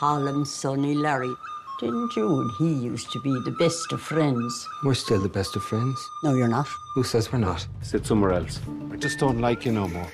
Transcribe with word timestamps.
Harlem 0.00 0.44
Sonny 0.44 0.94
Larry. 0.94 1.34
Didn't 1.80 2.16
you 2.16 2.40
and 2.40 2.50
he 2.58 2.86
used 2.86 3.10
to 3.12 3.20
be 3.20 3.32
the 3.44 3.50
best 3.58 3.92
of 3.92 4.00
friends? 4.02 4.68
We're 4.84 4.94
still 4.94 5.20
the 5.20 5.28
best 5.28 5.56
of 5.56 5.62
friends. 5.62 5.98
No, 6.22 6.34
you're 6.34 6.48
not. 6.48 6.66
Who 6.94 7.02
says 7.02 7.32
we're 7.32 7.38
not? 7.38 7.66
Sit 7.80 8.04
somewhere 8.04 8.32
else. 8.32 8.60
I 8.92 8.96
just 8.96 9.18
don't 9.18 9.40
like 9.40 9.64
you 9.64 9.72
no 9.72 9.88
more. 9.88 10.06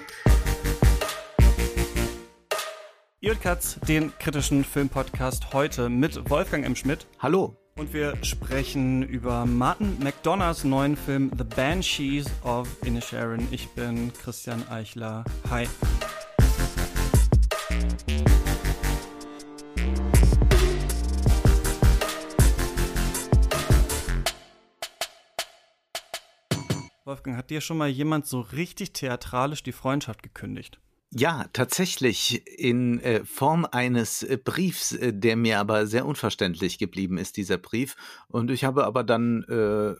Ihr 3.20 3.34
Katz, 3.34 3.78
den 3.88 4.12
kritischen 4.18 4.64
Filmpodcast 4.64 5.52
heute 5.52 5.88
mit 5.88 6.30
Wolfgang 6.30 6.64
M. 6.64 6.76
Schmidt. 6.76 7.06
Hallo. 7.18 7.56
Und 7.76 7.92
wir 7.92 8.16
sprechen 8.22 9.02
über 9.02 9.46
Martin 9.46 9.98
McDonoughs 10.00 10.62
neuen 10.62 10.96
Film 10.96 11.30
The 11.36 11.44
Banshees 11.44 12.26
of 12.44 12.68
Inisherin. 12.84 13.48
Ich 13.50 13.68
bin 13.70 14.12
Christian 14.12 14.62
Eichler. 14.68 15.24
Hi. 15.50 15.66
Wolfgang, 27.22 27.36
hat 27.36 27.50
dir 27.50 27.60
schon 27.60 27.78
mal 27.78 27.88
jemand 27.88 28.26
so 28.26 28.40
richtig 28.40 28.94
theatralisch 28.94 29.62
die 29.62 29.70
Freundschaft 29.70 30.24
gekündigt? 30.24 30.80
Ja, 31.10 31.44
tatsächlich 31.52 32.42
in 32.58 32.98
äh, 32.98 33.24
Form 33.24 33.64
eines 33.70 34.24
äh, 34.24 34.38
Briefs, 34.42 34.90
äh, 34.92 35.12
der 35.12 35.36
mir 35.36 35.60
aber 35.60 35.86
sehr 35.86 36.04
unverständlich 36.04 36.78
geblieben 36.78 37.18
ist, 37.18 37.36
dieser 37.36 37.58
Brief. 37.58 37.94
Und 38.26 38.50
ich 38.50 38.64
habe 38.64 38.84
aber 38.86 39.04
dann, 39.04 39.44
äh, 39.44 39.94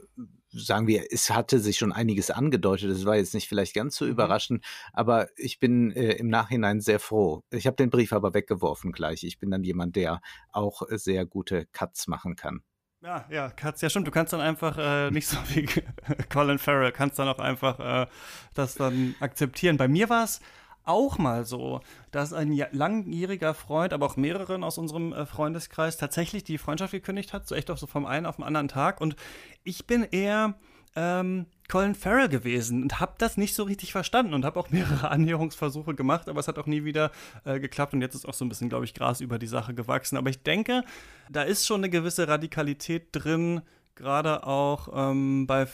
sagen 0.48 0.88
wir, 0.88 1.12
es 1.12 1.30
hatte 1.30 1.60
sich 1.60 1.76
schon 1.76 1.92
einiges 1.92 2.32
angedeutet. 2.32 2.90
Es 2.90 3.04
war 3.04 3.14
jetzt 3.14 3.34
nicht 3.34 3.48
vielleicht 3.48 3.74
ganz 3.74 3.94
so 3.94 4.04
mhm. 4.04 4.10
überraschend, 4.10 4.64
aber 4.92 5.28
ich 5.36 5.60
bin 5.60 5.92
äh, 5.92 6.14
im 6.14 6.26
Nachhinein 6.26 6.80
sehr 6.80 6.98
froh. 6.98 7.44
Ich 7.50 7.68
habe 7.68 7.76
den 7.76 7.90
Brief 7.90 8.12
aber 8.12 8.34
weggeworfen 8.34 8.90
gleich. 8.90 9.22
Ich 9.22 9.38
bin 9.38 9.52
dann 9.52 9.62
jemand, 9.62 9.94
der 9.94 10.22
auch 10.50 10.82
sehr 10.90 11.24
gute 11.24 11.66
Cuts 11.66 12.08
machen 12.08 12.34
kann. 12.34 12.64
Ja, 13.02 13.24
ja, 13.30 13.50
kannst 13.50 13.82
ja 13.82 13.90
stimmt. 13.90 14.06
Du 14.06 14.12
kannst 14.12 14.32
dann 14.32 14.40
einfach 14.40 14.78
äh, 14.78 15.10
nicht 15.10 15.26
so 15.26 15.36
wie 15.48 15.66
Colin 16.32 16.58
Farrell, 16.58 16.92
kannst 16.92 17.18
dann 17.18 17.28
auch 17.28 17.40
einfach 17.40 17.80
äh, 17.80 18.06
das 18.54 18.76
dann 18.76 19.16
akzeptieren. 19.18 19.76
Bei 19.76 19.88
mir 19.88 20.08
war 20.08 20.22
es 20.22 20.40
auch 20.84 21.18
mal 21.18 21.44
so, 21.44 21.80
dass 22.12 22.32
ein 22.32 22.52
langjähriger 22.70 23.54
Freund, 23.54 23.92
aber 23.92 24.06
auch 24.06 24.16
mehreren 24.16 24.62
aus 24.62 24.78
unserem 24.78 25.12
äh, 25.12 25.26
Freundeskreis 25.26 25.96
tatsächlich 25.96 26.44
die 26.44 26.58
Freundschaft 26.58 26.92
gekündigt 26.92 27.32
hat, 27.32 27.46
so 27.46 27.56
echt 27.56 27.72
auch 27.72 27.76
so 27.76 27.88
vom 27.88 28.06
einen 28.06 28.26
auf 28.26 28.36
den 28.36 28.44
anderen 28.44 28.68
Tag. 28.68 29.00
Und 29.00 29.16
ich 29.64 29.86
bin 29.86 30.04
eher 30.04 30.54
ähm, 30.96 31.46
Colin 31.68 31.94
Farrell 31.94 32.28
gewesen 32.28 32.82
und 32.82 33.00
habe 33.00 33.14
das 33.18 33.36
nicht 33.36 33.54
so 33.54 33.62
richtig 33.62 33.92
verstanden 33.92 34.34
und 34.34 34.44
habe 34.44 34.60
auch 34.60 34.70
mehrere 34.70 35.10
Annäherungsversuche 35.10 35.94
gemacht, 35.94 36.28
aber 36.28 36.40
es 36.40 36.48
hat 36.48 36.58
auch 36.58 36.66
nie 36.66 36.84
wieder 36.84 37.10
äh, 37.44 37.60
geklappt 37.60 37.94
und 37.94 38.02
jetzt 38.02 38.14
ist 38.14 38.26
auch 38.26 38.34
so 38.34 38.44
ein 38.44 38.48
bisschen, 38.48 38.68
glaube 38.68 38.84
ich, 38.84 38.94
Gras 38.94 39.20
über 39.20 39.38
die 39.38 39.46
Sache 39.46 39.72
gewachsen. 39.74 40.16
Aber 40.16 40.28
ich 40.28 40.42
denke, 40.42 40.82
da 41.30 41.42
ist 41.42 41.66
schon 41.66 41.80
eine 41.80 41.90
gewisse 41.90 42.28
Radikalität 42.28 43.08
drin, 43.12 43.62
gerade 43.94 44.46
auch 44.46 44.88
ähm, 44.94 45.46
bei 45.46 45.66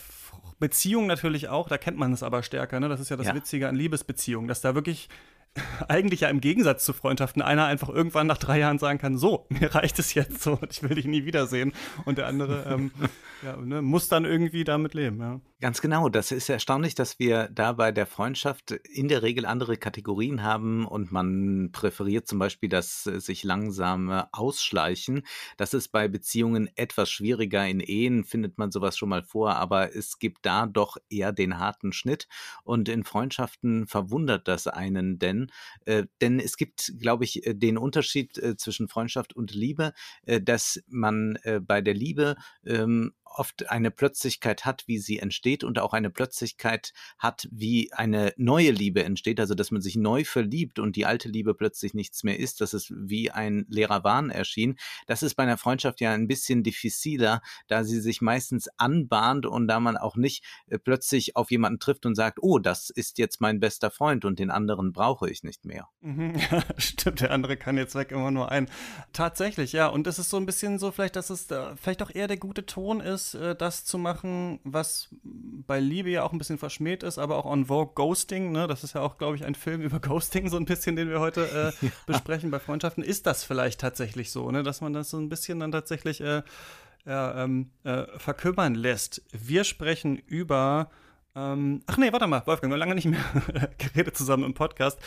Beziehungen 0.60 1.06
natürlich 1.06 1.48
auch, 1.48 1.69
da 1.69 1.78
kennt 1.78 1.98
man 1.98 2.12
es 2.12 2.22
aber 2.22 2.42
stärker, 2.42 2.80
ne? 2.80 2.88
Das 2.88 3.00
ist 3.00 3.08
ja 3.08 3.16
das 3.16 3.28
ja. 3.28 3.34
Witzige 3.34 3.69
an 3.69 3.77
Liebesbeziehungen, 3.77 4.48
dass 4.48 4.60
da 4.60 4.75
wirklich 4.75 5.08
eigentlich 5.89 6.20
ja 6.20 6.28
im 6.28 6.41
Gegensatz 6.41 6.84
zu 6.84 6.92
Freundschaften 6.92 7.42
einer 7.42 7.67
einfach 7.67 7.89
irgendwann 7.89 8.27
nach 8.27 8.39
drei 8.39 8.59
Jahren 8.59 8.78
sagen 8.78 8.98
kann, 8.98 9.19
so, 9.19 9.47
mir 9.51 9.75
reicht 9.75 9.98
es 9.98 10.15
jetzt 10.15 10.42
so 10.42 10.53
und 10.53 10.73
ich 10.73 10.83
will 10.83 10.95
dich 10.95 11.06
nie 11.06 11.25
wiedersehen. 11.25 11.73
Und 12.05 12.19
der 12.19 12.27
andere 12.27 12.65
ähm, 12.69 12.91
ja, 13.42 13.56
ne, 13.56 13.83
muss 13.83 14.09
dann 14.09 14.25
irgendwie 14.25 14.65
damit 14.65 14.95
leben. 14.95 15.20
Ja. 15.20 15.41
Ganz 15.61 15.81
genau, 15.81 16.09
das 16.09 16.31
ist 16.31 16.48
erstaunlich, 16.48 16.95
dass 16.95 17.19
wir 17.19 17.48
da 17.48 17.73
bei 17.73 17.91
der 17.91 18.06
Freundschaft 18.06 18.70
in 18.70 19.09
der 19.09 19.23
Regel 19.23 19.45
andere 19.45 19.77
Kategorien 19.77 20.45
haben 20.45 20.87
und 20.87 21.11
man 21.11 21.70
präferiert 21.72 22.28
zum 22.28 22.39
Beispiel 22.39 22.69
das 22.69 23.03
sich 23.03 23.43
langsame 23.43 24.28
Ausschleichen. 24.33 25.22
Das 25.56 25.75
ist 25.75 25.89
bei 25.89 26.06
Beziehungen 26.06 26.70
etwas 26.77 27.11
schwieriger. 27.11 27.66
In 27.66 27.81
Ehen 27.81 28.25
findet 28.25 28.56
man 28.56 28.71
sowas 28.71 28.97
schon 28.97 29.09
mal 29.09 29.25
vor, 29.25 29.56
aber 29.56 29.97
es 29.97 30.21
gibt 30.21 30.47
da 30.47 30.66
doch 30.66 30.97
eher 31.11 31.32
den 31.32 31.59
harten 31.59 31.93
Schnitt 31.93 32.28
und 32.62 32.88
in 32.88 33.03
Freundschaften 33.03 33.88
verwundert 33.88 34.47
das 34.47 34.69
einen 34.69 35.19
denn 35.19 35.47
äh, 35.84 36.04
denn 36.20 36.41
es 36.41 36.56
gibt, 36.56 36.92
glaube 36.98 37.25
ich, 37.25 37.47
äh, 37.47 37.54
den 37.54 37.78
Unterschied 37.78 38.38
äh, 38.38 38.56
zwischen 38.56 38.88
Freundschaft 38.88 39.34
und 39.34 39.54
Liebe, 39.54 39.92
äh, 40.26 40.41
dass 40.41 40.82
man 40.86 41.36
äh, 41.42 41.60
bei 41.60 41.81
der 41.81 41.94
Liebe 41.94 42.36
ähm, 42.64 43.12
oft 43.34 43.71
eine 43.71 43.91
Plötzlichkeit 43.91 44.65
hat, 44.65 44.84
wie 44.87 44.99
sie 44.99 45.19
entsteht 45.19 45.65
und 45.65 45.78
auch 45.78 45.93
eine 45.93 46.11
Plötzlichkeit 46.11 46.93
hat, 47.19 47.49
wie 47.50 47.93
eine 47.93 48.33
neue 48.37 48.71
Liebe 48.71 49.05
entsteht, 49.05 49.41
also 49.41 49.55
dass 49.55 49.71
man 49.71 49.83
sich 49.83 49.97
neu 49.97 50.25
verliebt 50.25 50.78
und 50.78 50.97
die 50.97 51.06
alte 51.06 51.28
Liebe 51.28 51.55
plötzlich 51.55 51.94
nichts 51.94 52.25
mehr 52.25 52.38
ist, 52.38 52.61
dass 52.61 52.72
es 52.72 52.93
wie 52.94 53.31
ein 53.31 53.67
leerer 53.69 54.05
Wahn 54.05 54.31
erschien. 54.31 54.77
Das 55.06 55.22
ist 55.22 55.34
bei 55.34 55.43
einer 55.43 55.59
Freundschaft 55.59 56.00
ja 56.00 56.12
ein 56.12 56.28
bisschen 56.28 56.62
diffiziler, 56.62 57.43
da 57.67 57.84
sie 57.84 58.00
sich 58.00 58.21
meistens 58.21 58.69
anbahnt 58.77 59.47
und 59.47 59.69
da 59.69 59.81
man 59.81 59.97
auch 59.97 60.17
nicht 60.17 60.44
äh, 60.67 60.78
plötzlich 60.78 61.37
auf 61.37 61.50
jemanden 61.50 61.78
trifft 61.78 62.06
und 62.06 62.15
sagt, 62.15 62.38
oh, 62.43 62.59
das 62.59 62.91
ist 62.91 63.19
jetzt 63.19 63.41
mein 63.41 63.61
bester 63.61 63.91
Freund 63.91 64.25
und 64.25 64.38
den 64.38 64.50
anderen 64.50 64.93
brauche 64.93 65.31
ich 65.31 65.43
nicht 65.43 65.65
mehr. 65.65 65.88
Mhm, 66.00 66.34
ja, 66.50 66.62
stimmt, 66.77 67.21
der 67.21 67.31
andere 67.31 67.56
kann 67.56 67.77
jetzt 67.77 67.94
weg 67.94 68.12
immer 68.12 68.31
nur 68.31 68.50
ein. 68.50 68.69
Tatsächlich, 69.12 69.72
ja, 69.72 69.88
und 69.88 70.06
es 70.06 70.19
ist 70.19 70.31
so 70.31 70.37
ein 70.37 70.47
bisschen 70.47 70.78
so 70.78 70.91
vielleicht, 70.91 71.17
dass 71.17 71.31
es 71.31 71.50
äh, 71.50 71.77
vielleicht 71.77 72.03
auch 72.03 72.11
eher 72.15 72.28
der 72.28 72.37
gute 72.37 72.67
Ton 72.67 73.00
ist, 73.00 73.18
ist, 73.19 73.34
äh, 73.34 73.56
das 73.56 73.84
zu 73.84 73.99
machen, 73.99 74.61
was 74.62 75.09
bei 75.23 75.81
Liebe 75.81 76.11
ja 76.11 76.23
auch 76.23 76.33
ein 76.33 76.39
bisschen 76.39 76.59
verschmäht 76.59 77.03
ist, 77.03 77.19
aber 77.19 77.37
auch 77.37 77.45
on 77.45 77.67
Vogue 77.67 77.95
Ghosting, 77.95 78.53
ne? 78.53 78.67
Das 78.69 78.84
ist 78.84 78.95
ja 78.95 79.01
auch, 79.01 79.19
glaube 79.19 79.37
ich, 79.37 79.45
ein 79.45 79.55
Film 79.55 79.81
über 79.89 79.99
Ghosting, 79.99 80.49
so 80.49 80.56
ein 80.56 80.65
bisschen, 80.65 80.97
den 80.97 81.11
wir 81.11 81.21
heute 81.21 81.75
äh, 81.83 81.87
ja. 81.87 81.93
besprechen 82.06 82.51
bei 82.51 82.61
Freundschaften. 82.61 83.03
Ist 83.03 83.27
das 83.27 83.43
vielleicht 83.43 83.81
tatsächlich 83.81 84.31
so, 84.31 84.51
ne? 84.51 84.62
Dass 84.62 84.81
man 84.81 84.93
das 84.93 85.11
so 85.11 85.19
ein 85.19 85.29
bisschen 85.29 85.59
dann 85.61 85.73
tatsächlich 85.73 86.21
äh, 86.21 86.43
ja, 87.05 87.45
ähm, 87.45 87.71
äh, 87.84 88.05
verkümmern 88.19 88.75
lässt. 88.75 89.23
Wir 89.33 89.65
sprechen 89.65 90.17
über 90.17 90.91
ähm, 91.34 91.83
ach 91.87 91.97
nee, 91.99 92.12
warte 92.12 92.27
mal, 92.27 92.47
Wolfgang, 92.47 92.71
wir 92.71 92.75
haben 92.75 92.81
lange 92.81 92.94
nicht 92.94 93.06
mehr 93.06 93.21
geredet 93.78 94.16
zusammen 94.16 94.44
im 94.44 94.55
Podcast. 94.55 94.99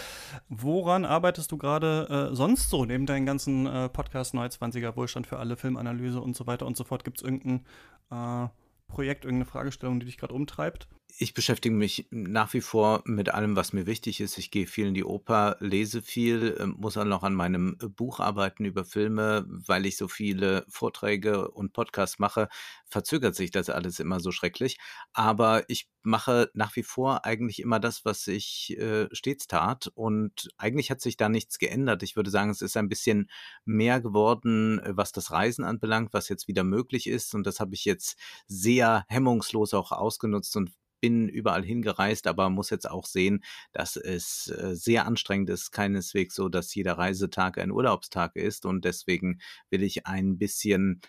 Woran 0.49 1.05
arbeitest 1.05 1.51
du 1.51 1.57
gerade 1.57 2.29
äh, 2.31 2.35
sonst 2.35 2.69
so, 2.69 2.85
neben 2.85 3.05
deinen 3.05 3.25
ganzen 3.25 3.65
äh, 3.65 3.89
Podcast 3.89 4.33
Neue 4.33 4.49
20er 4.49 4.95
Wohlstand 4.95 5.27
für 5.27 5.39
alle, 5.39 5.57
Filmanalyse 5.57 6.21
und 6.21 6.35
so 6.35 6.47
weiter 6.47 6.65
und 6.65 6.77
so 6.77 6.83
fort? 6.83 7.03
Gibt 7.03 7.17
es 7.17 7.23
irgendein 7.23 7.65
äh, 8.11 8.47
Projekt, 8.87 9.25
irgendeine 9.25 9.45
Fragestellung, 9.45 9.99
die 9.99 10.05
dich 10.05 10.17
gerade 10.17 10.33
umtreibt? 10.33 10.87
Ich 11.17 11.33
beschäftige 11.33 11.75
mich 11.75 12.07
nach 12.11 12.53
wie 12.53 12.61
vor 12.61 13.01
mit 13.05 13.33
allem, 13.33 13.55
was 13.55 13.73
mir 13.73 13.85
wichtig 13.85 14.21
ist. 14.21 14.37
Ich 14.37 14.51
gehe 14.51 14.67
viel 14.67 14.87
in 14.87 14.93
die 14.93 15.03
Oper, 15.03 15.57
lese 15.59 16.01
viel, 16.01 16.55
äh, 16.59 16.65
muss 16.65 16.95
auch 16.97 17.05
noch 17.05 17.23
an 17.23 17.33
meinem 17.33 17.77
äh, 17.81 17.87
Buch 17.87 18.19
arbeiten 18.19 18.65
über 18.65 18.85
Filme, 18.85 19.45
weil 19.47 19.85
ich 19.85 19.97
so 19.97 20.07
viele 20.07 20.65
Vorträge 20.69 21.49
und 21.51 21.73
Podcasts 21.73 22.19
mache, 22.19 22.49
verzögert 22.85 23.35
sich 23.35 23.51
das 23.51 23.69
alles 23.69 23.99
immer 23.99 24.19
so 24.19 24.31
schrecklich. 24.31 24.77
Aber 25.13 25.63
ich 25.69 25.89
mache 26.03 26.49
nach 26.53 26.75
wie 26.75 26.83
vor 26.83 27.25
eigentlich 27.25 27.59
immer 27.59 27.79
das, 27.79 28.05
was 28.05 28.27
ich 28.27 28.77
äh, 28.77 29.07
stets 29.11 29.47
tat. 29.47 29.87
Und 29.93 30.49
eigentlich 30.57 30.91
hat 30.91 31.01
sich 31.01 31.17
da 31.17 31.29
nichts 31.29 31.57
geändert. 31.57 32.03
Ich 32.03 32.15
würde 32.15 32.29
sagen, 32.29 32.51
es 32.51 32.61
ist 32.61 32.77
ein 32.77 32.89
bisschen 32.89 33.29
mehr 33.65 34.01
geworden, 34.01 34.81
was 34.85 35.11
das 35.11 35.31
Reisen 35.31 35.63
anbelangt, 35.63 36.13
was 36.13 36.29
jetzt 36.29 36.47
wieder 36.47 36.63
möglich 36.63 37.07
ist. 37.07 37.33
Und 37.33 37.45
das 37.45 37.59
habe 37.59 37.73
ich 37.73 37.85
jetzt 37.85 38.17
sehr 38.47 39.05
hemmungslos 39.09 39.73
auch 39.73 39.91
ausgenutzt 39.91 40.55
und 40.55 40.71
bin 41.01 41.27
überall 41.27 41.63
hingereist, 41.63 42.27
aber 42.27 42.49
muss 42.49 42.69
jetzt 42.69 42.89
auch 42.89 43.05
sehen, 43.05 43.43
dass 43.73 43.95
es 43.95 44.47
äh, 44.47 44.75
sehr 44.75 45.05
anstrengend 45.05 45.49
ist. 45.49 45.71
Keineswegs 45.71 46.35
so, 46.35 46.47
dass 46.47 46.73
jeder 46.73 46.97
Reisetag 46.97 47.57
ein 47.57 47.71
Urlaubstag 47.71 48.35
ist 48.35 48.65
und 48.65 48.85
deswegen 48.85 49.39
will 49.69 49.83
ich 49.83 50.07
ein 50.07 50.37
bisschen 50.37 51.01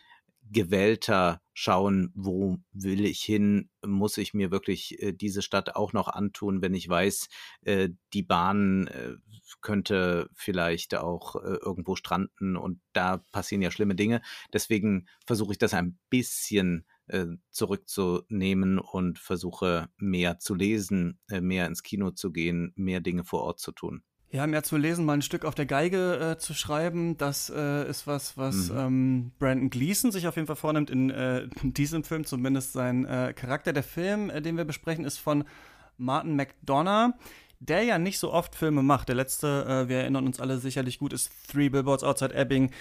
gewählter 0.50 1.40
schauen, 1.54 2.10
wo 2.14 2.58
will 2.72 3.04
ich 3.04 3.22
hin, 3.22 3.70
muss 3.84 4.18
ich 4.18 4.34
mir 4.34 4.50
wirklich 4.50 5.00
äh, 5.02 5.12
diese 5.12 5.42
Stadt 5.42 5.76
auch 5.76 5.92
noch 5.92 6.08
antun, 6.08 6.62
wenn 6.62 6.74
ich 6.74 6.88
weiß, 6.88 7.28
äh, 7.62 7.90
die 8.12 8.22
Bahn 8.22 8.86
äh, 8.88 9.14
könnte 9.60 10.28
vielleicht 10.34 10.94
auch 10.94 11.36
äh, 11.36 11.56
irgendwo 11.62 11.96
stranden 11.96 12.56
und 12.56 12.80
da 12.92 13.18
passieren 13.32 13.62
ja 13.62 13.70
schlimme 13.70 13.94
Dinge. 13.94 14.22
Deswegen 14.52 15.06
versuche 15.26 15.52
ich 15.52 15.58
das 15.58 15.74
ein 15.74 15.98
bisschen 16.10 16.86
äh, 17.12 17.26
zurückzunehmen 17.50 18.78
und 18.78 19.18
versuche 19.18 19.88
mehr 19.98 20.38
zu 20.38 20.54
lesen, 20.54 21.18
äh, 21.30 21.40
mehr 21.40 21.66
ins 21.66 21.82
Kino 21.82 22.10
zu 22.10 22.32
gehen, 22.32 22.72
mehr 22.74 23.00
Dinge 23.00 23.24
vor 23.24 23.42
Ort 23.42 23.60
zu 23.60 23.72
tun. 23.72 24.02
Ja, 24.30 24.46
mehr 24.46 24.62
zu 24.62 24.78
lesen, 24.78 25.04
mal 25.04 25.12
ein 25.12 25.22
Stück 25.22 25.44
auf 25.44 25.54
der 25.54 25.66
Geige 25.66 26.18
äh, 26.18 26.38
zu 26.38 26.54
schreiben, 26.54 27.18
das 27.18 27.52
äh, 27.54 27.86
ist 27.86 28.06
was, 28.06 28.38
was 28.38 28.70
mhm. 28.70 28.78
ähm, 28.78 29.32
Brandon 29.38 29.68
Gleason 29.68 30.10
sich 30.10 30.26
auf 30.26 30.36
jeden 30.36 30.46
Fall 30.46 30.56
vornimmt 30.56 30.88
in 30.88 31.10
äh, 31.10 31.48
diesem 31.62 32.02
Film, 32.02 32.24
zumindest 32.24 32.72
sein 32.72 33.04
äh, 33.04 33.34
Charakter. 33.34 33.74
Der 33.74 33.82
Film, 33.82 34.30
äh, 34.30 34.40
den 34.40 34.56
wir 34.56 34.64
besprechen, 34.64 35.04
ist 35.04 35.18
von 35.18 35.44
Martin 35.98 36.34
McDonough, 36.34 37.12
der 37.60 37.82
ja 37.82 37.98
nicht 37.98 38.18
so 38.18 38.32
oft 38.32 38.54
Filme 38.54 38.82
macht. 38.82 39.08
Der 39.08 39.14
letzte, 39.14 39.86
wir 39.86 39.98
erinnern 39.98 40.26
uns 40.26 40.40
alle 40.40 40.58
sicherlich 40.58 40.98
gut, 40.98 41.12
ist 41.12 41.30
Three 41.46 41.68
Billboards 41.68 42.02
Outside 42.02 42.34
Ebbing 42.34 42.72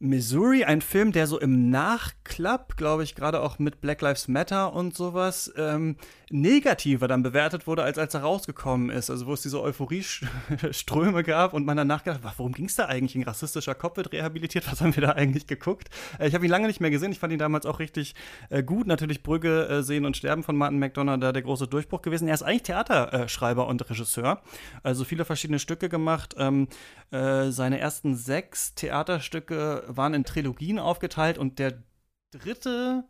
Missouri, 0.00 0.62
ein 0.62 0.80
Film, 0.80 1.10
der 1.10 1.26
so 1.26 1.40
im 1.40 1.70
Nachklapp, 1.70 2.76
glaube 2.76 3.02
ich, 3.02 3.16
gerade 3.16 3.40
auch 3.40 3.58
mit 3.58 3.80
Black 3.80 4.00
Lives 4.00 4.28
Matter 4.28 4.72
und 4.72 4.94
sowas, 4.94 5.52
ähm, 5.56 5.96
negativer 6.30 7.08
dann 7.08 7.24
bewertet 7.24 7.66
wurde, 7.66 7.82
als 7.82 7.98
als 7.98 8.14
er 8.14 8.20
rausgekommen 8.20 8.90
ist. 8.90 9.10
Also 9.10 9.26
wo 9.26 9.32
es 9.32 9.42
diese 9.42 9.60
Euphorie-Ströme 9.60 11.24
gab 11.24 11.52
und 11.52 11.66
man 11.66 11.76
danach 11.76 12.04
gedacht, 12.04 12.20
worum 12.36 12.52
ging 12.52 12.66
es 12.66 12.76
da 12.76 12.86
eigentlich? 12.86 13.16
Ein 13.16 13.24
rassistischer 13.24 13.74
Kopf 13.74 13.96
wird 13.96 14.12
rehabilitiert, 14.12 14.70
was 14.70 14.80
haben 14.80 14.94
wir 14.94 15.02
da 15.02 15.10
eigentlich 15.10 15.48
geguckt? 15.48 15.88
Äh, 16.20 16.28
ich 16.28 16.34
habe 16.34 16.44
ihn 16.44 16.50
lange 16.50 16.68
nicht 16.68 16.80
mehr 16.80 16.90
gesehen, 16.90 17.10
ich 17.10 17.18
fand 17.18 17.32
ihn 17.32 17.40
damals 17.40 17.66
auch 17.66 17.80
richtig 17.80 18.14
äh, 18.50 18.62
gut. 18.62 18.86
Natürlich 18.86 19.24
Brügge 19.24 19.66
äh, 19.68 19.82
sehen 19.82 20.04
und 20.04 20.16
sterben 20.16 20.44
von 20.44 20.54
Martin 20.54 20.78
McDonough, 20.78 21.18
da 21.18 21.32
der 21.32 21.42
große 21.42 21.66
Durchbruch 21.66 22.02
gewesen. 22.02 22.28
Er 22.28 22.34
ist 22.34 22.42
eigentlich 22.42 22.62
Theaterschreiber 22.62 23.66
und 23.66 23.90
Regisseur, 23.90 24.42
also 24.84 25.02
viele 25.02 25.24
verschiedene 25.24 25.58
Stücke 25.58 25.88
gemacht. 25.88 26.36
Ähm, 26.38 26.68
äh, 27.10 27.50
seine 27.50 27.80
ersten 27.80 28.14
sechs 28.14 28.74
Theaterstücke 28.74 29.87
waren 29.96 30.14
in 30.14 30.24
Trilogien 30.24 30.78
aufgeteilt 30.78 31.38
und 31.38 31.58
der 31.58 31.82
dritte, 32.30 33.04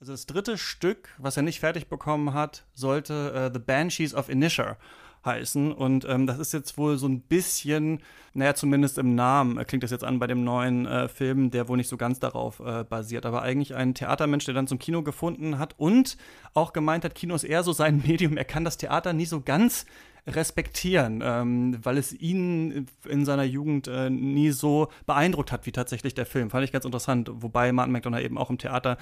also 0.00 0.12
das 0.12 0.26
dritte 0.26 0.58
Stück, 0.58 1.08
was 1.18 1.36
er 1.36 1.42
nicht 1.42 1.60
fertig 1.60 1.88
bekommen 1.88 2.34
hat, 2.34 2.66
sollte 2.74 3.48
uh, 3.50 3.52
The 3.52 3.60
Banshees 3.60 4.14
of 4.14 4.28
Inisher 4.28 4.76
heißen. 5.24 5.72
Und 5.72 6.04
ähm, 6.08 6.26
das 6.26 6.38
ist 6.38 6.52
jetzt 6.52 6.76
wohl 6.76 6.98
so 6.98 7.08
ein 7.08 7.22
bisschen, 7.22 8.00
naja, 8.34 8.54
zumindest 8.54 8.98
im 8.98 9.14
Namen 9.14 9.58
äh, 9.58 9.64
klingt 9.64 9.82
das 9.82 9.90
jetzt 9.90 10.04
an 10.04 10.18
bei 10.18 10.26
dem 10.26 10.44
neuen 10.44 10.86
äh, 10.86 11.08
Film, 11.08 11.50
der 11.50 11.68
wohl 11.68 11.76
nicht 11.76 11.88
so 11.88 11.96
ganz 11.96 12.20
darauf 12.20 12.60
äh, 12.60 12.84
basiert. 12.84 13.26
Aber 13.26 13.42
eigentlich 13.42 13.74
ein 13.74 13.94
Theatermensch, 13.94 14.44
der 14.44 14.54
dann 14.54 14.66
zum 14.66 14.78
Kino 14.78 15.02
gefunden 15.02 15.58
hat 15.58 15.74
und 15.78 16.16
auch 16.52 16.72
gemeint 16.72 17.04
hat, 17.04 17.14
Kino 17.14 17.34
ist 17.34 17.44
eher 17.44 17.62
so 17.62 17.72
sein 17.72 18.02
Medium. 18.06 18.36
Er 18.36 18.44
kann 18.44 18.64
das 18.64 18.76
Theater 18.76 19.12
nie 19.12 19.26
so 19.26 19.40
ganz 19.40 19.86
respektieren, 20.26 21.22
ähm, 21.22 21.78
weil 21.82 21.98
es 21.98 22.12
ihn 22.12 22.86
in 23.06 23.24
seiner 23.24 23.44
Jugend 23.44 23.88
äh, 23.88 24.08
nie 24.08 24.50
so 24.50 24.88
beeindruckt 25.06 25.52
hat 25.52 25.66
wie 25.66 25.72
tatsächlich 25.72 26.14
der 26.14 26.26
Film. 26.26 26.50
Fand 26.50 26.64
ich 26.64 26.72
ganz 26.72 26.84
interessant, 26.84 27.30
wobei 27.32 27.72
Martin 27.72 27.92
McDonough 27.92 28.20
eben 28.20 28.38
auch 28.38 28.50
im 28.50 28.58
Theater 28.58 28.96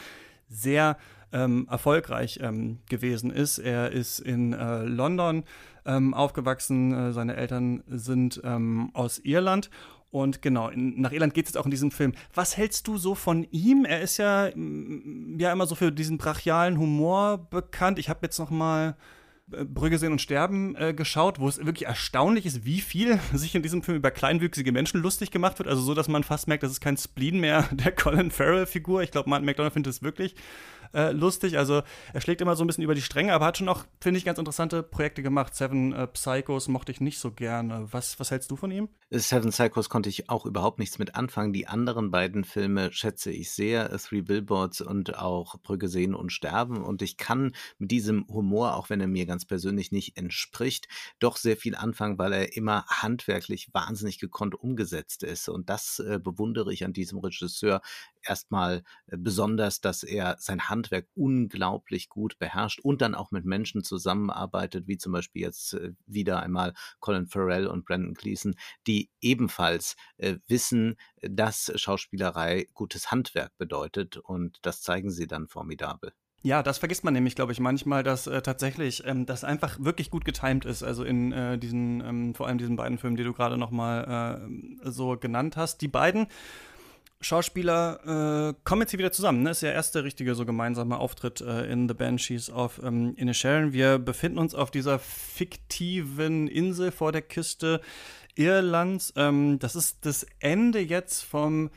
sehr 0.48 0.96
ähm, 1.32 1.66
erfolgreich 1.70 2.40
ähm, 2.42 2.80
gewesen 2.88 3.30
ist. 3.30 3.58
Er 3.58 3.92
ist 3.92 4.18
in 4.18 4.52
äh, 4.52 4.82
London 4.82 5.44
ähm, 5.86 6.12
aufgewachsen, 6.12 6.92
äh, 6.92 7.12
seine 7.12 7.36
Eltern 7.36 7.82
sind 7.86 8.40
ähm, 8.44 8.90
aus 8.92 9.18
Irland 9.18 9.70
und 10.12 10.42
genau, 10.42 10.68
in, 10.68 11.00
nach 11.00 11.10
Irland 11.10 11.32
geht 11.32 11.46
es 11.46 11.52
jetzt 11.52 11.56
auch 11.56 11.64
in 11.64 11.70
diesem 11.70 11.90
Film. 11.90 12.12
Was 12.34 12.58
hältst 12.58 12.86
du 12.86 12.98
so 12.98 13.14
von 13.14 13.46
ihm? 13.50 13.86
Er 13.86 14.02
ist 14.02 14.18
ja, 14.18 14.50
ja 15.38 15.52
immer 15.52 15.66
so 15.66 15.74
für 15.74 15.90
diesen 15.90 16.18
brachialen 16.18 16.78
Humor 16.78 17.38
bekannt. 17.38 17.98
Ich 17.98 18.10
habe 18.10 18.20
jetzt 18.22 18.38
noch 18.38 18.50
mal 18.50 18.94
Brügge 19.48 19.98
sehen 19.98 20.12
und 20.12 20.20
sterben 20.20 20.76
äh, 20.76 20.94
geschaut, 20.94 21.38
wo 21.38 21.48
es 21.48 21.58
wirklich 21.58 21.86
erstaunlich 21.86 22.46
ist, 22.46 22.64
wie 22.64 22.80
viel 22.80 23.18
sich 23.34 23.54
in 23.54 23.62
diesem 23.62 23.82
Film 23.82 23.98
über 23.98 24.10
kleinwüchsige 24.10 24.72
Menschen 24.72 25.00
lustig 25.00 25.30
gemacht 25.30 25.58
wird. 25.58 25.68
Also 25.68 25.82
so, 25.82 25.94
dass 25.94 26.08
man 26.08 26.24
fast 26.24 26.48
merkt, 26.48 26.62
das 26.62 26.72
ist 26.72 26.80
kein 26.80 26.96
Spleen 26.96 27.40
mehr 27.40 27.68
der 27.72 27.92
Colin 27.92 28.30
Farrell-Figur. 28.30 29.02
Ich 29.02 29.10
glaube, 29.10 29.28
Martin 29.28 29.46
McDonald 29.46 29.74
findet 29.74 29.92
es 29.92 30.02
wirklich 30.02 30.34
äh, 30.94 31.12
lustig. 31.12 31.58
Also 31.58 31.82
er 32.12 32.20
schlägt 32.20 32.40
immer 32.40 32.56
so 32.56 32.64
ein 32.64 32.66
bisschen 32.66 32.84
über 32.84 32.94
die 32.94 33.02
Stränge, 33.02 33.32
aber 33.32 33.46
hat 33.46 33.58
schon 33.58 33.68
auch, 33.68 33.84
finde 34.00 34.18
ich, 34.18 34.24
ganz 34.24 34.38
interessante 34.38 34.82
Projekte 34.82 35.22
gemacht. 35.22 35.54
Seven 35.54 35.92
äh, 35.92 36.06
Psychos 36.06 36.68
mochte 36.68 36.92
ich 36.92 37.00
nicht 37.00 37.18
so 37.18 37.30
gerne. 37.30 37.88
Was, 37.90 38.20
was 38.20 38.30
hältst 38.30 38.50
du 38.50 38.56
von 38.56 38.70
ihm? 38.70 38.88
Seven 39.10 39.50
Psychos 39.50 39.88
konnte 39.88 40.08
ich 40.08 40.28
auch 40.28 40.46
überhaupt 40.46 40.78
nichts 40.78 40.98
mit 40.98 41.14
anfangen. 41.14 41.52
Die 41.52 41.66
anderen 41.66 42.10
beiden 42.10 42.44
Filme 42.44 42.92
schätze 42.92 43.30
ich 43.30 43.50
sehr. 43.50 43.90
Three 43.98 44.22
Billboards 44.22 44.80
und 44.80 45.18
auch 45.18 45.58
Brügge 45.60 45.88
sehen 45.88 46.14
und 46.14 46.32
sterben. 46.32 46.82
Und 46.82 47.02
ich 47.02 47.16
kann 47.16 47.52
mit 47.78 47.90
diesem 47.90 48.26
Humor, 48.28 48.76
auch 48.76 48.90
wenn 48.90 49.00
er 49.00 49.08
mir 49.08 49.26
ganz 49.32 49.46
persönlich 49.46 49.92
nicht 49.92 50.18
entspricht, 50.18 50.88
doch 51.18 51.38
sehr 51.38 51.56
viel 51.56 51.74
anfangen, 51.74 52.18
weil 52.18 52.34
er 52.34 52.54
immer 52.54 52.84
handwerklich 52.86 53.70
wahnsinnig 53.72 54.18
gekonnt 54.18 54.54
umgesetzt 54.54 55.22
ist. 55.22 55.48
Und 55.48 55.70
das 55.70 56.00
äh, 56.00 56.20
bewundere 56.22 56.70
ich 56.70 56.84
an 56.84 56.92
diesem 56.92 57.18
Regisseur 57.18 57.80
erstmal 58.22 58.82
äh, 59.06 59.16
besonders, 59.16 59.80
dass 59.80 60.02
er 60.02 60.36
sein 60.38 60.68
Handwerk 60.68 61.06
unglaublich 61.14 62.10
gut 62.10 62.38
beherrscht 62.38 62.80
und 62.80 63.00
dann 63.00 63.14
auch 63.14 63.30
mit 63.30 63.46
Menschen 63.46 63.82
zusammenarbeitet, 63.84 64.86
wie 64.86 64.98
zum 64.98 65.12
Beispiel 65.12 65.40
jetzt 65.40 65.72
äh, 65.72 65.94
wieder 66.04 66.42
einmal 66.42 66.74
Colin 67.00 67.26
Farrell 67.26 67.66
und 67.66 67.86
Brandon 67.86 68.12
Gleason, 68.12 68.54
die 68.86 69.08
ebenfalls 69.22 69.96
äh, 70.18 70.36
wissen, 70.46 70.96
dass 71.22 71.72
Schauspielerei 71.74 72.68
gutes 72.74 73.10
Handwerk 73.10 73.56
bedeutet 73.56 74.18
und 74.18 74.58
das 74.60 74.82
zeigen 74.82 75.10
sie 75.10 75.26
dann 75.26 75.48
formidabel. 75.48 76.12
Ja, 76.44 76.64
das 76.64 76.78
vergisst 76.78 77.04
man 77.04 77.14
nämlich, 77.14 77.36
glaube 77.36 77.52
ich, 77.52 77.60
manchmal, 77.60 78.02
dass 78.02 78.26
äh, 78.26 78.42
tatsächlich 78.42 79.06
ähm, 79.06 79.26
das 79.26 79.44
einfach 79.44 79.78
wirklich 79.78 80.10
gut 80.10 80.24
getimt 80.24 80.64
ist. 80.64 80.82
Also 80.82 81.04
in 81.04 81.32
äh, 81.32 81.56
diesen, 81.56 82.00
ähm, 82.00 82.34
vor 82.34 82.48
allem 82.48 82.58
diesen 82.58 82.74
beiden 82.74 82.98
Filmen, 82.98 83.16
die 83.16 83.22
du 83.22 83.32
gerade 83.32 83.56
noch 83.56 83.70
mal 83.70 84.42
äh, 84.84 84.90
so 84.90 85.16
genannt 85.16 85.56
hast. 85.56 85.80
Die 85.82 85.88
beiden 85.88 86.26
Schauspieler 87.20 88.50
äh, 88.50 88.54
kommen 88.64 88.82
jetzt 88.82 88.90
hier 88.90 88.98
wieder 88.98 89.12
zusammen. 89.12 89.44
Ne? 89.44 89.50
Ist 89.50 89.62
der 89.62 89.72
erste 89.72 90.02
richtige 90.02 90.34
so 90.34 90.44
gemeinsame 90.44 90.98
Auftritt 90.98 91.40
äh, 91.40 91.70
in 91.70 91.88
The 91.88 91.94
Banshees 91.94 92.50
of 92.50 92.80
ähm, 92.82 93.14
Inisherin. 93.16 93.72
Wir 93.72 93.98
befinden 93.98 94.38
uns 94.38 94.56
auf 94.56 94.72
dieser 94.72 94.98
fiktiven 94.98 96.48
Insel 96.48 96.90
vor 96.90 97.12
der 97.12 97.22
Küste 97.22 97.80
Irlands. 98.34 99.12
Ähm, 99.16 99.60
das 99.60 99.76
ist 99.76 100.04
das 100.04 100.26
Ende 100.40 100.80
jetzt 100.80 101.22
vom 101.22 101.70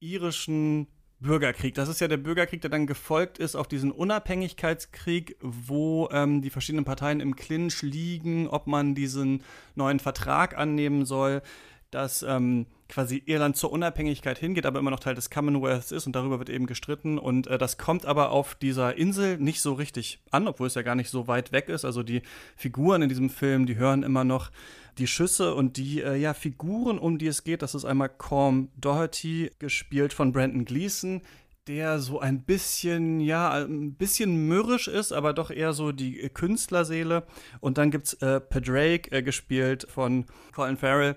irischen 0.00 0.86
Bürgerkrieg. 1.20 1.74
Das 1.74 1.88
ist 1.88 2.00
ja 2.00 2.08
der 2.08 2.16
Bürgerkrieg, 2.16 2.60
der 2.60 2.70
dann 2.70 2.86
gefolgt 2.86 3.38
ist 3.38 3.56
auf 3.56 3.66
diesen 3.66 3.90
Unabhängigkeitskrieg, 3.90 5.36
wo 5.40 6.08
ähm, 6.12 6.42
die 6.42 6.50
verschiedenen 6.50 6.84
Parteien 6.84 7.20
im 7.20 7.34
Clinch 7.34 7.82
liegen, 7.82 8.48
ob 8.48 8.66
man 8.66 8.94
diesen 8.94 9.42
neuen 9.74 9.98
Vertrag 9.98 10.56
annehmen 10.56 11.04
soll 11.04 11.42
dass 11.90 12.22
ähm, 12.22 12.66
quasi 12.88 13.22
Irland 13.26 13.56
zur 13.56 13.72
Unabhängigkeit 13.72 14.38
hingeht, 14.38 14.66
aber 14.66 14.78
immer 14.78 14.90
noch 14.90 15.00
Teil 15.00 15.14
des 15.14 15.30
Commonwealths 15.30 15.92
ist 15.92 16.06
und 16.06 16.14
darüber 16.16 16.38
wird 16.38 16.50
eben 16.50 16.66
gestritten. 16.66 17.18
Und 17.18 17.46
äh, 17.46 17.58
das 17.58 17.78
kommt 17.78 18.06
aber 18.06 18.30
auf 18.30 18.54
dieser 18.54 18.96
Insel 18.96 19.38
nicht 19.38 19.60
so 19.60 19.74
richtig 19.74 20.20
an, 20.30 20.48
obwohl 20.48 20.66
es 20.66 20.74
ja 20.74 20.82
gar 20.82 20.94
nicht 20.94 21.10
so 21.10 21.28
weit 21.28 21.52
weg 21.52 21.68
ist. 21.68 21.84
Also 21.84 22.02
die 22.02 22.22
Figuren 22.56 23.02
in 23.02 23.08
diesem 23.08 23.30
Film, 23.30 23.66
die 23.66 23.76
hören 23.76 24.02
immer 24.02 24.24
noch 24.24 24.50
die 24.98 25.06
Schüsse 25.06 25.54
und 25.54 25.76
die 25.76 26.02
äh, 26.02 26.16
ja, 26.16 26.34
Figuren, 26.34 26.98
um 26.98 27.18
die 27.18 27.26
es 27.26 27.44
geht, 27.44 27.62
das 27.62 27.74
ist 27.74 27.84
einmal 27.84 28.08
Corm 28.08 28.68
Doherty, 28.76 29.50
gespielt 29.58 30.12
von 30.12 30.32
Brandon 30.32 30.64
Gleason, 30.64 31.22
der 31.68 31.98
so 32.00 32.18
ein 32.18 32.42
bisschen, 32.42 33.20
ja, 33.20 33.50
ein 33.50 33.94
bisschen 33.94 34.48
mürrisch 34.48 34.88
ist, 34.88 35.12
aber 35.12 35.34
doch 35.34 35.50
eher 35.50 35.74
so 35.74 35.92
die 35.92 36.20
äh, 36.20 36.28
Künstlerseele. 36.30 37.24
Und 37.60 37.78
dann 37.78 37.90
gibt's 37.90 38.14
äh, 38.14 38.40
Padrake, 38.40 39.10
äh, 39.12 39.22
gespielt 39.22 39.86
von 39.88 40.24
Colin 40.52 40.76
Farrell, 40.76 41.16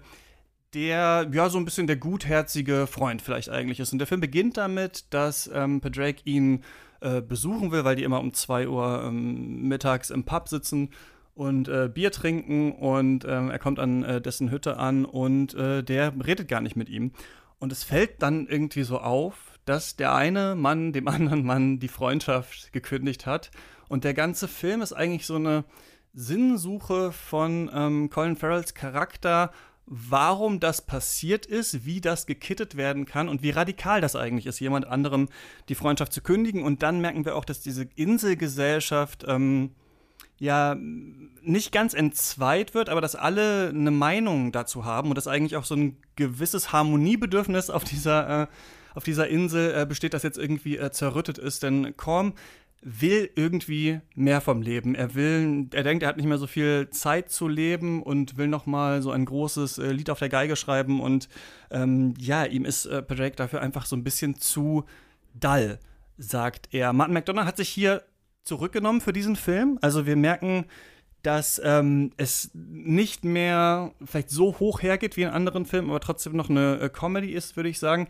der 0.74 1.28
ja 1.32 1.50
so 1.50 1.58
ein 1.58 1.66
bisschen 1.66 1.88
der 1.88 1.98
gutherzige 1.98 2.88
Freund 2.88 3.22
vielleicht 3.22 3.50
eigentlich 3.50 3.80
ist. 3.80 3.92
Und 3.92 4.00
der 4.00 4.08
Film 4.08 4.22
beginnt 4.22 4.58
damit, 4.58 5.06
dass 5.14 5.50
ähm, 5.54 5.82
Padraig 5.82 6.22
ihn 6.26 6.64
äh, 7.02 7.22
besuchen 7.22 7.72
will, 7.72 7.84
weil 7.84 7.96
die 7.96 8.04
immer 8.04 8.20
um 8.20 8.34
2 8.34 8.68
Uhr 8.68 9.04
ähm, 9.06 9.68
mittags 9.68 10.10
im 10.10 10.24
Pub 10.24 10.48
sitzen 10.48 10.90
und 11.34 11.68
äh, 11.68 11.90
Bier 11.92 12.12
trinken 12.12 12.74
und 12.74 13.26
ähm, 13.26 13.50
er 13.50 13.60
kommt 13.60 13.80
an 13.80 14.04
äh, 14.04 14.22
dessen 14.22 14.52
Hütte 14.52 14.78
an 14.78 15.06
und 15.06 15.54
äh, 15.56 15.84
der 15.84 16.14
redet 16.26 16.48
gar 16.48 16.62
nicht 16.62 16.76
mit 16.76 16.90
ihm. 16.90 17.12
Und 17.60 17.72
es 17.72 17.84
fällt 17.84 18.22
dann 18.22 18.48
irgendwie 18.48 18.84
so 18.84 19.00
auf, 19.00 19.60
dass 19.66 19.96
der 19.96 20.14
eine 20.14 20.56
Mann 20.56 20.94
dem 20.94 21.08
anderen 21.08 21.46
Mann 21.46 21.80
die 21.80 21.88
Freundschaft 21.88 22.74
gekündigt 22.74 23.26
hat. 23.26 23.52
Und 23.88 24.04
der 24.04 24.14
ganze 24.14 24.48
Film 24.48 24.82
ist 24.82 24.94
eigentlich 24.94 25.26
so 25.26 25.36
eine 25.36 25.64
Sinnsuche 26.14 27.12
von 27.12 27.70
ähm, 27.74 28.10
Colin 28.10 28.36
Farrells 28.36 28.74
Charakter 28.74 29.52
warum 29.86 30.60
das 30.60 30.86
passiert 30.86 31.46
ist, 31.46 31.86
wie 31.86 32.02
das 32.02 32.26
gekittet 32.26 32.78
werden 32.78 33.06
kann 33.06 33.28
und 33.28 33.42
wie 33.44 33.50
radikal 33.50 34.02
das 34.02 34.16
eigentlich 34.16 34.46
ist, 34.46 34.60
jemand 34.60 34.88
anderem 34.88 35.28
die 35.70 35.76
Freundschaft 35.76 36.14
zu 36.14 36.22
kündigen. 36.22 36.64
Und 36.64 36.82
dann 36.84 37.02
merken 37.02 37.26
wir 37.26 37.36
auch, 37.36 37.46
dass 37.46 37.60
diese 37.62 37.88
Inselgesellschaft 37.96 39.26
ähm, 39.28 39.72
ja 40.38 40.76
nicht 41.44 41.72
ganz 41.72 41.94
entzweit 41.94 42.74
wird, 42.74 42.90
aber 42.90 43.02
dass 43.02 43.16
alle 43.16 43.70
eine 43.70 43.92
Meinung 43.92 44.52
dazu 44.52 44.86
haben 44.86 45.10
und 45.10 45.16
dass 45.16 45.28
eigentlich 45.28 45.56
auch 45.56 45.66
so 45.66 45.76
ein 45.76 45.98
gewisses 46.16 46.72
Harmoniebedürfnis 46.72 47.70
auf 47.70 47.84
dieser, 47.84 48.44
äh, 48.44 48.48
auf 48.96 49.04
dieser 49.04 49.28
Insel 49.28 49.74
äh, 49.76 49.86
besteht, 49.86 50.14
das 50.14 50.24
jetzt 50.24 50.38
irgendwie 50.38 50.78
äh, 50.78 50.92
zerrüttet 50.92 51.38
ist. 51.38 51.64
Denn 51.64 51.96
Korm 51.98 52.34
will 52.82 53.30
irgendwie 53.36 54.02
mehr 54.16 54.42
vom 54.42 54.62
Leben. 54.62 54.96
Er 54.96 55.14
will, 55.14 55.68
er 55.72 55.84
denkt, 55.84 56.04
er 56.04 56.10
hat 56.10 56.18
nicht 56.18 56.26
mehr 56.26 56.40
so 56.40 56.48
viel 56.48 56.90
Zeit 56.90 57.32
zu 57.32 57.48
leben 57.48 58.02
und 58.02 58.38
will 58.38 58.48
noch 58.48 58.66
mal 58.66 59.02
so 59.02 59.12
ein 59.12 59.26
großes 59.26 59.78
äh, 59.78 59.92
Lied 59.92 60.10
auf 60.10 60.20
der 60.20 60.30
Geige 60.30 60.56
schreiben 60.56 61.00
und 61.00 61.30
ähm, 61.70 62.16
ja, 62.18 62.44
ihm 62.46 62.66
ist 62.66 62.86
äh, 62.88 63.04
Padraig 63.04 63.36
dafür 63.36 63.62
einfach 63.62 63.86
so 63.86 63.96
ein 63.96 64.04
bisschen 64.04 64.36
zu 64.36 64.86
dull, 65.36 65.80
sagt 66.18 66.70
er. 66.72 66.92
Martin 66.92 67.14
McDonough 67.14 67.46
hat 67.46 67.58
sich 67.58 67.70
hier 67.70 68.04
zurückgenommen 68.44 69.02
für 69.02 69.14
diesen 69.14 69.36
Film. 69.36 69.78
Also 69.82 70.08
wir 70.08 70.16
merken, 70.16 70.66
dass 71.22 71.62
ähm, 71.64 72.12
es 72.18 72.50
nicht 72.56 73.24
mehr 73.24 73.94
vielleicht 74.04 74.32
so 74.32 74.58
hoch 74.60 74.82
hergeht 74.82 75.18
wie 75.18 75.22
in 75.22 75.30
anderen 75.30 75.66
Filmen, 75.66 75.92
aber 75.92 76.00
trotzdem 76.00 76.36
noch 76.36 76.50
eine 76.50 76.80
äh, 76.80 76.90
Comedy 76.90 77.32
ist, 77.32 77.56
würde 77.56 77.70
ich 77.70 77.78
sagen 77.78 78.08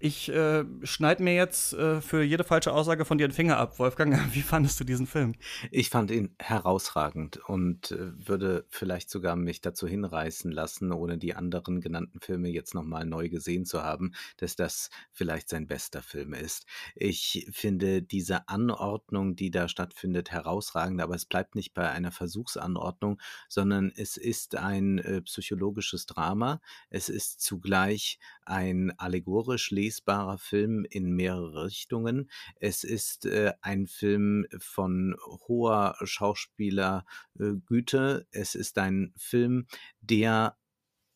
Ich 0.00 0.28
äh, 0.28 0.64
schneide 0.82 1.22
mir 1.22 1.34
jetzt 1.34 1.72
äh, 1.72 2.00
für 2.00 2.22
jede 2.22 2.44
falsche 2.44 2.72
Aussage 2.72 3.04
von 3.04 3.18
dir 3.18 3.24
einen 3.24 3.32
Finger 3.32 3.56
ab. 3.56 3.78
Wolfgang, 3.78 4.18
wie 4.34 4.42
fandest 4.42 4.78
du 4.80 4.84
diesen 4.84 5.06
Film? 5.06 5.34
Ich 5.70 5.90
fand 5.90 6.10
ihn 6.10 6.34
herausragend 6.38 7.38
und 7.48 7.92
äh, 7.92 8.12
würde 8.14 8.66
vielleicht 8.68 9.10
sogar 9.10 9.36
mich 9.36 9.60
dazu 9.60 9.86
hinreißen 9.86 10.50
lassen, 10.50 10.92
ohne 10.92 11.18
die 11.18 11.34
anderen 11.34 11.80
genannten 11.80 12.20
Filme 12.20 12.48
jetzt 12.48 12.74
nochmal 12.74 13.06
neu 13.06 13.28
gesehen 13.28 13.64
zu 13.64 13.82
haben, 13.82 14.12
dass 14.36 14.56
das 14.56 14.90
vielleicht 15.12 15.48
sein 15.48 15.66
bester 15.66 16.02
Film 16.02 16.34
ist. 16.34 16.66
Ich 16.94 17.46
finde 17.52 18.02
diese 18.02 18.48
Anordnung, 18.48 19.36
die 19.36 19.50
da 19.50 19.68
stattfindet, 19.68 20.30
herausragend, 20.30 21.00
aber 21.00 21.14
es 21.14 21.24
bleibt 21.24 21.54
nicht 21.54 21.74
bei 21.74 21.90
einer 21.90 22.12
Versuchsanordnung, 22.12 23.20
sondern 23.48 23.92
es 23.94 24.16
ist 24.16 24.56
ein 24.56 24.98
äh, 24.98 25.22
psychologisches 25.22 26.06
Drama. 26.06 26.60
Es 26.90 27.08
ist 27.08 27.40
zugleich 27.40 28.18
ein 28.46 28.98
allegorisch 28.98 29.70
lesbarer 29.70 30.38
Film 30.38 30.86
in 30.88 31.14
mehrere 31.14 31.66
Richtungen. 31.66 32.30
Es 32.60 32.84
ist 32.84 33.26
äh, 33.26 33.52
ein 33.60 33.86
Film 33.86 34.46
von 34.58 35.14
hoher 35.48 35.96
Schauspielergüte. 36.02 38.26
Es 38.30 38.54
ist 38.54 38.78
ein 38.78 39.12
Film, 39.16 39.66
der 40.00 40.56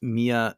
mir 0.01 0.57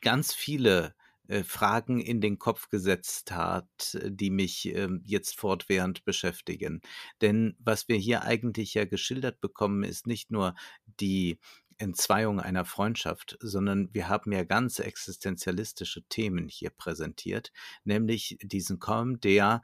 ganz 0.00 0.34
viele 0.34 0.94
äh, 1.30 1.44
Fragen 1.44 2.00
in 2.00 2.20
den 2.20 2.40
Kopf 2.40 2.70
gesetzt 2.70 3.30
hat, 3.30 3.96
die 4.04 4.30
mich 4.30 4.74
äh, 4.74 4.88
jetzt 5.04 5.38
fortwährend 5.38 6.04
beschäftigen. 6.04 6.80
Denn 7.20 7.54
was 7.60 7.88
wir 7.88 7.96
hier 7.96 8.24
eigentlich 8.24 8.74
ja 8.74 8.84
geschildert 8.84 9.40
bekommen, 9.40 9.84
ist 9.84 10.08
nicht 10.08 10.32
nur 10.32 10.56
die 11.00 11.38
Entzweiung 11.80 12.40
einer 12.40 12.64
Freundschaft, 12.64 13.38
sondern 13.40 13.88
wir 13.92 14.08
haben 14.08 14.32
ja 14.32 14.44
ganz 14.44 14.78
existenzialistische 14.78 16.02
Themen 16.08 16.48
hier 16.48 16.70
präsentiert, 16.70 17.52
nämlich 17.84 18.38
diesen 18.42 18.78
Colm, 18.78 19.20
der 19.20 19.62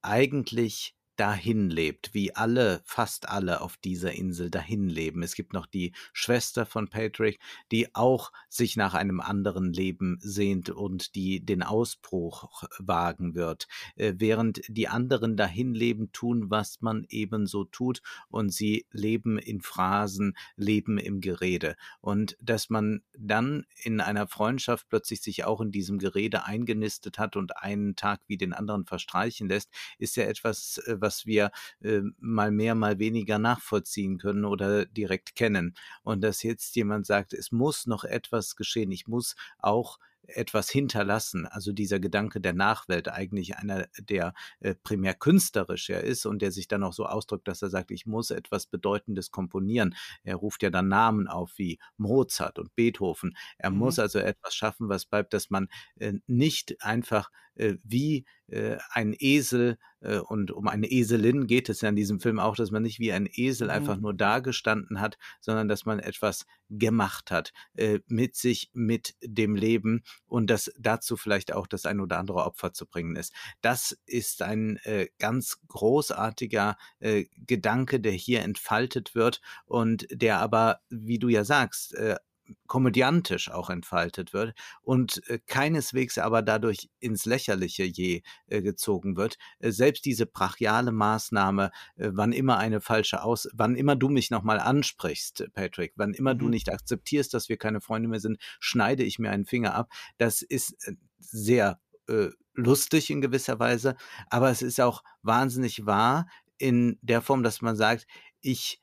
eigentlich 0.00 0.96
dahin 1.20 1.68
lebt, 1.68 2.14
wie 2.14 2.34
alle, 2.34 2.80
fast 2.86 3.28
alle 3.28 3.60
auf 3.60 3.76
dieser 3.76 4.12
Insel 4.12 4.48
dahin 4.48 4.88
leben. 4.88 5.22
Es 5.22 5.34
gibt 5.34 5.52
noch 5.52 5.66
die 5.66 5.92
Schwester 6.14 6.64
von 6.64 6.88
Patrick, 6.88 7.38
die 7.70 7.94
auch 7.94 8.32
sich 8.48 8.74
nach 8.74 8.94
einem 8.94 9.20
anderen 9.20 9.74
Leben 9.74 10.16
sehnt 10.22 10.70
und 10.70 11.14
die 11.14 11.44
den 11.44 11.62
Ausbruch 11.62 12.64
wagen 12.78 13.34
wird, 13.34 13.68
äh, 13.96 14.14
während 14.16 14.62
die 14.68 14.88
anderen 14.88 15.36
dahin 15.36 15.74
leben, 15.74 16.10
tun, 16.12 16.50
was 16.50 16.80
man 16.80 17.04
ebenso 17.10 17.64
tut 17.64 18.00
und 18.30 18.48
sie 18.48 18.86
leben 18.90 19.36
in 19.36 19.60
Phrasen, 19.60 20.34
leben 20.56 20.96
im 20.96 21.20
Gerede. 21.20 21.76
Und 22.00 22.38
dass 22.40 22.70
man 22.70 23.02
dann 23.12 23.66
in 23.82 24.00
einer 24.00 24.26
Freundschaft 24.26 24.88
plötzlich 24.88 25.20
sich 25.20 25.44
auch 25.44 25.60
in 25.60 25.70
diesem 25.70 25.98
Gerede 25.98 26.46
eingenistet 26.46 27.18
hat 27.18 27.36
und 27.36 27.58
einen 27.58 27.94
Tag 27.94 28.20
wie 28.26 28.38
den 28.38 28.54
anderen 28.54 28.86
verstreichen 28.86 29.50
lässt, 29.50 29.68
ist 29.98 30.16
ja 30.16 30.24
etwas, 30.24 30.78
äh, 30.86 30.96
was 30.98 31.09
was 31.10 31.26
wir 31.26 31.50
äh, 31.82 32.02
mal 32.20 32.52
mehr, 32.52 32.76
mal 32.76 33.00
weniger 33.00 33.40
nachvollziehen 33.40 34.18
können 34.18 34.44
oder 34.44 34.86
direkt 34.86 35.34
kennen. 35.34 35.74
Und 36.04 36.22
dass 36.22 36.44
jetzt 36.44 36.76
jemand 36.76 37.04
sagt, 37.06 37.32
es 37.34 37.50
muss 37.50 37.86
noch 37.86 38.04
etwas 38.04 38.54
geschehen, 38.54 38.92
ich 38.92 39.08
muss 39.08 39.34
auch 39.58 39.98
etwas 40.22 40.70
hinterlassen. 40.70 41.46
Also 41.46 41.72
dieser 41.72 42.00
Gedanke 42.00 42.40
der 42.40 42.52
Nachwelt 42.52 43.08
eigentlich 43.08 43.56
einer, 43.56 43.88
der 43.98 44.34
äh, 44.60 44.74
primär 44.74 45.14
künstlerisch 45.14 45.88
ja 45.88 45.98
ist 45.98 46.26
und 46.26 46.42
der 46.42 46.52
sich 46.52 46.68
dann 46.68 46.84
auch 46.84 46.92
so 46.92 47.06
ausdrückt, 47.06 47.48
dass 47.48 47.62
er 47.62 47.70
sagt, 47.70 47.90
ich 47.90 48.06
muss 48.06 48.30
etwas 48.30 48.66
Bedeutendes 48.66 49.30
komponieren. 49.30 49.94
Er 50.22 50.36
ruft 50.36 50.62
ja 50.62 50.70
dann 50.70 50.88
Namen 50.88 51.28
auf 51.28 51.52
wie 51.56 51.78
Mozart 51.96 52.58
und 52.58 52.74
Beethoven. 52.74 53.36
Er 53.58 53.70
mhm. 53.70 53.78
muss 53.78 53.98
also 53.98 54.18
etwas 54.18 54.54
schaffen, 54.54 54.88
was 54.88 55.06
bleibt, 55.06 55.32
dass 55.34 55.50
man 55.50 55.68
äh, 55.96 56.14
nicht 56.26 56.82
einfach 56.82 57.30
äh, 57.54 57.76
wie 57.84 58.24
äh, 58.46 58.78
ein 58.90 59.14
Esel 59.18 59.76
äh, 60.00 60.18
und 60.18 60.50
um 60.50 60.66
eine 60.68 60.90
Eselin 60.90 61.46
geht 61.46 61.68
es 61.68 61.80
ja 61.82 61.88
in 61.88 61.96
diesem 61.96 62.20
Film 62.20 62.38
auch, 62.38 62.56
dass 62.56 62.70
man 62.70 62.82
nicht 62.82 62.98
wie 62.98 63.12
ein 63.12 63.28
Esel 63.30 63.68
mhm. 63.68 63.74
einfach 63.74 63.96
nur 63.96 64.14
dagestanden 64.14 65.00
hat, 65.00 65.18
sondern 65.40 65.68
dass 65.68 65.84
man 65.84 65.98
etwas 65.98 66.46
gemacht 66.68 67.30
hat 67.30 67.52
äh, 67.74 68.00
mit 68.06 68.36
sich, 68.36 68.70
mit 68.72 69.14
dem 69.22 69.56
Leben 69.56 70.02
und 70.26 70.48
dass 70.48 70.70
dazu 70.78 71.16
vielleicht 71.16 71.52
auch 71.52 71.66
das 71.66 71.86
ein 71.86 72.00
oder 72.00 72.18
andere 72.18 72.44
Opfer 72.44 72.72
zu 72.72 72.86
bringen 72.86 73.16
ist. 73.16 73.32
Das 73.60 73.98
ist 74.06 74.42
ein 74.42 74.76
äh, 74.84 75.08
ganz 75.18 75.60
großartiger 75.68 76.76
äh, 77.00 77.26
Gedanke, 77.36 78.00
der 78.00 78.12
hier 78.12 78.42
entfaltet 78.42 79.14
wird 79.14 79.40
und 79.66 80.06
der 80.10 80.38
aber, 80.40 80.80
wie 80.88 81.18
du 81.18 81.28
ja 81.28 81.44
sagst, 81.44 81.94
äh, 81.94 82.16
komödiantisch 82.66 83.50
auch 83.50 83.70
entfaltet 83.70 84.32
wird 84.32 84.54
und 84.82 85.22
äh, 85.28 85.38
keineswegs 85.46 86.18
aber 86.18 86.42
dadurch 86.42 86.90
ins 87.00 87.24
Lächerliche 87.24 87.84
je 87.84 88.22
äh, 88.46 88.62
gezogen 88.62 89.16
wird. 89.16 89.38
Äh, 89.58 89.72
selbst 89.72 90.04
diese 90.04 90.26
brachiale 90.26 90.92
Maßnahme, 90.92 91.70
wann 91.96 92.32
immer 92.32 92.58
eine 92.58 92.80
falsche 92.80 93.22
Aus, 93.22 93.48
wann 93.52 93.74
immer 93.74 93.96
du 93.96 94.08
mich 94.08 94.30
nochmal 94.30 94.58
ansprichst, 94.58 95.48
Patrick, 95.54 95.92
wann 95.96 96.14
immer 96.14 96.34
mhm. 96.34 96.38
du 96.38 96.48
nicht 96.48 96.72
akzeptierst, 96.72 97.34
dass 97.34 97.48
wir 97.48 97.56
keine 97.56 97.80
Freunde 97.80 98.08
mehr 98.08 98.20
sind, 98.20 98.38
schneide 98.58 99.02
ich 99.02 99.18
mir 99.18 99.30
einen 99.30 99.46
Finger 99.46 99.74
ab. 99.74 99.90
Das 100.18 100.42
ist 100.42 100.76
sehr 101.18 101.80
lustig 102.54 103.10
in 103.10 103.20
gewisser 103.20 103.58
Weise, 103.60 103.96
aber 104.28 104.50
es 104.50 104.62
ist 104.62 104.80
auch 104.80 105.04
wahnsinnig 105.22 105.86
wahr 105.86 106.26
in 106.58 106.98
der 107.02 107.22
Form, 107.22 107.42
dass 107.42 107.62
man 107.62 107.76
sagt, 107.76 108.06
ich 108.40 108.80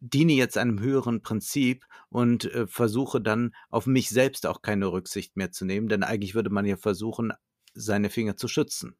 diene 0.00 0.32
jetzt 0.32 0.58
einem 0.58 0.80
höheren 0.80 1.22
Prinzip 1.22 1.86
und 2.08 2.46
äh, 2.46 2.66
versuche 2.66 3.20
dann 3.20 3.54
auf 3.68 3.86
mich 3.86 4.08
selbst 4.08 4.46
auch 4.46 4.62
keine 4.62 4.86
Rücksicht 4.86 5.36
mehr 5.36 5.52
zu 5.52 5.64
nehmen, 5.64 5.88
denn 5.88 6.02
eigentlich 6.02 6.34
würde 6.34 6.50
man 6.50 6.66
ja 6.66 6.76
versuchen, 6.76 7.32
seine 7.74 8.10
Finger 8.10 8.36
zu 8.36 8.48
schützen. 8.48 8.96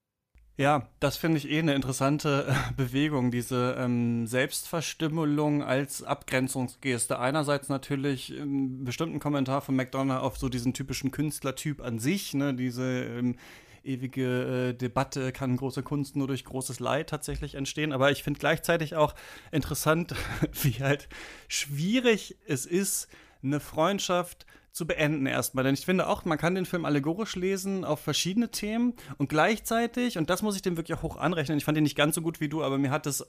Ja, 0.60 0.88
das 1.00 1.16
finde 1.16 1.38
ich 1.38 1.48
eh 1.48 1.58
eine 1.58 1.74
interessante 1.74 2.46
äh, 2.48 2.72
Bewegung, 2.76 3.30
diese 3.30 3.76
ähm, 3.78 4.26
Selbstverstümmelung 4.26 5.62
als 5.62 6.02
Abgrenzungsgeste. 6.02 7.18
Einerseits 7.18 7.70
natürlich 7.70 8.38
einen 8.38 8.84
bestimmten 8.84 9.20
Kommentar 9.20 9.62
von 9.62 9.74
McDonough 9.74 10.20
auf 10.20 10.36
so 10.36 10.50
diesen 10.50 10.74
typischen 10.74 11.12
Künstlertyp 11.12 11.80
an 11.80 11.98
sich, 11.98 12.34
ne, 12.34 12.52
diese 12.52 13.04
ähm, 13.04 13.36
ewige 13.84 14.70
äh, 14.70 14.72
Debatte, 14.74 15.32
kann 15.32 15.56
große 15.56 15.82
Kunst 15.82 16.16
nur 16.16 16.26
durch 16.26 16.44
großes 16.44 16.80
Leid 16.80 17.10
tatsächlich 17.10 17.54
entstehen. 17.54 17.92
Aber 17.92 18.10
ich 18.10 18.22
finde 18.22 18.40
gleichzeitig 18.40 18.96
auch 18.96 19.14
interessant, 19.52 20.14
wie 20.62 20.82
halt 20.82 21.08
schwierig 21.48 22.36
es 22.46 22.66
ist, 22.66 23.08
eine 23.42 23.60
Freundschaft 23.60 24.46
zu 24.72 24.86
beenden 24.86 25.26
erstmal. 25.26 25.64
Denn 25.64 25.74
ich 25.74 25.84
finde 25.84 26.06
auch, 26.06 26.24
man 26.24 26.38
kann 26.38 26.54
den 26.54 26.66
Film 26.66 26.84
allegorisch 26.84 27.36
lesen 27.36 27.84
auf 27.84 28.00
verschiedene 28.00 28.50
Themen 28.50 28.94
und 29.18 29.28
gleichzeitig, 29.28 30.18
und 30.18 30.30
das 30.30 30.42
muss 30.42 30.56
ich 30.56 30.62
dem 30.62 30.76
wirklich 30.76 30.96
auch 30.96 31.02
hoch 31.02 31.16
anrechnen, 31.16 31.58
ich 31.58 31.64
fand 31.64 31.76
ihn 31.76 31.84
nicht 31.84 31.96
ganz 31.96 32.14
so 32.14 32.22
gut 32.22 32.40
wie 32.40 32.48
du, 32.48 32.62
aber 32.62 32.78
mir 32.78 32.90
hat 32.90 33.06
es 33.06 33.24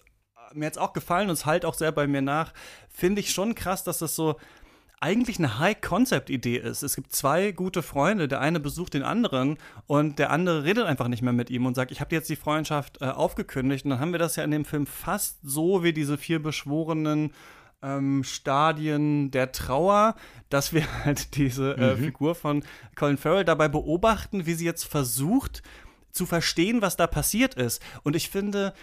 mir 0.54 0.66
jetzt 0.66 0.80
auch 0.80 0.94
gefallen 0.94 1.30
und 1.30 1.34
es 1.34 1.46
halt 1.46 1.66
auch 1.66 1.74
sehr 1.74 1.92
bei 1.92 2.08
mir 2.08 2.22
nach, 2.22 2.54
finde 2.90 3.22
ich 3.22 3.32
schon 3.32 3.56
krass, 3.56 3.84
dass 3.84 4.00
das 4.00 4.16
so 4.16 4.36
eigentlich 5.02 5.40
eine 5.40 5.58
High-Concept-Idee 5.58 6.58
ist. 6.58 6.84
Es 6.84 6.96
gibt 6.96 7.12
zwei 7.12 7.52
gute 7.52 7.82
Freunde, 7.82 8.28
der 8.28 8.40
eine 8.40 8.60
besucht 8.60 8.94
den 8.94 9.02
anderen 9.02 9.58
und 9.88 10.20
der 10.20 10.30
andere 10.30 10.64
redet 10.64 10.86
einfach 10.86 11.08
nicht 11.08 11.24
mehr 11.24 11.34
mit 11.34 11.50
ihm 11.50 11.66
und 11.66 11.76
sagt, 11.76 11.92
ich 11.92 12.00
habe 12.00 12.10
dir 12.10 12.18
jetzt 12.18 12.30
die 12.30 12.36
Freundschaft 12.36 13.02
äh, 13.02 13.06
aufgekündigt. 13.06 13.84
Und 13.84 13.92
dann 13.92 14.00
haben 14.00 14.12
wir 14.12 14.20
das 14.20 14.36
ja 14.36 14.44
in 14.44 14.52
dem 14.52 14.64
Film 14.64 14.86
fast 14.86 15.40
so 15.44 15.84
wie 15.84 15.92
diese 15.92 16.20
vier 16.20 16.42
beschworenen 16.42 17.34
ähm, 17.82 18.24
Stadien 18.24 19.32
der 19.32 19.52
Trauer, 19.52 20.16
dass 20.50 20.72
wir 20.72 20.86
halt 21.04 21.36
diese 21.36 21.74
äh, 21.78 21.96
mhm. 21.96 22.04
Figur 22.04 22.36
von 22.36 22.64
Colin 22.96 23.18
Farrell 23.18 23.44
dabei 23.44 23.70
beobachten, 23.70 24.46
wie 24.46 24.54
sie 24.54 24.66
jetzt 24.66 24.84
versucht 24.84 25.64
zu 26.12 26.28
verstehen, 26.28 26.84
was 26.84 26.96
da 26.96 27.08
passiert 27.08 27.56
ist. 27.56 27.82
Und 28.04 28.16
ich 28.16 28.30
finde, 28.30 28.74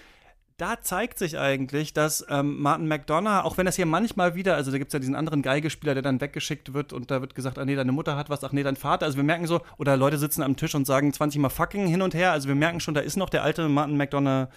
da 0.59 0.81
zeigt 0.83 1.19
sich 1.19 1.38
eigentlich, 1.38 1.93
dass 1.93 2.27
ähm, 2.29 2.61
Martin 2.61 2.88
McDonough, 2.88 3.45
auch 3.45 3.57
wenn 3.57 3.67
das 3.67 3.77
hier 3.77 3.87
manchmal 3.87 4.35
wieder, 4.35 4.57
also 4.57 4.73
da 4.73 4.79
gibt 4.79 4.88
es 4.88 4.93
ja 4.93 4.99
diesen 4.99 5.15
anderen 5.15 5.41
Geigespieler, 5.41 5.95
der 5.95 6.03
dann 6.03 6.21
weggeschickt 6.21 6.75
wird 6.75 6.93
und 6.93 7.12
da 7.12 7.21
wird 7.21 7.37
gesagt, 7.37 7.59
ah 7.59 7.65
nee, 7.65 7.77
deine 7.77 7.93
Mutter 7.93 8.17
hat 8.17 8.29
was, 8.29 8.43
ach 8.43 8.50
nee, 8.50 8.65
dein 8.65 8.75
Vater. 8.75 9.07
Also 9.07 9.17
wir 9.17 9.25
merken 9.25 9.47
so, 9.47 9.61
oder 9.79 9.97
Leute 9.97 10.19
sitzen 10.19 10.43
am 10.43 10.57
Tisch 10.57 10.75
und 10.75 10.85
sagen 10.85 11.12
20 11.12 11.41
Mal 11.41 11.49
fucking 11.49 11.87
hin 11.87 12.03
und 12.03 12.12
her. 12.12 12.33
Also 12.33 12.49
wir 12.49 12.57
merken 12.57 12.81
schon, 12.81 12.95
da 12.95 13.00
ist 13.00 13.17
noch 13.17 13.31
der 13.31 13.45
alte 13.45 13.69
Martin 13.69 13.97
McDonough 13.97 14.49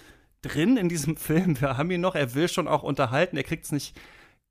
drin 0.41 0.75
in 0.75 0.89
diesem 0.89 1.17
Film. 1.17 1.61
Wir 1.61 1.77
haben 1.77 1.91
ihn 1.91 2.01
noch, 2.01 2.15
er 2.15 2.33
will 2.33 2.47
schon 2.47 2.67
auch 2.67 2.81
unterhalten, 2.81 3.37
er 3.37 3.43
kriegt 3.43 3.65
es 3.65 3.71
nicht 3.71 3.95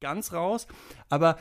ganz 0.00 0.32
raus. 0.32 0.68
Aber 1.08 1.36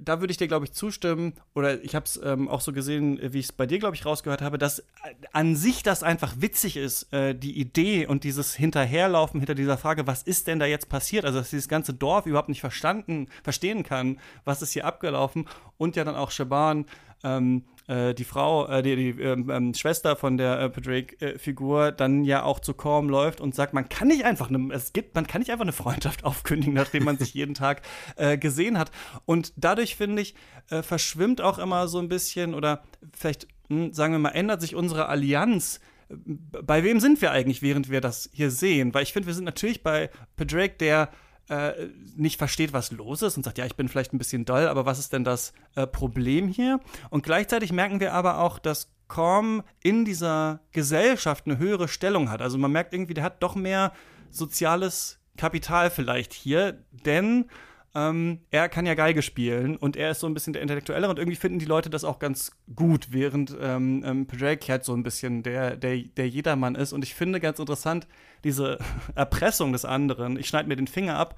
da 0.00 0.20
würde 0.20 0.30
ich 0.30 0.36
dir, 0.36 0.48
glaube 0.48 0.66
ich, 0.66 0.72
zustimmen, 0.72 1.34
oder 1.54 1.82
ich 1.82 1.94
habe 1.94 2.04
es 2.04 2.20
ähm, 2.22 2.48
auch 2.48 2.60
so 2.60 2.72
gesehen, 2.72 3.18
wie 3.32 3.38
ich 3.38 3.46
es 3.46 3.52
bei 3.52 3.66
dir, 3.66 3.78
glaube 3.78 3.96
ich, 3.96 4.04
rausgehört 4.04 4.42
habe, 4.42 4.58
dass 4.58 4.80
äh, 4.80 4.84
an 5.32 5.56
sich 5.56 5.82
das 5.82 6.02
einfach 6.02 6.34
witzig 6.38 6.76
ist, 6.76 7.12
äh, 7.12 7.34
die 7.34 7.58
Idee 7.58 8.06
und 8.06 8.24
dieses 8.24 8.54
Hinterherlaufen 8.54 9.40
hinter 9.40 9.54
dieser 9.54 9.78
Frage, 9.78 10.06
was 10.06 10.22
ist 10.22 10.46
denn 10.46 10.58
da 10.58 10.66
jetzt 10.66 10.88
passiert? 10.88 11.24
Also, 11.24 11.38
dass 11.38 11.50
dieses 11.50 11.68
ganze 11.68 11.94
Dorf 11.94 12.26
überhaupt 12.26 12.48
nicht 12.48 12.60
verstanden, 12.60 13.28
verstehen 13.42 13.82
kann, 13.82 14.18
was 14.44 14.62
ist 14.62 14.72
hier 14.72 14.84
abgelaufen 14.84 15.48
und 15.78 15.96
ja 15.96 16.04
dann 16.04 16.16
auch 16.16 16.30
Shaban 16.30 16.84
ähm, 17.24 17.64
äh, 17.90 18.14
die 18.14 18.24
Frau, 18.24 18.66
äh, 18.68 18.82
die, 18.82 18.94
die 18.94 19.20
ähm, 19.20 19.50
ähm, 19.50 19.74
Schwester 19.74 20.14
von 20.14 20.36
der 20.36 20.60
äh, 20.60 20.70
Patrick-Figur 20.70 21.90
dann 21.90 22.24
ja 22.24 22.44
auch 22.44 22.60
zu 22.60 22.72
Corm 22.72 23.08
läuft 23.08 23.40
und 23.40 23.54
sagt, 23.54 23.74
man 23.74 23.88
kann 23.88 24.08
nicht 24.08 24.24
einfach 24.24 24.48
eine, 24.48 24.72
es 24.72 24.92
gibt, 24.92 25.14
man 25.16 25.26
kann 25.26 25.40
nicht 25.40 25.50
einfach 25.50 25.64
eine 25.64 25.72
Freundschaft 25.72 26.24
aufkündigen, 26.24 26.74
nachdem 26.74 27.04
man 27.04 27.18
sich 27.18 27.34
jeden 27.34 27.54
Tag 27.54 27.82
äh, 28.16 28.38
gesehen 28.38 28.78
hat. 28.78 28.92
Und 29.26 29.52
dadurch 29.56 29.96
finde 29.96 30.22
ich, 30.22 30.34
äh, 30.70 30.82
verschwimmt 30.82 31.40
auch 31.40 31.58
immer 31.58 31.88
so 31.88 31.98
ein 31.98 32.08
bisschen 32.08 32.54
oder 32.54 32.84
vielleicht 33.12 33.48
hm, 33.68 33.92
sagen 33.92 34.12
wir 34.12 34.18
mal, 34.20 34.30
ändert 34.30 34.60
sich 34.60 34.74
unsere 34.74 35.08
Allianz 35.08 35.80
bei 36.10 36.82
wem 36.82 36.98
sind 36.98 37.22
wir 37.22 37.30
eigentlich, 37.30 37.62
während 37.62 37.88
wir 37.88 38.00
das 38.00 38.30
hier 38.32 38.50
sehen? 38.50 38.92
Weil 38.92 39.04
ich 39.04 39.12
finde, 39.12 39.28
wir 39.28 39.34
sind 39.34 39.44
natürlich 39.44 39.84
bei 39.84 40.10
Padraig, 40.36 40.76
der 40.78 41.08
äh, 41.50 41.88
nicht 42.16 42.38
versteht, 42.38 42.72
was 42.72 42.92
los 42.92 43.22
ist 43.22 43.36
und 43.36 43.42
sagt, 43.42 43.58
ja, 43.58 43.66
ich 43.66 43.74
bin 43.74 43.88
vielleicht 43.88 44.12
ein 44.12 44.18
bisschen 44.18 44.44
doll, 44.44 44.68
aber 44.68 44.86
was 44.86 45.00
ist 45.00 45.12
denn 45.12 45.24
das 45.24 45.52
äh, 45.74 45.86
Problem 45.86 46.48
hier? 46.48 46.80
Und 47.10 47.24
gleichzeitig 47.24 47.72
merken 47.72 47.98
wir 47.98 48.14
aber 48.14 48.38
auch, 48.38 48.58
dass 48.58 48.92
Korm 49.08 49.64
in 49.82 50.04
dieser 50.04 50.60
Gesellschaft 50.70 51.46
eine 51.46 51.58
höhere 51.58 51.88
Stellung 51.88 52.30
hat. 52.30 52.40
Also 52.40 52.56
man 52.56 52.70
merkt 52.70 52.94
irgendwie, 52.94 53.14
der 53.14 53.24
hat 53.24 53.42
doch 53.42 53.56
mehr 53.56 53.92
soziales 54.30 55.18
Kapital 55.36 55.90
vielleicht 55.90 56.32
hier, 56.32 56.84
denn 56.92 57.50
ähm, 57.94 58.40
er 58.50 58.68
kann 58.68 58.86
ja 58.86 58.94
Geige 58.94 59.20
spielen 59.20 59.76
und 59.76 59.96
er 59.96 60.12
ist 60.12 60.20
so 60.20 60.26
ein 60.26 60.34
bisschen 60.34 60.52
der 60.52 60.62
Intellektuellere 60.62 61.10
und 61.10 61.18
irgendwie 61.18 61.36
finden 61.36 61.58
die 61.58 61.66
Leute 61.66 61.90
das 61.90 62.04
auch 62.04 62.20
ganz 62.20 62.52
gut, 62.74 63.08
während 63.10 63.56
ähm, 63.60 64.04
ähm, 64.04 64.26
halt 64.40 64.84
so 64.84 64.94
ein 64.94 65.02
bisschen 65.02 65.42
der, 65.42 65.76
der, 65.76 65.98
der 65.98 66.28
Jedermann 66.28 66.76
ist. 66.76 66.92
Und 66.92 67.02
ich 67.02 67.14
finde 67.14 67.40
ganz 67.40 67.58
interessant, 67.58 68.06
diese 68.44 68.78
Erpressung 69.16 69.72
des 69.72 69.84
anderen, 69.84 70.38
ich 70.38 70.46
schneide 70.46 70.68
mir 70.68 70.76
den 70.76 70.86
Finger 70.86 71.16
ab, 71.16 71.36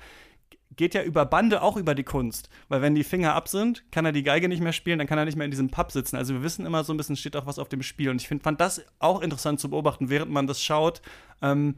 geht 0.76 0.94
ja 0.94 1.02
über 1.02 1.25
Bande 1.25 1.62
auch 1.62 1.76
über 1.76 1.94
die 1.94 2.04
Kunst. 2.04 2.49
Weil 2.68 2.82
wenn 2.82 2.94
die 2.94 3.04
Finger 3.04 3.35
ab 3.35 3.49
sind, 3.49 3.90
kann 3.90 4.04
er 4.04 4.12
die 4.12 4.23
Geige 4.23 4.49
nicht 4.49 4.62
mehr 4.62 4.73
spielen, 4.73 4.99
dann 4.99 5.06
kann 5.06 5.18
er 5.18 5.25
nicht 5.25 5.37
mehr 5.37 5.44
in 5.44 5.50
diesem 5.50 5.71
Pub 5.71 5.90
sitzen. 5.90 6.16
Also 6.16 6.35
wir 6.35 6.42
wissen 6.42 6.66
immer 6.66 6.85
so 6.85 6.92
ein 6.92 6.97
bisschen, 6.97 7.16
steht 7.16 7.37
auch 7.37 7.47
was 7.47 7.59
auf 7.59 7.68
dem 7.68 7.82
Spiel. 7.82 8.11
Und 8.11 8.21
ich 8.21 8.28
find, 8.28 8.42
fand 8.42 8.61
das 8.61 8.82
auch 8.99 9.23
interessant 9.23 9.61
zu 9.61 9.71
beobachten, 9.71 10.11
während 10.11 10.30
man 10.30 10.47
das 10.47 10.62
schaut. 10.62 11.02
Ähm, 11.40 11.76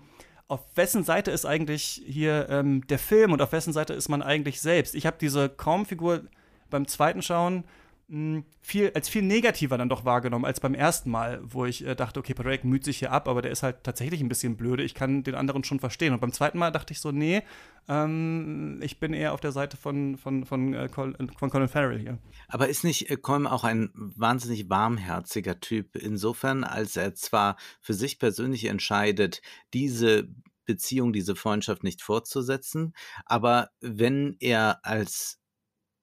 auf 0.49 0.61
wessen 0.75 1.05
Seite 1.05 1.31
ist 1.31 1.47
eigentlich 1.47 2.03
hier 2.07 2.49
ähm, 2.51 2.87
der 2.87 2.99
Film 2.99 3.33
und 3.33 3.41
auf 3.41 3.53
wessen 3.53 3.73
Seite 3.73 3.95
ist 3.95 4.09
man 4.09 4.23
eigentlich 4.23 4.61
selbst? 4.61 4.95
Ich 4.95 5.07
habe 5.07 5.17
diese 5.21 5.49
Korn-Figur 5.49 6.25
beim 6.71 6.87
zweiten 6.87 7.23
Schauen 7.23 7.65
viel, 8.61 8.92
als 8.94 9.09
viel 9.09 9.23
negativer 9.23 9.76
dann 9.76 9.88
doch 9.88 10.04
wahrgenommen 10.04 10.44
als 10.44 10.61
beim 10.61 10.75
ersten 10.75 11.11
Mal, 11.11 11.40
wo 11.42 11.64
ich 11.64 11.85
äh, 11.85 11.94
dachte, 11.97 12.21
okay, 12.21 12.35
Padraig 12.35 12.64
müht 12.64 12.85
sich 12.85 12.99
hier 12.99 13.11
ab, 13.11 13.28
aber 13.28 13.42
der 13.42 13.50
ist 13.50 13.62
halt 13.62 13.83
tatsächlich 13.83 14.21
ein 14.21 14.28
bisschen 14.28 14.56
blöde. 14.56 14.85
Ich 14.85 14.94
kann 14.94 15.25
den 15.25 15.35
anderen 15.35 15.64
schon 15.64 15.80
verstehen. 15.80 16.12
Und 16.12 16.21
beim 16.21 16.33
zweiten 16.33 16.59
Mal 16.59 16.71
dachte 16.71 16.92
ich 16.92 17.00
so, 17.00 17.11
nee, 17.11 17.42
ähm, 17.88 18.80
ich 18.83 19.00
bin 19.00 19.14
eher 19.14 19.33
auf 19.33 19.40
der 19.40 19.52
Seite 19.52 19.76
von, 19.76 20.16
von, 20.16 20.44
von, 20.44 20.75
äh, 20.75 20.88
von 20.88 21.50
Colin 21.50 21.68
Farrell 21.68 21.99
hier. 21.99 22.18
Aber 22.49 22.68
ist 22.68 22.85
nicht 22.85 23.11
äh, 23.11 23.16
Colin 23.16 23.47
auch 23.47 23.64
ein 23.64 23.90
wahnsinnig 23.94 24.71
warmherziger 24.71 25.59
Typ 25.59 25.97
insofern, 25.97 26.62
als 26.62 26.97
er 26.97 27.14
zwar 27.14 27.56
für 27.80 27.94
sich 27.94 28.18
persönlich 28.18 28.66
entscheidet, 28.66 29.42
diese 29.73 30.28
Beziehung, 30.66 31.12
diese 31.12 31.37
Freundschaft 31.37 31.85
nicht 31.85 32.00
fortzusetzen, 32.00 32.94
aber 33.26 33.71
wenn 33.80 34.37
er 34.40 34.80
als 34.83 35.40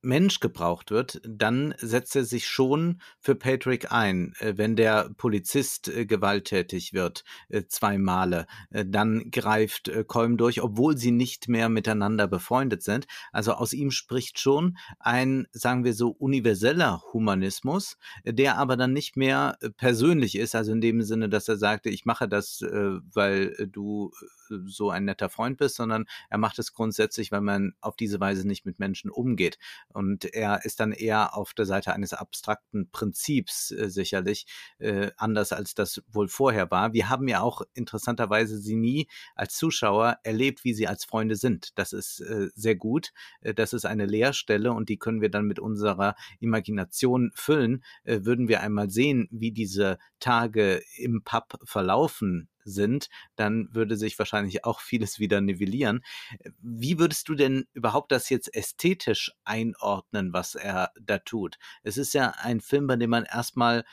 Mensch 0.01 0.39
gebraucht 0.39 0.91
wird, 0.91 1.21
dann 1.23 1.75
setzt 1.77 2.15
er 2.15 2.23
sich 2.23 2.47
schon 2.47 3.01
für 3.19 3.35
Patrick 3.35 3.91
ein. 3.91 4.33
Äh, 4.39 4.53
wenn 4.57 4.75
der 4.75 5.09
Polizist 5.17 5.87
äh, 5.87 6.05
gewalttätig 6.05 6.93
wird, 6.93 7.23
äh, 7.49 7.63
zwei 7.67 7.97
Male, 7.97 8.47
dann 8.69 9.31
greift 9.31 9.91
Kolm 10.07 10.37
durch, 10.37 10.61
obwohl 10.61 10.97
sie 10.97 11.11
nicht 11.11 11.47
mehr 11.47 11.69
miteinander 11.69 12.27
befreundet 12.27 12.83
sind. 12.83 13.05
Also 13.31 13.53
aus 13.53 13.73
ihm 13.73 13.91
spricht 13.91 14.39
schon 14.39 14.77
ein, 14.99 15.47
sagen 15.51 15.83
wir 15.83 15.93
so, 15.93 16.09
universeller 16.09 17.03
Humanismus, 17.13 17.97
der 18.25 18.57
aber 18.57 18.77
dann 18.77 18.93
nicht 18.93 19.17
mehr 19.17 19.57
persönlich 19.77 20.35
ist, 20.35 20.55
also 20.55 20.71
in 20.71 20.81
dem 20.81 21.01
Sinne, 21.01 21.29
dass 21.29 21.47
er 21.47 21.57
sagte, 21.57 21.89
ich 21.89 22.05
mache 22.05 22.27
das, 22.27 22.61
weil 22.61 23.55
du 23.71 24.11
so 24.65 24.89
ein 24.89 25.05
netter 25.05 25.29
Freund 25.29 25.57
bist, 25.57 25.75
sondern 25.75 26.05
er 26.29 26.37
macht 26.37 26.59
es 26.59 26.73
grundsätzlich, 26.73 27.31
weil 27.31 27.41
man 27.41 27.73
auf 27.81 27.95
diese 27.95 28.19
Weise 28.19 28.47
nicht 28.47 28.65
mit 28.65 28.79
Menschen 28.79 29.09
umgeht. 29.09 29.57
Und 29.91 30.25
er 30.33 30.65
ist 30.65 30.79
dann 30.79 30.91
eher 30.91 31.35
auf 31.35 31.53
der 31.53 31.65
Seite 31.65 31.93
eines 31.93 32.13
abstrakten 32.13 32.89
Prinzips 32.91 33.71
äh, 33.71 33.89
sicherlich, 33.89 34.45
äh, 34.79 35.11
anders 35.17 35.53
als 35.53 35.73
das 35.73 36.01
wohl 36.07 36.27
vorher 36.27 36.71
war. 36.71 36.93
Wir 36.93 37.09
haben 37.09 37.27
ja 37.27 37.41
auch 37.41 37.61
interessanterweise 37.73 38.57
sie 38.57 38.75
nie 38.75 39.07
als 39.35 39.55
Zuschauer 39.55 40.17
erlebt, 40.23 40.63
wie 40.63 40.73
sie 40.73 40.87
als 40.87 41.05
Freunde 41.05 41.35
sind. 41.35 41.77
Das 41.77 41.93
ist 41.93 42.21
äh, 42.21 42.49
sehr 42.55 42.75
gut. 42.75 43.11
Äh, 43.41 43.53
das 43.53 43.73
ist 43.73 43.85
eine 43.85 44.05
Leerstelle 44.05 44.71
und 44.71 44.89
die 44.89 44.97
können 44.97 45.21
wir 45.21 45.29
dann 45.29 45.45
mit 45.45 45.59
unserer 45.59 46.15
Imagination 46.39 47.31
füllen. 47.35 47.83
Äh, 48.03 48.21
würden 48.23 48.47
wir 48.47 48.61
einmal 48.61 48.89
sehen, 48.89 49.27
wie 49.31 49.51
diese 49.51 49.97
Tage 50.19 50.81
im 50.97 51.23
Pub 51.23 51.59
verlaufen 51.63 52.49
sind, 52.63 53.09
dann 53.35 53.69
würde 53.71 53.97
sich 53.97 54.17
wahrscheinlich 54.19 54.65
auch 54.65 54.79
vieles 54.79 55.19
wieder 55.19 55.41
nivellieren. 55.41 56.03
Wie 56.61 56.99
würdest 56.99 57.27
du 57.29 57.35
denn 57.35 57.65
überhaupt 57.73 58.11
das 58.11 58.29
jetzt 58.29 58.53
ästhetisch 58.55 59.31
einordnen, 59.43 60.33
was 60.33 60.55
er 60.55 60.91
da 60.99 61.17
tut? 61.19 61.57
Es 61.83 61.97
ist 61.97 62.13
ja 62.13 62.33
ein 62.37 62.61
Film, 62.61 62.87
bei 62.87 62.95
dem 62.95 63.09
man 63.09 63.25
erstmal 63.25 63.83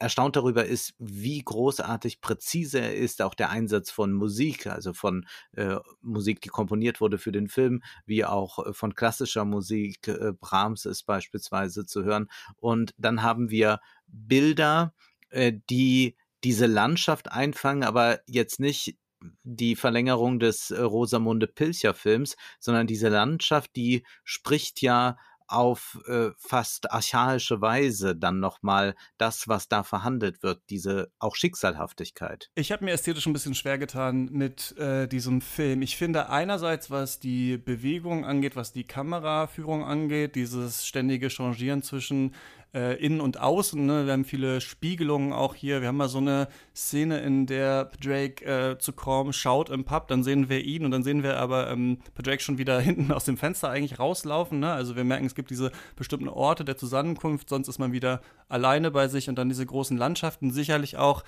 erstaunt 0.00 0.34
darüber 0.34 0.64
ist, 0.64 0.94
wie 0.98 1.42
großartig 1.44 2.22
präzise 2.22 2.80
er 2.80 2.96
ist, 2.96 3.20
auch 3.20 3.34
der 3.34 3.50
Einsatz 3.50 3.90
von 3.90 4.12
Musik, 4.12 4.66
also 4.66 4.94
von 4.94 5.26
äh, 5.52 5.76
Musik, 6.00 6.40
die 6.40 6.48
komponiert 6.48 7.02
wurde 7.02 7.18
für 7.18 7.32
den 7.32 7.48
Film, 7.48 7.82
wie 8.06 8.24
auch 8.24 8.66
äh, 8.66 8.72
von 8.72 8.94
klassischer 8.94 9.44
Musik. 9.44 10.08
Äh, 10.08 10.32
Brahms 10.40 10.86
ist 10.86 11.04
beispielsweise 11.04 11.84
zu 11.84 12.02
hören. 12.02 12.30
Und 12.56 12.94
dann 12.96 13.22
haben 13.22 13.50
wir 13.50 13.80
Bilder, 14.06 14.94
äh, 15.28 15.52
die 15.68 16.16
diese 16.44 16.66
Landschaft 16.66 17.30
einfangen, 17.30 17.84
aber 17.84 18.20
jetzt 18.26 18.60
nicht 18.60 18.96
die 19.42 19.76
Verlängerung 19.76 20.38
des 20.38 20.70
äh, 20.70 20.80
Rosamunde 20.80 21.46
Pilcher 21.46 21.94
Films, 21.94 22.36
sondern 22.58 22.86
diese 22.86 23.08
Landschaft, 23.08 23.76
die 23.76 24.04
spricht 24.24 24.80
ja 24.80 25.16
auf 25.50 25.98
äh, 26.06 26.30
fast 26.38 26.92
archaische 26.92 27.60
Weise 27.60 28.14
dann 28.14 28.38
nochmal 28.38 28.94
das, 29.18 29.48
was 29.48 29.68
da 29.68 29.82
verhandelt 29.82 30.44
wird, 30.44 30.62
diese 30.70 31.10
auch 31.18 31.34
Schicksalhaftigkeit. 31.34 32.50
Ich 32.54 32.70
habe 32.70 32.84
mir 32.84 32.92
ästhetisch 32.92 33.26
ein 33.26 33.32
bisschen 33.32 33.56
schwer 33.56 33.76
getan 33.76 34.28
mit 34.30 34.76
äh, 34.78 35.08
diesem 35.08 35.40
Film. 35.40 35.82
Ich 35.82 35.96
finde 35.96 36.30
einerseits, 36.30 36.90
was 36.90 37.18
die 37.18 37.58
Bewegung 37.58 38.24
angeht, 38.24 38.54
was 38.54 38.72
die 38.72 38.86
Kameraführung 38.86 39.84
angeht, 39.84 40.36
dieses 40.36 40.86
ständige 40.86 41.30
Changieren 41.30 41.82
zwischen 41.82 42.34
äh, 42.74 43.04
innen 43.04 43.20
und 43.20 43.40
außen. 43.40 43.84
Ne? 43.84 44.06
Wir 44.06 44.12
haben 44.12 44.24
viele 44.24 44.60
Spiegelungen 44.60 45.32
auch 45.32 45.54
hier. 45.54 45.80
Wir 45.80 45.88
haben 45.88 45.96
mal 45.96 46.08
so 46.08 46.18
eine 46.18 46.48
Szene, 46.74 47.20
in 47.20 47.46
der 47.46 47.90
Drake 48.02 48.44
äh, 48.44 48.78
zu 48.78 48.92
Korm 48.92 49.32
schaut 49.32 49.70
im 49.70 49.84
Pub, 49.84 50.08
dann 50.08 50.22
sehen 50.22 50.48
wir 50.48 50.64
ihn 50.64 50.84
und 50.84 50.90
dann 50.90 51.02
sehen 51.02 51.22
wir 51.22 51.38
aber 51.38 51.70
ähm, 51.70 51.98
Drake 52.20 52.42
schon 52.42 52.58
wieder 52.58 52.80
hinten 52.80 53.12
aus 53.12 53.24
dem 53.24 53.36
Fenster 53.36 53.70
eigentlich 53.70 53.98
rauslaufen. 53.98 54.60
Ne? 54.60 54.72
Also 54.72 54.96
wir 54.96 55.04
merken, 55.04 55.26
es 55.26 55.34
gibt 55.34 55.50
diese 55.50 55.72
bestimmten 55.96 56.28
Orte 56.28 56.64
der 56.64 56.76
Zusammenkunft, 56.76 57.48
sonst 57.48 57.68
ist 57.68 57.78
man 57.78 57.92
wieder 57.92 58.20
alleine 58.48 58.90
bei 58.90 59.08
sich 59.08 59.28
und 59.28 59.36
dann 59.36 59.48
diese 59.48 59.66
großen 59.66 59.96
Landschaften. 59.96 60.52
Sicherlich 60.52 60.96
auch 60.96 61.24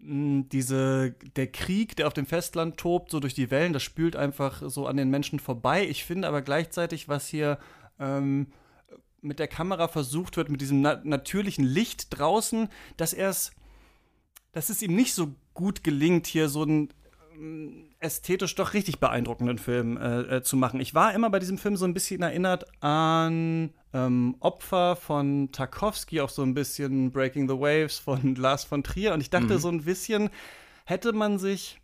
hm, 0.00 0.48
diese, 0.50 1.14
der 1.36 1.46
Krieg, 1.46 1.96
der 1.96 2.06
auf 2.06 2.12
dem 2.12 2.26
Festland 2.26 2.76
tobt, 2.76 3.10
so 3.10 3.20
durch 3.20 3.34
die 3.34 3.50
Wellen, 3.50 3.72
das 3.72 3.82
spült 3.82 4.14
einfach 4.14 4.62
so 4.66 4.86
an 4.86 4.98
den 4.98 5.08
Menschen 5.08 5.38
vorbei. 5.38 5.86
Ich 5.88 6.04
finde 6.04 6.28
aber 6.28 6.42
gleichzeitig, 6.42 7.08
was 7.08 7.28
hier 7.28 7.58
ähm, 7.98 8.48
mit 9.26 9.38
der 9.38 9.48
Kamera 9.48 9.88
versucht 9.88 10.36
wird, 10.36 10.48
mit 10.48 10.60
diesem 10.60 10.80
na 10.80 11.00
natürlichen 11.04 11.64
Licht 11.64 12.18
draußen, 12.18 12.68
dass 12.96 13.12
er 13.12 13.30
es, 13.30 13.50
dass 14.52 14.68
es 14.68 14.82
ihm 14.82 14.94
nicht 14.94 15.14
so 15.14 15.34
gut 15.54 15.84
gelingt, 15.84 16.26
hier 16.26 16.48
so 16.48 16.62
einen 16.62 16.88
ähm, 17.34 17.90
ästhetisch 17.98 18.54
doch 18.54 18.74
richtig 18.74 19.00
beeindruckenden 19.00 19.58
Film 19.58 19.96
äh, 19.96 20.36
äh, 20.36 20.42
zu 20.42 20.56
machen. 20.56 20.80
Ich 20.80 20.94
war 20.94 21.14
immer 21.14 21.30
bei 21.30 21.38
diesem 21.38 21.58
Film 21.58 21.76
so 21.76 21.84
ein 21.84 21.94
bisschen 21.94 22.22
erinnert 22.22 22.64
an 22.82 23.70
ähm, 23.92 24.36
Opfer 24.40 24.96
von 24.96 25.50
Tarkovsky, 25.52 26.20
auch 26.20 26.30
so 26.30 26.42
ein 26.42 26.54
bisschen 26.54 27.10
Breaking 27.10 27.48
the 27.48 27.54
Waves 27.54 27.98
von 27.98 28.34
Lars 28.36 28.64
von 28.64 28.82
Trier. 28.82 29.14
Und 29.14 29.20
ich 29.20 29.30
dachte 29.30 29.54
mhm. 29.54 29.58
so 29.58 29.68
ein 29.68 29.84
bisschen, 29.84 30.30
hätte 30.84 31.12
man 31.12 31.38
sich 31.38 31.80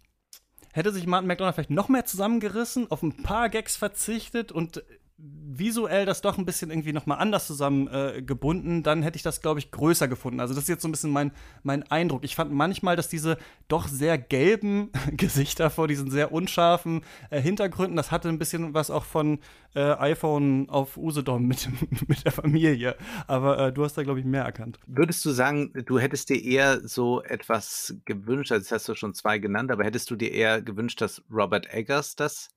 hätte 0.72 0.90
sich 0.90 1.06
Martin 1.06 1.28
McDonald 1.28 1.54
vielleicht 1.54 1.70
noch 1.70 1.88
mehr 1.88 2.06
zusammengerissen, 2.06 2.90
auf 2.90 3.02
ein 3.02 3.22
paar 3.22 3.50
Gags 3.50 3.76
verzichtet 3.76 4.52
und 4.52 4.82
visuell 5.24 6.06
das 6.06 6.20
doch 6.20 6.38
ein 6.38 6.44
bisschen 6.44 6.70
irgendwie 6.70 6.92
nochmal 6.92 7.18
anders 7.18 7.46
zusammengebunden, 7.46 8.80
äh, 8.80 8.82
dann 8.82 9.02
hätte 9.02 9.16
ich 9.16 9.22
das, 9.22 9.40
glaube 9.40 9.60
ich, 9.60 9.70
größer 9.70 10.08
gefunden. 10.08 10.40
Also 10.40 10.54
das 10.54 10.64
ist 10.64 10.68
jetzt 10.68 10.82
so 10.82 10.88
ein 10.88 10.92
bisschen 10.92 11.10
mein, 11.10 11.30
mein 11.62 11.84
Eindruck. 11.84 12.24
Ich 12.24 12.34
fand 12.34 12.52
manchmal, 12.52 12.96
dass 12.96 13.08
diese 13.08 13.38
doch 13.68 13.86
sehr 13.86 14.18
gelben 14.18 14.90
Gesichter 15.16 15.70
vor 15.70 15.86
diesen 15.88 16.10
sehr 16.10 16.32
unscharfen 16.32 17.02
äh, 17.30 17.40
Hintergründen, 17.40 17.96
das 17.96 18.10
hatte 18.10 18.28
ein 18.28 18.38
bisschen 18.38 18.74
was 18.74 18.90
auch 18.90 19.04
von 19.04 19.38
äh, 19.74 19.80
iPhone 19.80 20.68
auf 20.68 20.96
Usedom 20.96 21.46
mit, 21.46 21.68
mit 22.08 22.24
der 22.24 22.32
Familie. 22.32 22.96
Aber 23.26 23.58
äh, 23.58 23.72
du 23.72 23.84
hast 23.84 23.96
da, 23.96 24.02
glaube 24.02 24.20
ich, 24.20 24.26
mehr 24.26 24.44
erkannt. 24.44 24.80
Würdest 24.86 25.24
du 25.24 25.30
sagen, 25.30 25.72
du 25.86 25.98
hättest 25.98 26.30
dir 26.30 26.42
eher 26.42 26.80
so 26.86 27.22
etwas 27.22 27.94
gewünscht, 28.04 28.50
also 28.50 28.64
das 28.64 28.72
hast 28.72 28.88
du 28.88 28.94
schon 28.94 29.14
zwei 29.14 29.38
genannt, 29.38 29.70
aber 29.70 29.84
hättest 29.84 30.10
du 30.10 30.16
dir 30.16 30.32
eher 30.32 30.62
gewünscht, 30.62 31.00
dass 31.00 31.22
Robert 31.30 31.72
Eggers 31.72 32.16
das 32.16 32.48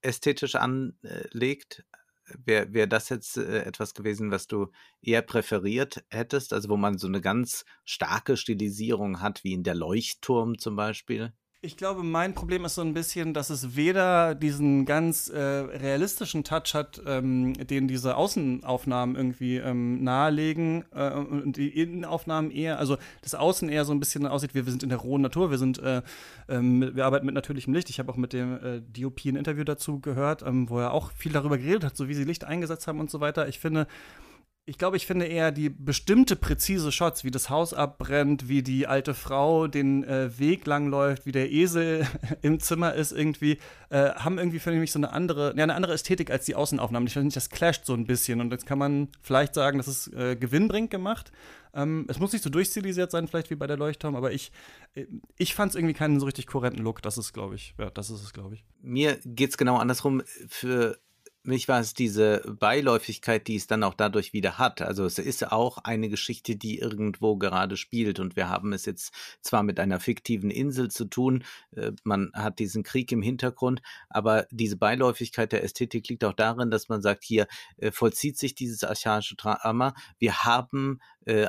ästhetisch 0.00 0.54
anlegt? 0.54 1.84
Wäre 2.44 2.72
wär 2.72 2.86
das 2.86 3.08
jetzt 3.08 3.36
äh, 3.36 3.62
etwas 3.64 3.94
gewesen, 3.94 4.30
was 4.30 4.46
du 4.46 4.70
eher 5.02 5.22
präferiert 5.22 6.04
hättest? 6.10 6.52
Also 6.52 6.68
wo 6.68 6.76
man 6.76 6.98
so 6.98 7.06
eine 7.06 7.20
ganz 7.20 7.64
starke 7.84 8.36
Stilisierung 8.36 9.20
hat, 9.20 9.44
wie 9.44 9.52
in 9.54 9.62
der 9.64 9.74
Leuchtturm 9.74 10.58
zum 10.58 10.76
Beispiel? 10.76 11.32
Ich 11.64 11.78
glaube, 11.78 12.02
mein 12.02 12.34
Problem 12.34 12.66
ist 12.66 12.74
so 12.74 12.82
ein 12.82 12.92
bisschen, 12.92 13.32
dass 13.32 13.48
es 13.48 13.74
weder 13.74 14.34
diesen 14.34 14.84
ganz 14.84 15.30
äh, 15.30 15.38
realistischen 15.40 16.44
Touch 16.44 16.74
hat, 16.74 17.00
ähm, 17.06 17.54
den 17.54 17.88
diese 17.88 18.18
Außenaufnahmen 18.18 19.16
irgendwie 19.16 19.56
ähm, 19.56 20.04
nahelegen 20.04 20.84
äh, 20.94 21.08
und 21.12 21.56
die 21.56 21.68
Innenaufnahmen 21.68 22.50
eher, 22.50 22.78
also 22.78 22.98
das 23.22 23.34
Außen 23.34 23.70
eher 23.70 23.86
so 23.86 23.92
ein 23.92 23.98
bisschen 23.98 24.26
aussieht, 24.26 24.54
wir, 24.54 24.66
wir 24.66 24.72
sind 24.72 24.82
in 24.82 24.90
der 24.90 24.98
rohen 24.98 25.22
Natur, 25.22 25.50
wir 25.50 25.56
sind, 25.56 25.78
äh, 25.78 26.02
ähm, 26.50 26.90
wir 26.94 27.06
arbeiten 27.06 27.24
mit 27.24 27.34
natürlichem 27.34 27.72
Licht. 27.72 27.88
Ich 27.88 27.98
habe 27.98 28.12
auch 28.12 28.18
mit 28.18 28.34
dem 28.34 28.62
äh, 28.62 28.82
DOP 28.82 29.24
ein 29.24 29.36
Interview 29.36 29.64
dazu 29.64 30.00
gehört, 30.00 30.42
ähm, 30.42 30.68
wo 30.68 30.80
er 30.80 30.92
auch 30.92 31.12
viel 31.12 31.32
darüber 31.32 31.56
geredet 31.56 31.84
hat, 31.84 31.96
so 31.96 32.08
wie 32.08 32.14
sie 32.14 32.24
Licht 32.24 32.44
eingesetzt 32.44 32.86
haben 32.88 33.00
und 33.00 33.10
so 33.10 33.20
weiter. 33.20 33.48
Ich 33.48 33.58
finde, 33.58 33.86
ich 34.66 34.78
glaube, 34.78 34.96
ich 34.96 35.06
finde 35.06 35.26
eher 35.26 35.52
die 35.52 35.68
bestimmte 35.68 36.36
präzise 36.36 36.90
Shots, 36.90 37.22
wie 37.22 37.30
das 37.30 37.50
Haus 37.50 37.74
abbrennt, 37.74 38.48
wie 38.48 38.62
die 38.62 38.86
alte 38.86 39.12
Frau 39.12 39.66
den 39.66 40.04
äh, 40.04 40.38
Weg 40.38 40.66
langläuft, 40.66 41.26
wie 41.26 41.32
der 41.32 41.52
Esel 41.52 42.06
im 42.42 42.60
Zimmer 42.60 42.94
ist, 42.94 43.12
irgendwie, 43.12 43.58
äh, 43.90 44.10
haben 44.12 44.38
irgendwie 44.38 44.58
für 44.58 44.72
mich 44.72 44.90
so 44.90 44.98
eine 44.98 45.12
andere, 45.12 45.54
ja, 45.56 45.64
eine 45.64 45.74
andere 45.74 45.92
Ästhetik 45.92 46.30
als 46.30 46.46
die 46.46 46.54
Außenaufnahmen. 46.54 47.06
Ich 47.06 47.12
finde, 47.12 47.34
das 47.34 47.50
clasht 47.50 47.84
so 47.84 47.92
ein 47.92 48.06
bisschen 48.06 48.40
und 48.40 48.52
jetzt 48.52 48.64
kann 48.64 48.78
man 48.78 49.08
vielleicht 49.20 49.54
sagen, 49.54 49.76
das 49.76 49.88
ist 49.88 50.12
äh, 50.14 50.34
gewinnbringend 50.34 50.90
gemacht. 50.90 51.30
Ähm, 51.74 52.06
es 52.08 52.18
muss 52.18 52.32
nicht 52.32 52.42
so 52.42 52.50
durchstilisiert 52.50 53.10
sein, 53.10 53.28
vielleicht 53.28 53.50
wie 53.50 53.56
bei 53.56 53.66
der 53.66 53.76
Leuchtturm, 53.76 54.16
aber 54.16 54.32
ich, 54.32 54.50
äh, 54.94 55.06
ich 55.36 55.54
fand 55.54 55.70
es 55.70 55.76
irgendwie 55.76 55.94
keinen 55.94 56.20
so 56.20 56.26
richtig 56.26 56.46
kohärenten 56.46 56.82
Look. 56.82 57.02
Das 57.02 57.18
ist, 57.18 57.34
glaube 57.34 57.56
ich, 57.56 57.74
ja, 57.78 57.90
das 57.90 58.08
ist 58.08 58.22
es, 58.22 58.32
glaube 58.32 58.54
ich. 58.54 58.64
Mir 58.80 59.18
geht 59.26 59.50
es 59.50 59.58
genau 59.58 59.76
andersrum. 59.76 60.22
Für 60.48 60.98
mich 61.44 61.68
war 61.68 61.80
es 61.80 61.94
diese 61.94 62.40
Beiläufigkeit, 62.58 63.46
die 63.46 63.56
es 63.56 63.66
dann 63.66 63.82
auch 63.82 63.94
dadurch 63.94 64.32
wieder 64.32 64.58
hat. 64.58 64.80
Also 64.80 65.04
es 65.04 65.18
ist 65.18 65.52
auch 65.52 65.78
eine 65.78 66.08
Geschichte, 66.08 66.56
die 66.56 66.78
irgendwo 66.78 67.36
gerade 67.36 67.76
spielt 67.76 68.18
und 68.18 68.34
wir 68.34 68.48
haben 68.48 68.72
es 68.72 68.86
jetzt 68.86 69.14
zwar 69.42 69.62
mit 69.62 69.78
einer 69.78 70.00
fiktiven 70.00 70.50
Insel 70.50 70.90
zu 70.90 71.04
tun, 71.04 71.44
äh, 71.76 71.92
man 72.02 72.30
hat 72.34 72.58
diesen 72.58 72.82
Krieg 72.82 73.12
im 73.12 73.22
Hintergrund, 73.22 73.82
aber 74.08 74.46
diese 74.50 74.76
Beiläufigkeit 74.76 75.52
der 75.52 75.62
Ästhetik 75.62 76.08
liegt 76.08 76.24
auch 76.24 76.32
darin, 76.32 76.70
dass 76.70 76.88
man 76.88 77.02
sagt, 77.02 77.24
hier 77.24 77.46
äh, 77.76 77.92
vollzieht 77.92 78.38
sich 78.38 78.54
dieses 78.54 78.82
archaische 78.82 79.36
Drama. 79.36 79.94
Wir 80.18 80.44
haben 80.44 81.00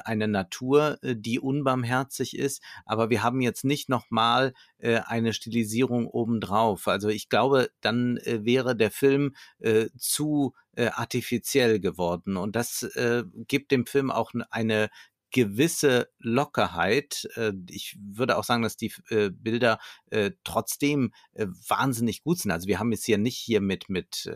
eine 0.03 0.27
Natur, 0.27 0.97
äh, 1.01 1.15
die 1.17 1.39
unbarmherzig 1.39 2.37
ist, 2.37 2.61
aber 2.85 3.09
wir 3.09 3.23
haben 3.23 3.41
jetzt 3.41 3.63
nicht 3.63 3.89
nochmal 3.89 4.53
äh, 4.77 4.99
eine 5.05 5.33
Stilisierung 5.33 6.07
obendrauf. 6.07 6.87
Also 6.87 7.09
ich 7.09 7.29
glaube, 7.29 7.69
dann 7.81 8.17
äh, 8.17 8.45
wäre 8.45 8.75
der 8.75 8.91
Film 8.91 9.35
äh, 9.59 9.87
zu 9.97 10.53
äh, 10.75 10.87
artifiziell 10.87 11.79
geworden 11.79 12.37
und 12.37 12.55
das 12.55 12.83
äh, 12.83 13.23
gibt 13.47 13.71
dem 13.71 13.85
Film 13.85 14.11
auch 14.11 14.31
eine 14.49 14.89
gewisse 15.35 16.07
Lockerheit. 16.19 17.27
Äh, 17.35 17.51
ich 17.69 17.97
würde 17.99 18.37
auch 18.37 18.45
sagen, 18.45 18.63
dass 18.63 18.77
die 18.77 18.93
äh, 19.09 19.31
Bilder 19.31 19.79
äh, 20.09 20.31
trotzdem 20.45 21.11
wahnsinnig 21.33 22.23
gut 22.23 22.39
sind. 22.39 22.51
Also 22.51 22.69
wir 22.69 22.79
haben 22.79 22.93
es 22.93 23.03
hier 23.03 23.17
nicht 23.17 23.37
hier 23.37 23.59
mit, 23.59 23.89
mit 23.89 24.31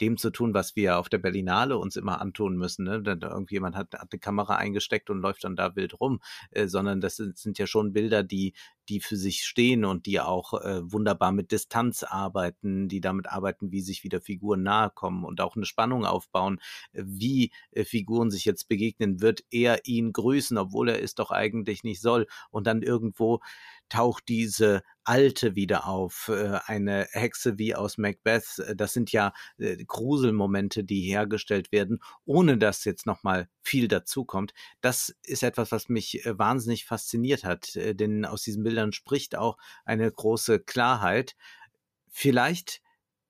dem 0.00 0.16
zu 0.16 0.30
tun, 0.30 0.54
was 0.54 0.76
wir 0.76 0.98
auf 0.98 1.08
der 1.08 1.18
Berlinale 1.18 1.78
uns 1.78 1.96
immer 1.96 2.20
antun 2.20 2.56
müssen. 2.56 2.84
Ne? 2.84 3.02
Da 3.02 3.30
irgendjemand 3.30 3.76
hat, 3.76 3.94
hat 3.94 4.12
eine 4.12 4.20
Kamera 4.20 4.56
eingesteckt 4.56 5.10
und 5.10 5.20
läuft 5.20 5.44
dann 5.44 5.56
da 5.56 5.76
wild 5.76 6.00
rum, 6.00 6.20
äh, 6.50 6.66
sondern 6.66 7.00
das 7.00 7.16
sind, 7.16 7.38
sind, 7.38 7.58
ja 7.58 7.66
schon 7.66 7.92
Bilder, 7.92 8.22
die, 8.22 8.54
die 8.88 9.00
für 9.00 9.16
sich 9.16 9.44
stehen 9.44 9.84
und 9.84 10.06
die 10.06 10.20
auch 10.20 10.54
äh, 10.54 10.80
wunderbar 10.90 11.32
mit 11.32 11.52
Distanz 11.52 12.02
arbeiten, 12.02 12.88
die 12.88 13.00
damit 13.00 13.28
arbeiten, 13.28 13.72
wie 13.72 13.80
sich 13.80 14.04
wieder 14.04 14.20
Figuren 14.20 14.62
nahe 14.62 14.90
kommen 14.90 15.24
und 15.24 15.40
auch 15.40 15.56
eine 15.56 15.66
Spannung 15.66 16.04
aufbauen, 16.04 16.60
äh, 16.92 17.02
wie 17.04 17.50
äh, 17.70 17.84
Figuren 17.84 18.30
sich 18.30 18.44
jetzt 18.44 18.68
begegnen. 18.68 19.20
Wird 19.20 19.44
er 19.50 19.86
ihn 19.86 20.12
grüßen, 20.12 20.58
obwohl 20.58 20.90
er 20.90 21.02
es 21.02 21.14
doch 21.14 21.30
eigentlich 21.30 21.84
nicht 21.84 22.00
soll? 22.00 22.26
Und 22.50 22.66
dann 22.66 22.82
irgendwo 22.82 23.40
taucht 23.88 24.24
diese 24.28 24.82
Alte 25.04 25.54
wieder 25.54 25.86
auf, 25.86 26.28
äh, 26.28 26.58
eine 26.66 27.06
Hexe 27.12 27.58
wie 27.58 27.74
aus 27.76 27.96
Macbeth. 27.96 28.58
Äh, 28.58 28.74
das 28.74 28.92
sind 28.92 29.12
ja 29.12 29.32
äh, 29.58 29.76
Gruselmomente, 29.84 30.82
die 30.82 31.02
hergestellt 31.02 31.70
werden, 31.70 32.00
ohne 32.24 32.58
dass 32.58 32.84
jetzt 32.84 33.06
nochmal 33.06 33.48
viel 33.62 33.86
dazukommt. 33.86 34.52
Das 34.80 35.14
ist 35.22 35.42
etwas, 35.42 35.70
was 35.70 35.88
mich 35.88 36.22
wahnsinnig 36.24 36.84
fasziniert 36.86 37.44
hat, 37.44 37.72
denn 37.74 38.24
aus 38.24 38.42
diesen 38.42 38.64
Bildern 38.64 38.92
spricht 38.92 39.36
auch 39.36 39.56
eine 39.84 40.10
große 40.10 40.60
Klarheit. 40.60 41.36
Vielleicht 42.08 42.80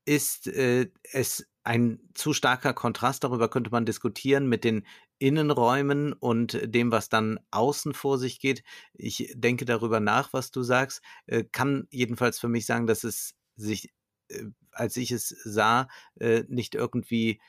ist 0.04 0.46
es 0.46 1.46
ein 1.64 1.98
zu 2.14 2.32
starker 2.32 2.74
Kontrast, 2.74 3.24
darüber 3.24 3.50
könnte 3.50 3.70
man 3.70 3.84
diskutieren, 3.84 4.48
mit 4.48 4.62
den 4.62 4.86
Innenräumen 5.18 6.12
und 6.12 6.60
dem, 6.62 6.92
was 6.92 7.08
dann 7.08 7.40
außen 7.50 7.94
vor 7.94 8.18
sich 8.18 8.38
geht. 8.38 8.62
Ich 8.92 9.32
denke 9.34 9.64
darüber 9.64 10.00
nach, 10.00 10.32
was 10.32 10.50
du 10.50 10.62
sagst, 10.62 11.02
äh, 11.26 11.44
kann 11.44 11.86
jedenfalls 11.90 12.38
für 12.38 12.48
mich 12.48 12.66
sagen, 12.66 12.86
dass 12.86 13.04
es 13.04 13.34
sich, 13.56 13.92
äh, 14.28 14.44
als 14.72 14.96
ich 14.96 15.12
es 15.12 15.28
sah, 15.28 15.88
äh, 16.20 16.44
nicht 16.48 16.74
irgendwie 16.74 17.40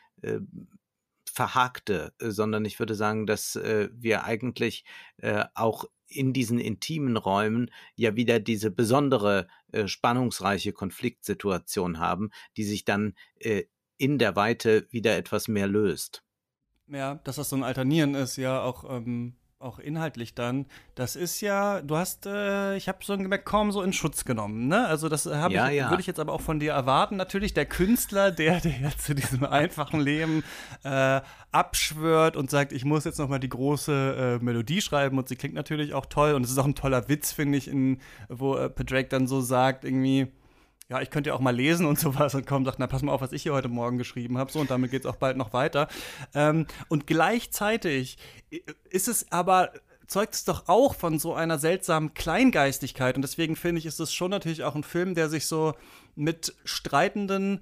verhakte, 1.32 2.14
sondern 2.20 2.66
ich 2.66 2.80
würde 2.80 2.96
sagen, 2.96 3.28
dass 3.28 3.54
wir 3.54 4.24
eigentlich 4.24 4.84
auch 5.54 5.86
in 6.08 6.34
diesen 6.34 6.58
intimen 6.58 7.18
Räumen 7.18 7.70
ja 7.94 8.16
wieder 8.16 8.40
diese 8.40 8.72
besondere 8.72 9.48
spannungsreiche 9.86 10.74
Konfliktsituation 10.74 12.00
haben, 12.00 12.32
die 12.58 12.64
sich 12.64 12.84
dann 12.84 13.14
in 13.98 14.18
der 14.18 14.36
Weite 14.36 14.88
wieder 14.90 15.16
etwas 15.16 15.48
mehr 15.48 15.68
löst. 15.68 16.24
Ja, 16.90 17.16
dass 17.24 17.36
das 17.36 17.50
so 17.50 17.56
ein 17.56 17.64
Alternieren 17.64 18.16
ist, 18.16 18.38
ja, 18.38 18.62
auch, 18.62 18.86
ähm, 18.90 19.34
auch 19.60 19.80
inhaltlich 19.80 20.36
dann. 20.36 20.68
Das 20.96 21.16
ist 21.16 21.42
ja, 21.42 21.82
du 21.82 21.98
hast, 21.98 22.26
äh, 22.26 22.78
ich 22.78 22.88
habe 22.88 23.00
so 23.04 23.18
gemerkt, 23.18 23.46
kaum 23.46 23.72
so 23.72 23.82
in 23.82 23.92
Schutz 23.92 24.24
genommen, 24.24 24.68
ne? 24.68 24.86
Also 24.86 25.10
das 25.10 25.26
ja, 25.26 25.48
ich, 25.48 25.76
ja. 25.76 25.90
würde 25.90 26.00
ich 26.00 26.08
jetzt 26.08 26.20
aber 26.20 26.32
auch 26.32 26.42
von 26.42 26.60
dir 26.60 26.74
erwarten. 26.74 27.18
Natürlich 27.18 27.54
der 27.54 27.66
Künstler, 27.66 28.32
der, 28.32 28.62
der 28.62 28.98
zu 28.98 29.16
diesem 29.16 29.44
einfachen 29.44 30.00
Leben 30.00 30.44
äh, 30.84 31.22
abschwört 31.52 32.38
und 32.38 32.50
sagt, 32.50 32.72
ich 32.72 32.86
muss 32.86 33.04
jetzt 33.04 33.18
noch 33.18 33.30
mal 33.30 33.40
die 33.40 33.50
große 33.50 34.40
äh, 34.40 34.44
Melodie 34.44 34.82
schreiben 34.82 35.18
und 35.18 35.28
sie 35.28 35.36
klingt 35.36 35.56
natürlich 35.56 35.94
auch 35.94 36.06
toll 36.06 36.34
und 36.34 36.44
es 36.44 36.52
ist 36.52 36.58
auch 36.58 36.66
ein 36.66 36.76
toller 36.76 37.10
Witz, 37.10 37.32
finde 37.32 37.58
ich, 37.58 37.68
in, 37.68 38.00
wo 38.30 38.56
äh, 38.56 38.70
Padrake 38.70 39.10
dann 39.10 39.28
so 39.28 39.42
sagt, 39.42 39.84
irgendwie, 39.84 40.28
ja, 40.90 41.02
ich 41.02 41.10
könnte 41.10 41.30
ja 41.30 41.36
auch 41.36 41.40
mal 41.40 41.56
lesen 41.56 41.86
und 41.86 42.00
sowas 42.00 42.36
und 42.36 42.46
kommen 42.46 42.66
sagt, 42.66 42.80
na 42.80 42.88
pass 42.88 43.02
mal 43.02 43.12
auf, 43.12 43.22
was 43.22 43.32
ich 43.32 43.44
hier 43.44 43.54
heute 43.54 43.68
Morgen 43.68 43.98
geschrieben 43.98 44.38
habe, 44.38 44.52
so 44.52 44.60
und 44.60 44.70
damit 44.70 44.92
geht 44.92 45.02
es 45.02 45.06
auch 45.06 45.16
bald 45.16 45.38
noch 45.38 45.54
weiter. 45.54 45.88
Ähm, 46.34 46.66
und 46.88 47.08
gleichzeitig 47.08 48.18
ist 48.90 49.08
es 49.08 49.32
aber 49.32 49.72
zeugt 50.08 50.36
es 50.36 50.46
doch 50.46 50.70
auch 50.70 50.96
von 50.96 51.20
so 51.20 51.34
einer 51.34 51.60
seltsamen 51.60 52.14
Kleingeistigkeit 52.14 53.16
und 53.16 53.22
deswegen 53.22 53.58
finde 53.58 53.80
ich, 53.80 53.86
ist 53.86 54.00
es 54.00 54.14
schon 54.14 54.32
natürlich 54.32 54.64
auch 54.64 54.76
ein 54.76 54.84
Film, 54.84 55.16
der 55.16 55.28
sich 55.28 55.48
so 55.48 55.74
mit 56.16 56.56
streitenden 56.64 57.62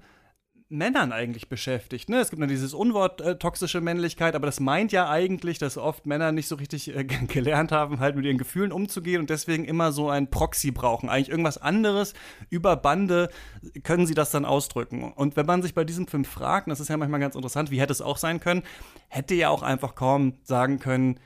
Männern 0.68 1.12
eigentlich 1.12 1.48
beschäftigt. 1.48 2.08
Ne? 2.08 2.18
Es 2.18 2.30
gibt 2.30 2.40
nur 2.40 2.48
dieses 2.48 2.74
Unwort 2.74 3.20
äh, 3.20 3.38
toxische 3.38 3.80
Männlichkeit, 3.80 4.34
aber 4.34 4.46
das 4.46 4.58
meint 4.58 4.90
ja 4.90 5.08
eigentlich, 5.08 5.58
dass 5.58 5.78
oft 5.78 6.06
Männer 6.06 6.32
nicht 6.32 6.48
so 6.48 6.56
richtig 6.56 6.94
äh, 6.94 7.04
gelernt 7.04 7.70
haben, 7.70 8.00
halt 8.00 8.16
mit 8.16 8.24
ihren 8.24 8.38
Gefühlen 8.38 8.72
umzugehen 8.72 9.20
und 9.20 9.30
deswegen 9.30 9.64
immer 9.64 9.92
so 9.92 10.10
ein 10.10 10.28
Proxy 10.28 10.72
brauchen. 10.72 11.08
Eigentlich 11.08 11.28
irgendwas 11.28 11.58
anderes 11.58 12.14
über 12.50 12.76
Bande 12.76 13.30
können 13.84 14.06
sie 14.06 14.14
das 14.14 14.32
dann 14.32 14.44
ausdrücken. 14.44 15.12
Und 15.12 15.36
wenn 15.36 15.46
man 15.46 15.62
sich 15.62 15.74
bei 15.74 15.84
diesem 15.84 16.08
Film 16.08 16.24
fragt, 16.24 16.66
und 16.66 16.70
das 16.70 16.80
ist 16.80 16.88
ja 16.88 16.96
manchmal 16.96 17.20
ganz 17.20 17.36
interessant, 17.36 17.70
wie 17.70 17.80
hätte 17.80 17.92
es 17.92 18.02
auch 18.02 18.16
sein 18.16 18.40
können, 18.40 18.64
hätte 19.08 19.34
ja 19.34 19.50
auch 19.50 19.62
einfach 19.62 19.94
kaum 19.94 20.34
sagen 20.42 20.80
können, 20.80 21.20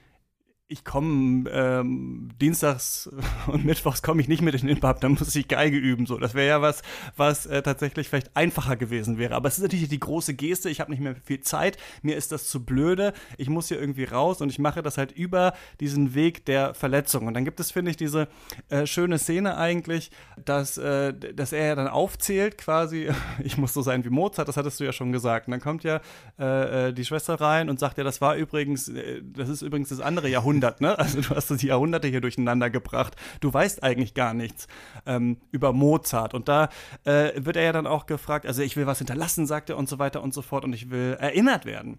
ich 0.71 0.85
komme 0.85 1.51
ähm, 1.51 2.29
dienstags 2.41 3.11
und 3.49 3.65
mittwochs 3.65 4.03
komme 4.03 4.23
ich 4.23 4.29
nicht 4.29 4.41
mit 4.41 4.55
in 4.55 4.69
den 4.69 4.79
Pub, 4.79 5.01
dann 5.01 5.13
muss 5.13 5.35
ich 5.35 5.49
Geige 5.49 5.77
üben. 5.77 6.07
So, 6.07 6.17
das 6.17 6.35
wäre 6.35 6.47
ja 6.47 6.63
was, 6.63 6.83
was 7.17 7.47
äh, 7.47 7.61
tatsächlich 7.61 8.09
vielleicht 8.09 8.37
einfacher 8.37 8.77
gewesen 8.77 9.19
wäre. 9.19 9.35
Aber 9.35 9.49
es 9.49 9.59
ist 9.59 9.63
natürlich 9.63 9.89
die 9.89 9.99
große 9.99 10.35
Geste. 10.35 10.71
Ich 10.71 10.81
habe 10.81 10.93
nicht 10.93 11.01
mehr 11.01 11.17
viel 11.25 11.41
Zeit. 11.41 11.77
Mir 12.03 12.17
ist 12.17 12.31
das 12.31 12.49
zu 12.49 12.65
blöde. 12.65 13.13
Ich 13.37 13.49
muss 13.49 13.67
hier 13.67 13.81
irgendwie 13.81 14.05
raus 14.05 14.41
und 14.41 14.49
ich 14.49 14.61
mache 14.61 14.81
das 14.81 14.97
halt 14.97 15.11
über 15.11 15.55
diesen 15.81 16.15
Weg 16.15 16.45
der 16.47 16.73
Verletzung. 16.75 17.27
Und 17.27 17.35
dann 17.35 17.45
gibt 17.45 17.59
es, 17.59 17.73
finde 17.73 17.91
ich, 17.91 17.97
diese 17.97 18.29
äh, 18.69 18.87
schöne 18.87 19.19
Szene 19.19 19.57
eigentlich, 19.57 20.13
dass, 20.45 20.79
äh, 20.79 21.13
dass 21.13 21.53
er 21.53 21.67
ja 21.67 21.75
dann 21.75 21.89
aufzählt, 21.89 22.59
quasi, 22.59 23.09
ich 23.43 23.59
muss 23.59 23.75
so 23.75 23.83
sein 23.83 24.05
wie 24.05 24.11
Mozart. 24.11 24.47
Das 24.47 24.57
hattest 24.57 24.79
du 24.79 24.85
ja 24.85 24.93
schon 24.93 25.11
gesagt. 25.11 25.49
Und 25.49 25.51
dann 25.51 25.61
kommt 25.61 25.83
ja 25.83 26.01
äh, 26.39 26.89
äh, 26.89 26.93
die 26.93 27.05
Schwester 27.05 27.41
rein 27.41 27.69
und 27.69 27.81
sagt 27.81 27.99
ja, 27.99 28.05
das 28.05 28.21
war 28.21 28.37
übrigens, 28.37 28.89
äh, 28.89 29.21
das 29.25 29.49
ist 29.49 29.63
übrigens 29.63 29.89
das 29.89 30.01
andere 30.01 30.29
Jahrhundert. 30.29 30.60
Jahrhundert, 30.61 30.81
ne? 30.81 30.99
Also 30.99 31.21
du 31.21 31.31
hast 31.31 31.51
die 31.51 31.67
Jahrhunderte 31.67 32.09
hier 32.09 32.21
durcheinander 32.21 32.71
gebracht. 32.71 33.17
Du 33.41 33.53
weißt 33.53 33.83
eigentlich 33.83 34.15
gar 34.15 34.35
nichts 34.35 34.69
ähm, 35.07 35.39
über 35.51 35.73
Mozart. 35.73 36.35
Und 36.35 36.49
da 36.49 36.69
äh, 37.05 37.33
wird 37.37 37.57
er 37.57 37.63
ja 37.63 37.73
dann 37.73 37.87
auch 37.87 38.07
gefragt, 38.07 38.47
also 38.47 38.63
ich 38.63 38.77
will 38.77 38.87
was 38.87 38.99
hinterlassen, 38.99 39.47
sagt 39.47 39.71
er 39.71 39.77
und 39.77 39.89
so 39.89 39.99
weiter 39.99 40.23
und 40.23 40.35
so 40.35 40.43
fort 40.43 40.65
und 40.65 40.73
ich 40.73 40.91
will 40.91 41.17
erinnert 41.19 41.65
werden. 41.65 41.99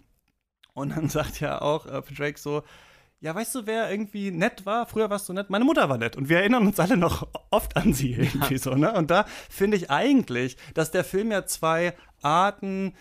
Und 0.74 0.96
dann 0.96 1.10
sagt 1.10 1.40
ja 1.40 1.62
auch 1.62 1.86
äh, 1.86 2.02
Drake 2.16 2.40
so, 2.40 2.64
ja, 3.20 3.36
weißt 3.36 3.54
du, 3.54 3.66
wer 3.68 3.92
irgendwie 3.92 4.32
nett 4.32 4.66
war? 4.66 4.88
Früher 4.88 5.12
warst 5.12 5.30
du 5.30 5.34
nett. 5.34 5.52
Meine 5.52 5.66
Mutter 5.66 5.90
war 5.90 5.98
nett. 5.98 6.18
Und 6.18 6.28
wir 6.28 6.38
erinnern 6.38 6.66
uns 6.66 6.80
alle 6.80 6.98
noch 6.98 7.28
oft 7.52 7.78
an 7.78 7.94
sie 7.94 8.14
irgendwie 8.14 8.56
ja. 8.56 8.60
so, 8.60 8.74
ne? 8.74 8.94
Und 8.94 9.12
da 9.12 9.26
finde 9.50 9.78
ich 9.78 9.92
eigentlich, 9.92 10.58
dass 10.74 10.90
der 10.90 11.04
Film 11.04 11.32
ja 11.32 11.46
zwei 11.46 11.94
Arten 12.24 12.94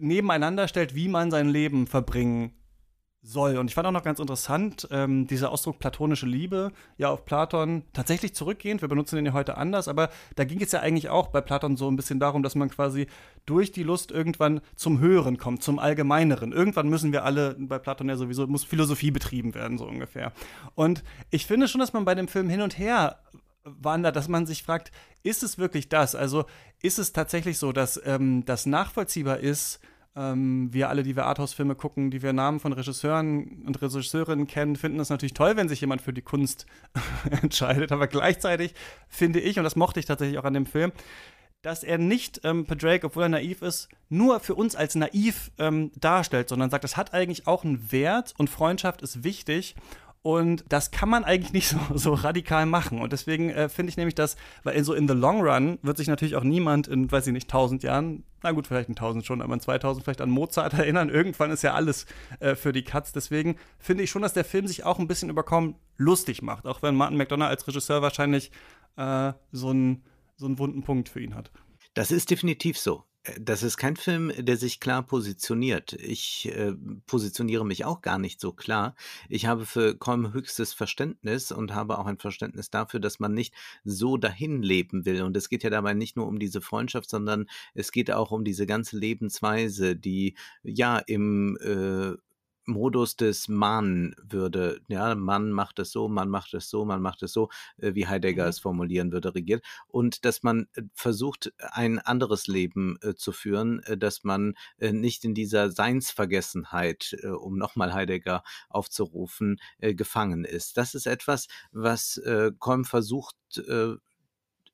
nebeneinander 0.00 0.66
stellt, 0.66 0.96
wie 0.96 1.08
man 1.08 1.30
sein 1.30 1.48
Leben 1.48 1.86
verbringen 1.86 2.54
soll. 3.24 3.56
Und 3.56 3.68
ich 3.68 3.74
fand 3.74 3.86
auch 3.86 3.92
noch 3.92 4.02
ganz 4.02 4.20
interessant, 4.20 4.86
ähm, 4.90 5.26
dieser 5.26 5.50
Ausdruck 5.50 5.78
platonische 5.78 6.26
Liebe, 6.26 6.72
ja 6.98 7.08
auf 7.08 7.24
Platon 7.24 7.82
tatsächlich 7.94 8.34
zurückgehend, 8.34 8.82
wir 8.82 8.88
benutzen 8.88 9.16
den 9.16 9.24
ja 9.24 9.32
heute 9.32 9.56
anders, 9.56 9.88
aber 9.88 10.10
da 10.36 10.44
ging 10.44 10.60
es 10.60 10.72
ja 10.72 10.80
eigentlich 10.80 11.08
auch 11.08 11.28
bei 11.28 11.40
Platon 11.40 11.76
so 11.76 11.90
ein 11.90 11.96
bisschen 11.96 12.20
darum, 12.20 12.42
dass 12.42 12.54
man 12.54 12.68
quasi 12.68 13.06
durch 13.46 13.72
die 13.72 13.82
Lust 13.82 14.10
irgendwann 14.10 14.60
zum 14.76 14.98
Höheren 14.98 15.38
kommt, 15.38 15.62
zum 15.62 15.78
Allgemeineren. 15.78 16.52
Irgendwann 16.52 16.88
müssen 16.88 17.12
wir 17.12 17.24
alle, 17.24 17.56
bei 17.58 17.78
Platon 17.78 18.10
ja 18.10 18.16
sowieso, 18.16 18.46
muss 18.46 18.64
Philosophie 18.64 19.10
betrieben 19.10 19.54
werden, 19.54 19.78
so 19.78 19.86
ungefähr. 19.86 20.32
Und 20.74 21.02
ich 21.30 21.46
finde 21.46 21.66
schon, 21.66 21.80
dass 21.80 21.94
man 21.94 22.04
bei 22.04 22.14
dem 22.14 22.28
Film 22.28 22.50
hin 22.50 22.60
und 22.60 22.78
her 22.78 23.20
wandert, 23.64 24.16
dass 24.16 24.28
man 24.28 24.44
sich 24.44 24.62
fragt, 24.62 24.92
ist 25.22 25.42
es 25.42 25.56
wirklich 25.56 25.88
das? 25.88 26.14
Also 26.14 26.44
ist 26.82 26.98
es 26.98 27.12
tatsächlich 27.12 27.56
so, 27.56 27.72
dass 27.72 27.98
ähm, 28.04 28.44
das 28.44 28.66
nachvollziehbar 28.66 29.38
ist, 29.38 29.80
ähm, 30.16 30.72
wir 30.72 30.88
alle, 30.88 31.02
die 31.02 31.16
wir 31.16 31.26
Arthouse-Filme 31.26 31.74
gucken, 31.74 32.10
die 32.10 32.22
wir 32.22 32.32
Namen 32.32 32.60
von 32.60 32.72
Regisseuren 32.72 33.64
und 33.66 33.80
Regisseurinnen 33.80 34.46
kennen, 34.46 34.76
finden 34.76 35.00
es 35.00 35.10
natürlich 35.10 35.34
toll, 35.34 35.56
wenn 35.56 35.68
sich 35.68 35.80
jemand 35.80 36.02
für 36.02 36.12
die 36.12 36.22
Kunst 36.22 36.66
entscheidet. 37.42 37.92
Aber 37.92 38.06
gleichzeitig 38.06 38.74
finde 39.08 39.40
ich, 39.40 39.58
und 39.58 39.64
das 39.64 39.76
mochte 39.76 40.00
ich 40.00 40.06
tatsächlich 40.06 40.38
auch 40.38 40.44
an 40.44 40.54
dem 40.54 40.66
Film, 40.66 40.92
dass 41.62 41.82
er 41.82 41.96
nicht 41.96 42.42
ähm, 42.44 42.66
Drake, 42.66 43.06
obwohl 43.06 43.24
er 43.24 43.28
naiv 43.30 43.62
ist, 43.62 43.88
nur 44.10 44.38
für 44.40 44.54
uns 44.54 44.76
als 44.76 44.94
naiv 44.94 45.50
ähm, 45.58 45.90
darstellt, 45.96 46.50
sondern 46.50 46.68
sagt, 46.68 46.84
es 46.84 46.96
hat 46.96 47.14
eigentlich 47.14 47.46
auch 47.46 47.64
einen 47.64 47.90
Wert 47.90 48.34
und 48.36 48.50
Freundschaft 48.50 49.00
ist 49.00 49.24
wichtig. 49.24 49.74
Und 50.26 50.64
das 50.70 50.90
kann 50.90 51.10
man 51.10 51.22
eigentlich 51.22 51.52
nicht 51.52 51.68
so, 51.68 51.78
so 51.92 52.14
radikal 52.14 52.64
machen. 52.64 53.02
Und 53.02 53.12
deswegen 53.12 53.50
äh, 53.50 53.68
finde 53.68 53.90
ich 53.90 53.98
nämlich, 53.98 54.14
dass, 54.14 54.36
weil 54.62 54.82
so 54.82 54.94
in 54.94 55.06
the 55.06 55.12
long 55.12 55.42
run 55.42 55.78
wird 55.82 55.98
sich 55.98 56.08
natürlich 56.08 56.34
auch 56.34 56.42
niemand 56.42 56.88
in, 56.88 57.12
weiß 57.12 57.26
ich 57.26 57.34
nicht, 57.34 57.50
tausend 57.50 57.82
Jahren, 57.82 58.24
na 58.42 58.52
gut, 58.52 58.66
vielleicht 58.66 58.88
in 58.88 58.96
tausend 58.96 59.26
schon, 59.26 59.42
aber 59.42 59.52
in 59.52 59.60
2000 59.60 60.02
vielleicht 60.02 60.22
an 60.22 60.30
Mozart 60.30 60.72
erinnern. 60.78 61.10
Irgendwann 61.10 61.50
ist 61.50 61.60
ja 61.60 61.74
alles 61.74 62.06
äh, 62.40 62.54
für 62.54 62.72
die 62.72 62.84
Katz. 62.84 63.12
Deswegen 63.12 63.56
finde 63.78 64.02
ich 64.02 64.10
schon, 64.10 64.22
dass 64.22 64.32
der 64.32 64.46
Film 64.46 64.66
sich 64.66 64.84
auch 64.84 64.98
ein 64.98 65.08
bisschen 65.08 65.28
überkommen 65.28 65.74
lustig 65.98 66.40
macht. 66.40 66.64
Auch 66.66 66.80
wenn 66.80 66.94
Martin 66.94 67.18
McDonough 67.18 67.48
als 67.48 67.68
Regisseur 67.68 68.00
wahrscheinlich 68.00 68.50
äh, 68.96 69.34
so, 69.52 69.68
einen, 69.68 70.04
so 70.36 70.46
einen 70.46 70.58
wunden 70.58 70.84
Punkt 70.84 71.10
für 71.10 71.20
ihn 71.20 71.34
hat. 71.34 71.50
Das 71.92 72.10
ist 72.10 72.30
definitiv 72.30 72.78
so. 72.78 73.04
Das 73.40 73.62
ist 73.62 73.78
kein 73.78 73.96
Film, 73.96 74.30
der 74.38 74.58
sich 74.58 74.80
klar 74.80 75.02
positioniert. 75.02 75.94
Ich 75.94 76.52
äh, 76.54 76.74
positioniere 77.06 77.64
mich 77.64 77.86
auch 77.86 78.02
gar 78.02 78.18
nicht 78.18 78.38
so 78.38 78.52
klar. 78.52 78.94
Ich 79.30 79.46
habe 79.46 79.64
für 79.64 79.96
Kolm 79.96 80.34
höchstes 80.34 80.74
Verständnis 80.74 81.50
und 81.50 81.72
habe 81.72 81.98
auch 81.98 82.04
ein 82.04 82.18
Verständnis 82.18 82.68
dafür, 82.68 83.00
dass 83.00 83.20
man 83.20 83.32
nicht 83.32 83.54
so 83.82 84.18
dahin 84.18 84.62
leben 84.62 85.06
will. 85.06 85.22
Und 85.22 85.38
es 85.38 85.48
geht 85.48 85.62
ja 85.62 85.70
dabei 85.70 85.94
nicht 85.94 86.16
nur 86.16 86.26
um 86.26 86.38
diese 86.38 86.60
Freundschaft, 86.60 87.08
sondern 87.08 87.46
es 87.72 87.92
geht 87.92 88.10
auch 88.10 88.30
um 88.30 88.44
diese 88.44 88.66
ganze 88.66 88.98
Lebensweise, 88.98 89.96
die 89.96 90.36
ja 90.62 90.98
im 90.98 91.56
äh, 91.62 92.18
Modus 92.66 93.16
des 93.16 93.48
Man 93.48 94.14
würde, 94.22 94.80
ja, 94.88 95.14
man 95.14 95.50
macht 95.50 95.78
es 95.78 95.92
so, 95.92 96.08
man 96.08 96.28
macht 96.28 96.54
es 96.54 96.68
so, 96.68 96.84
man 96.84 97.02
macht 97.02 97.22
es 97.22 97.32
so, 97.32 97.48
äh, 97.78 97.94
wie 97.94 98.06
Heidegger 98.06 98.44
mhm. 98.44 98.48
es 98.50 98.58
formulieren 98.58 99.12
würde, 99.12 99.34
regiert. 99.34 99.64
Und 99.86 100.24
dass 100.24 100.42
man 100.42 100.66
äh, 100.74 100.82
versucht, 100.94 101.52
ein 101.58 101.98
anderes 101.98 102.46
Leben 102.46 102.98
äh, 103.02 103.14
zu 103.14 103.32
führen, 103.32 103.82
äh, 103.84 103.96
dass 103.96 104.24
man 104.24 104.54
äh, 104.78 104.92
nicht 104.92 105.24
in 105.24 105.34
dieser 105.34 105.70
Seinsvergessenheit, 105.70 107.16
äh, 107.22 107.28
um 107.28 107.56
nochmal 107.56 107.92
Heidegger 107.92 108.42
aufzurufen, 108.68 109.58
gefangen 109.80 110.44
ist. 110.44 110.76
Das 110.76 110.94
ist 110.94 111.06
etwas, 111.06 111.48
was 111.72 112.20
Kolm 112.58 112.84
versucht, 112.84 113.36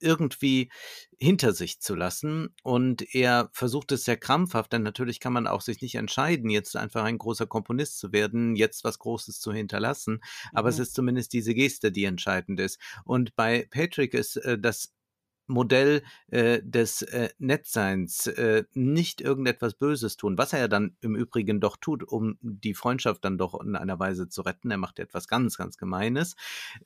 irgendwie 0.00 0.70
hinter 1.18 1.52
sich 1.52 1.80
zu 1.80 1.94
lassen. 1.94 2.54
Und 2.62 3.14
er 3.14 3.50
versucht 3.52 3.92
es 3.92 4.04
sehr 4.04 4.16
krampfhaft, 4.16 4.72
denn 4.72 4.82
natürlich 4.82 5.20
kann 5.20 5.32
man 5.32 5.46
auch 5.46 5.60
sich 5.60 5.80
nicht 5.82 5.94
entscheiden, 5.94 6.50
jetzt 6.50 6.76
einfach 6.76 7.04
ein 7.04 7.18
großer 7.18 7.46
Komponist 7.46 7.98
zu 7.98 8.12
werden, 8.12 8.56
jetzt 8.56 8.84
was 8.84 8.98
Großes 8.98 9.40
zu 9.40 9.52
hinterlassen. 9.52 10.20
Aber 10.52 10.68
mhm. 10.68 10.74
es 10.74 10.78
ist 10.78 10.94
zumindest 10.94 11.32
diese 11.32 11.54
Geste, 11.54 11.92
die 11.92 12.04
entscheidend 12.04 12.60
ist. 12.60 12.80
Und 13.04 13.36
bei 13.36 13.66
Patrick 13.70 14.14
ist 14.14 14.36
äh, 14.36 14.58
das 14.58 14.92
Modell 15.50 16.02
äh, 16.28 16.60
des 16.62 17.02
äh, 17.02 17.28
Nettseins, 17.38 18.26
äh, 18.28 18.64
nicht 18.72 19.20
irgendetwas 19.20 19.74
Böses 19.74 20.16
tun, 20.16 20.38
was 20.38 20.52
er 20.52 20.60
ja 20.60 20.68
dann 20.68 20.96
im 21.00 21.16
Übrigen 21.16 21.60
doch 21.60 21.76
tut, 21.76 22.04
um 22.04 22.38
die 22.40 22.74
Freundschaft 22.74 23.24
dann 23.24 23.36
doch 23.36 23.60
in 23.60 23.76
einer 23.76 23.98
Weise 23.98 24.28
zu 24.28 24.42
retten. 24.42 24.70
Er 24.70 24.78
macht 24.78 24.98
etwas 24.98 25.28
ganz, 25.28 25.56
ganz 25.56 25.76
Gemeines. 25.76 26.36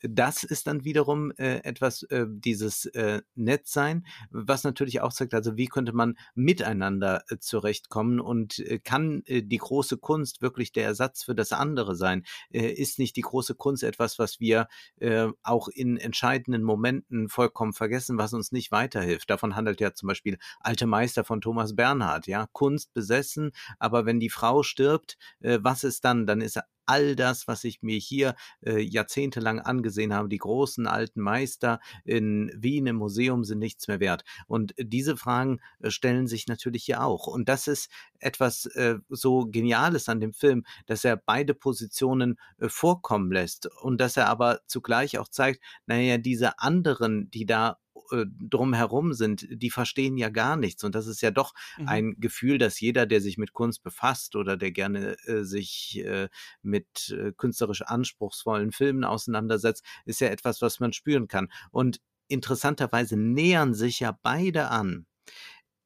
Das 0.00 0.42
ist 0.42 0.66
dann 0.66 0.84
wiederum 0.84 1.30
äh, 1.32 1.58
etwas, 1.64 2.02
äh, 2.04 2.26
dieses 2.28 2.86
äh, 2.86 3.22
Nettsein, 3.34 4.06
was 4.30 4.64
natürlich 4.64 5.00
auch 5.00 5.12
zeigt, 5.12 5.34
also 5.34 5.56
wie 5.56 5.66
könnte 5.66 5.92
man 5.92 6.16
miteinander 6.34 7.24
äh, 7.28 7.38
zurechtkommen 7.38 8.20
und 8.20 8.58
äh, 8.60 8.78
kann 8.78 9.22
äh, 9.26 9.42
die 9.42 9.58
große 9.58 9.98
Kunst 9.98 10.42
wirklich 10.42 10.72
der 10.72 10.84
Ersatz 10.84 11.24
für 11.24 11.34
das 11.34 11.52
andere 11.52 11.94
sein? 11.94 12.24
Äh, 12.50 12.72
ist 12.72 12.98
nicht 12.98 13.16
die 13.16 13.22
große 13.22 13.54
Kunst 13.54 13.82
etwas, 13.82 14.18
was 14.18 14.40
wir 14.40 14.68
äh, 15.00 15.28
auch 15.42 15.68
in 15.68 15.96
entscheidenden 15.98 16.62
Momenten 16.62 17.28
vollkommen 17.28 17.72
vergessen, 17.74 18.18
was 18.18 18.32
uns 18.32 18.52
nicht 18.54 18.72
weiterhilft. 18.72 19.28
Davon 19.28 19.54
handelt 19.54 19.80
ja 19.80 19.92
zum 19.92 20.06
Beispiel 20.06 20.38
Alte 20.60 20.86
Meister 20.86 21.24
von 21.24 21.42
Thomas 21.42 21.76
Bernhard, 21.76 22.26
ja, 22.26 22.46
Kunst 22.52 22.94
besessen, 22.94 23.52
aber 23.78 24.06
wenn 24.06 24.20
die 24.20 24.30
Frau 24.30 24.62
stirbt, 24.62 25.18
äh, 25.40 25.58
was 25.62 25.84
ist 25.84 26.04
dann? 26.04 26.26
Dann 26.26 26.40
ist 26.40 26.58
all 26.86 27.16
das, 27.16 27.48
was 27.48 27.64
ich 27.64 27.82
mir 27.82 27.98
hier 27.98 28.34
äh, 28.64 28.80
jahrzehntelang 28.80 29.60
angesehen 29.60 30.12
habe, 30.12 30.28
die 30.28 30.38
großen 30.38 30.86
alten 30.86 31.20
Meister 31.20 31.80
in 32.04 32.50
Wien 32.54 32.86
im 32.86 32.96
Museum 32.96 33.44
sind 33.44 33.58
nichts 33.58 33.88
mehr 33.88 34.00
wert. 34.00 34.24
Und 34.46 34.74
diese 34.78 35.16
Fragen 35.16 35.60
äh, 35.80 35.90
stellen 35.90 36.26
sich 36.26 36.46
natürlich 36.46 36.84
hier 36.84 37.02
auch. 37.02 37.26
Und 37.26 37.48
das 37.48 37.68
ist 37.68 37.90
etwas 38.18 38.66
äh, 38.66 38.96
so 39.08 39.46
Geniales 39.46 40.08
an 40.08 40.20
dem 40.20 40.32
Film, 40.32 40.64
dass 40.86 41.04
er 41.04 41.16
beide 41.16 41.54
Positionen 41.54 42.38
äh, 42.58 42.68
vorkommen 42.68 43.30
lässt 43.30 43.68
und 43.82 44.00
dass 44.00 44.16
er 44.16 44.28
aber 44.28 44.60
zugleich 44.66 45.18
auch 45.18 45.28
zeigt, 45.28 45.62
naja, 45.86 46.18
diese 46.18 46.58
anderen, 46.58 47.30
die 47.30 47.46
da 47.46 47.78
drumherum 48.10 49.12
sind, 49.12 49.46
die 49.50 49.70
verstehen 49.70 50.16
ja 50.16 50.28
gar 50.28 50.56
nichts. 50.56 50.84
Und 50.84 50.94
das 50.94 51.06
ist 51.06 51.20
ja 51.20 51.30
doch 51.30 51.54
mhm. 51.78 51.88
ein 51.88 52.16
Gefühl, 52.18 52.58
dass 52.58 52.80
jeder, 52.80 53.06
der 53.06 53.20
sich 53.20 53.38
mit 53.38 53.52
Kunst 53.52 53.82
befasst 53.82 54.36
oder 54.36 54.56
der 54.56 54.72
gerne 54.72 55.16
äh, 55.26 55.42
sich 55.44 56.02
äh, 56.04 56.28
mit 56.62 57.10
äh, 57.10 57.32
künstlerisch 57.32 57.82
anspruchsvollen 57.82 58.72
Filmen 58.72 59.04
auseinandersetzt, 59.04 59.84
ist 60.04 60.20
ja 60.20 60.28
etwas, 60.28 60.60
was 60.60 60.80
man 60.80 60.92
spüren 60.92 61.28
kann. 61.28 61.50
Und 61.70 62.00
interessanterweise 62.28 63.16
nähern 63.16 63.74
sich 63.74 64.00
ja 64.00 64.18
beide 64.22 64.68
an, 64.68 65.06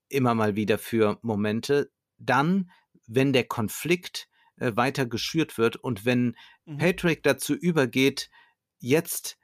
immer 0.09 0.35
mal 0.35 0.57
wieder 0.57 0.79
für 0.79 1.19
Momente, 1.23 1.91
dann, 2.17 2.71
wenn 3.07 3.33
der 3.33 3.45
Konflikt 3.45 4.29
äh, 4.57 4.73
weiter 4.75 5.07
geschürt 5.07 5.59
wird 5.59 5.77
und 5.77 6.05
wenn 6.05 6.37
mhm. 6.65 6.79
Patrick 6.79 7.23
dazu 7.23 7.55
übergeht, 7.55 8.31
jetzt 8.79 9.39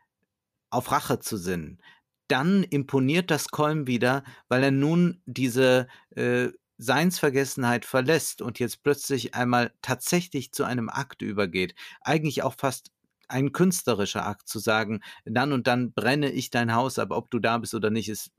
auf 0.71 0.91
Rache 0.91 1.21
zu 1.21 1.37
sinnen, 1.37 1.81
dann 2.29 2.63
imponiert 2.63 3.31
das 3.31 3.49
Kolm 3.49 3.87
wieder, 3.87 4.25
weil 4.49 4.63
er 4.63 4.71
nun 4.71 5.23
diese 5.27 5.89
äh, 6.11 6.49
Seinsvergessenheit 6.79 7.85
verlässt 7.85 8.43
und 8.43 8.59
jetzt 8.59 8.83
plötzlich 8.83 9.35
einmal 9.35 9.73
tatsächlich 9.83 10.53
zu 10.53 10.65
einem 10.65 10.89
Akt 10.89 11.23
übergeht. 11.23 11.75
Eigentlich 12.01 12.43
auch 12.43 12.55
fast 12.57 12.91
ein 13.29 13.53
künstlerischer 13.53 14.27
Akt 14.27 14.49
zu 14.49 14.59
sagen, 14.59 15.01
dann 15.25 15.53
und 15.53 15.67
dann 15.67 15.93
brenne 15.93 16.31
ich 16.31 16.51
dein 16.51 16.75
Haus 16.75 16.99
ab, 16.99 17.11
ob 17.11 17.31
du 17.31 17.39
da 17.39 17.59
bist 17.59 17.75
oder 17.75 17.91
nicht, 17.91 18.09
ist 18.09 18.33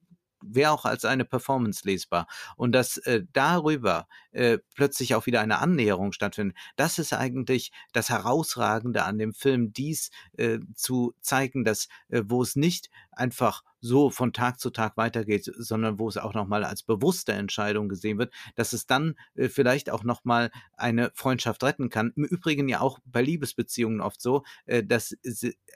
wäre 0.47 0.71
auch 0.71 0.85
als 0.85 1.05
eine 1.05 1.25
Performance 1.25 1.81
lesbar. 1.85 2.27
Und 2.55 2.73
dass 2.73 2.97
äh, 2.97 3.23
darüber 3.33 4.07
äh, 4.31 4.59
plötzlich 4.75 5.15
auch 5.15 5.25
wieder 5.25 5.41
eine 5.41 5.59
Annäherung 5.59 6.11
stattfindet, 6.11 6.57
das 6.75 6.99
ist 6.99 7.13
eigentlich 7.13 7.71
das 7.93 8.09
Herausragende 8.09 9.03
an 9.03 9.17
dem 9.17 9.33
Film, 9.33 9.73
dies 9.73 10.11
äh, 10.37 10.59
zu 10.75 11.13
zeigen, 11.21 11.63
dass 11.63 11.87
äh, 12.09 12.21
wo 12.25 12.41
es 12.41 12.55
nicht 12.55 12.89
einfach 13.15 13.63
so 13.81 14.09
von 14.09 14.33
Tag 14.33 14.59
zu 14.59 14.71
Tag 14.71 14.97
weitergeht, 14.97 15.51
sondern 15.57 15.99
wo 15.99 16.07
es 16.07 16.17
auch 16.17 16.33
nochmal 16.33 16.63
als 16.63 16.83
bewusste 16.83 17.33
Entscheidung 17.33 17.87
gesehen 17.87 18.17
wird, 18.17 18.33
dass 18.55 18.73
es 18.73 18.87
dann 18.87 19.15
äh, 19.35 19.47
vielleicht 19.47 19.89
auch 19.89 20.03
nochmal 20.03 20.51
eine 20.73 21.11
Freundschaft 21.13 21.63
retten 21.63 21.89
kann. 21.89 22.11
Im 22.15 22.25
Übrigen 22.25 22.67
ja 22.67 22.81
auch 22.81 22.99
bei 23.05 23.21
Liebesbeziehungen 23.21 24.01
oft 24.01 24.21
so, 24.21 24.43
äh, 24.65 24.83
dass 24.83 25.15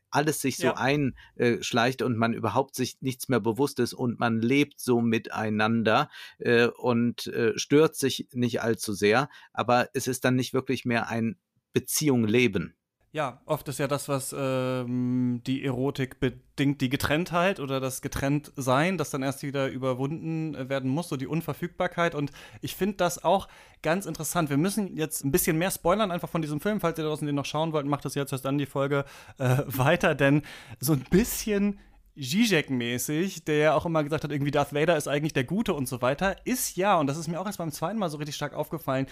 alles 0.10 0.42
sich 0.42 0.58
so 0.58 0.68
ja. 0.68 0.78
einschleicht 0.78 2.02
und 2.02 2.18
man 2.18 2.34
überhaupt 2.34 2.76
sich 2.76 2.98
nichts 3.02 3.30
mehr 3.30 3.40
bewusst 3.40 3.80
ist 3.80 3.94
und 3.94 4.20
man 4.20 4.42
lebt 4.42 4.80
so 4.80 5.02
miteinander 5.02 6.10
äh, 6.40 6.68
und 6.68 7.28
äh, 7.28 7.58
stört 7.58 7.96
sich 7.96 8.28
nicht 8.34 8.62
allzu 8.62 8.94
sehr, 8.94 9.30
aber 9.54 9.90
es 9.94 10.08
ist 10.08 10.26
dann 10.26 10.36
nicht 10.36 10.54
wirklich 10.54 10.86
mehr 10.86 11.10
ein 11.10 11.38
Beziehung 11.74 12.26
leben. 12.26 12.76
Ja, 13.12 13.42
oft 13.48 13.68
ist 13.68 13.80
ja 13.80 13.88
das, 13.88 14.08
was 14.08 14.36
ähm, 14.38 15.42
die 15.48 15.66
Erotik 15.66 16.20
bedingt, 16.20 16.80
die 16.80 16.90
Getrenntheit 16.90 17.60
oder 17.60 17.80
das 17.80 18.04
Getrenntsein, 18.04 19.00
das 19.00 19.10
dann 19.10 19.24
erst 19.24 19.42
wieder 19.42 19.68
überwunden 19.68 20.54
äh, 20.54 20.70
werden 20.70 20.92
muss, 20.92 21.10
so 21.10 21.18
die 21.18 21.26
Unverfügbarkeit. 21.26 22.14
Und 22.14 22.32
ich 22.62 22.76
finde 22.76 22.98
das 22.98 23.24
auch 23.24 23.48
ganz 23.82 24.06
interessant. 24.06 24.52
Wir 24.52 24.58
müssen 24.58 24.96
jetzt 24.96 25.26
ein 25.26 25.32
bisschen 25.32 25.58
mehr 25.58 25.72
spoilern 25.72 26.12
einfach 26.12 26.30
von 26.30 26.44
diesem 26.44 26.62
Film. 26.62 26.80
Falls 26.80 27.00
ihr 27.00 27.04
draußen 27.04 27.26
den 27.26 27.36
noch 27.36 27.46
schauen 27.46 27.74
wollt, 27.74 27.88
macht 27.88 28.06
das 28.06 28.14
jetzt 28.14 28.32
erst 28.32 28.46
dann 28.46 28.60
die 28.60 28.68
Folge 28.68 29.06
äh, 29.40 29.58
weiter, 29.66 30.14
denn 30.14 30.44
so 30.80 30.94
ein 30.94 31.04
bisschen 31.10 31.80
Zizek-mäßig, 32.16 33.46
der 33.46 33.58
ja 33.58 33.74
auch 33.74 33.86
immer 33.88 34.04
gesagt 34.04 34.24
hat, 34.24 34.32
irgendwie 34.32 34.52
Darth 34.52 34.74
Vader 34.74 34.98
ist 34.98 35.08
eigentlich 35.08 35.34
der 35.34 35.46
Gute 35.46 35.74
und 35.74 35.88
so 35.88 36.02
weiter, 36.02 36.36
ist 36.46 36.78
ja, 36.78 37.00
und 37.00 37.08
das 37.08 37.18
ist 37.18 37.28
mir 37.28 37.40
auch 37.40 37.46
erst 37.46 37.58
beim 37.58 37.72
zweiten 37.72 37.98
Mal 37.98 38.10
so 38.10 38.18
richtig 38.18 38.36
stark 38.36 38.54
aufgefallen, 38.54 39.08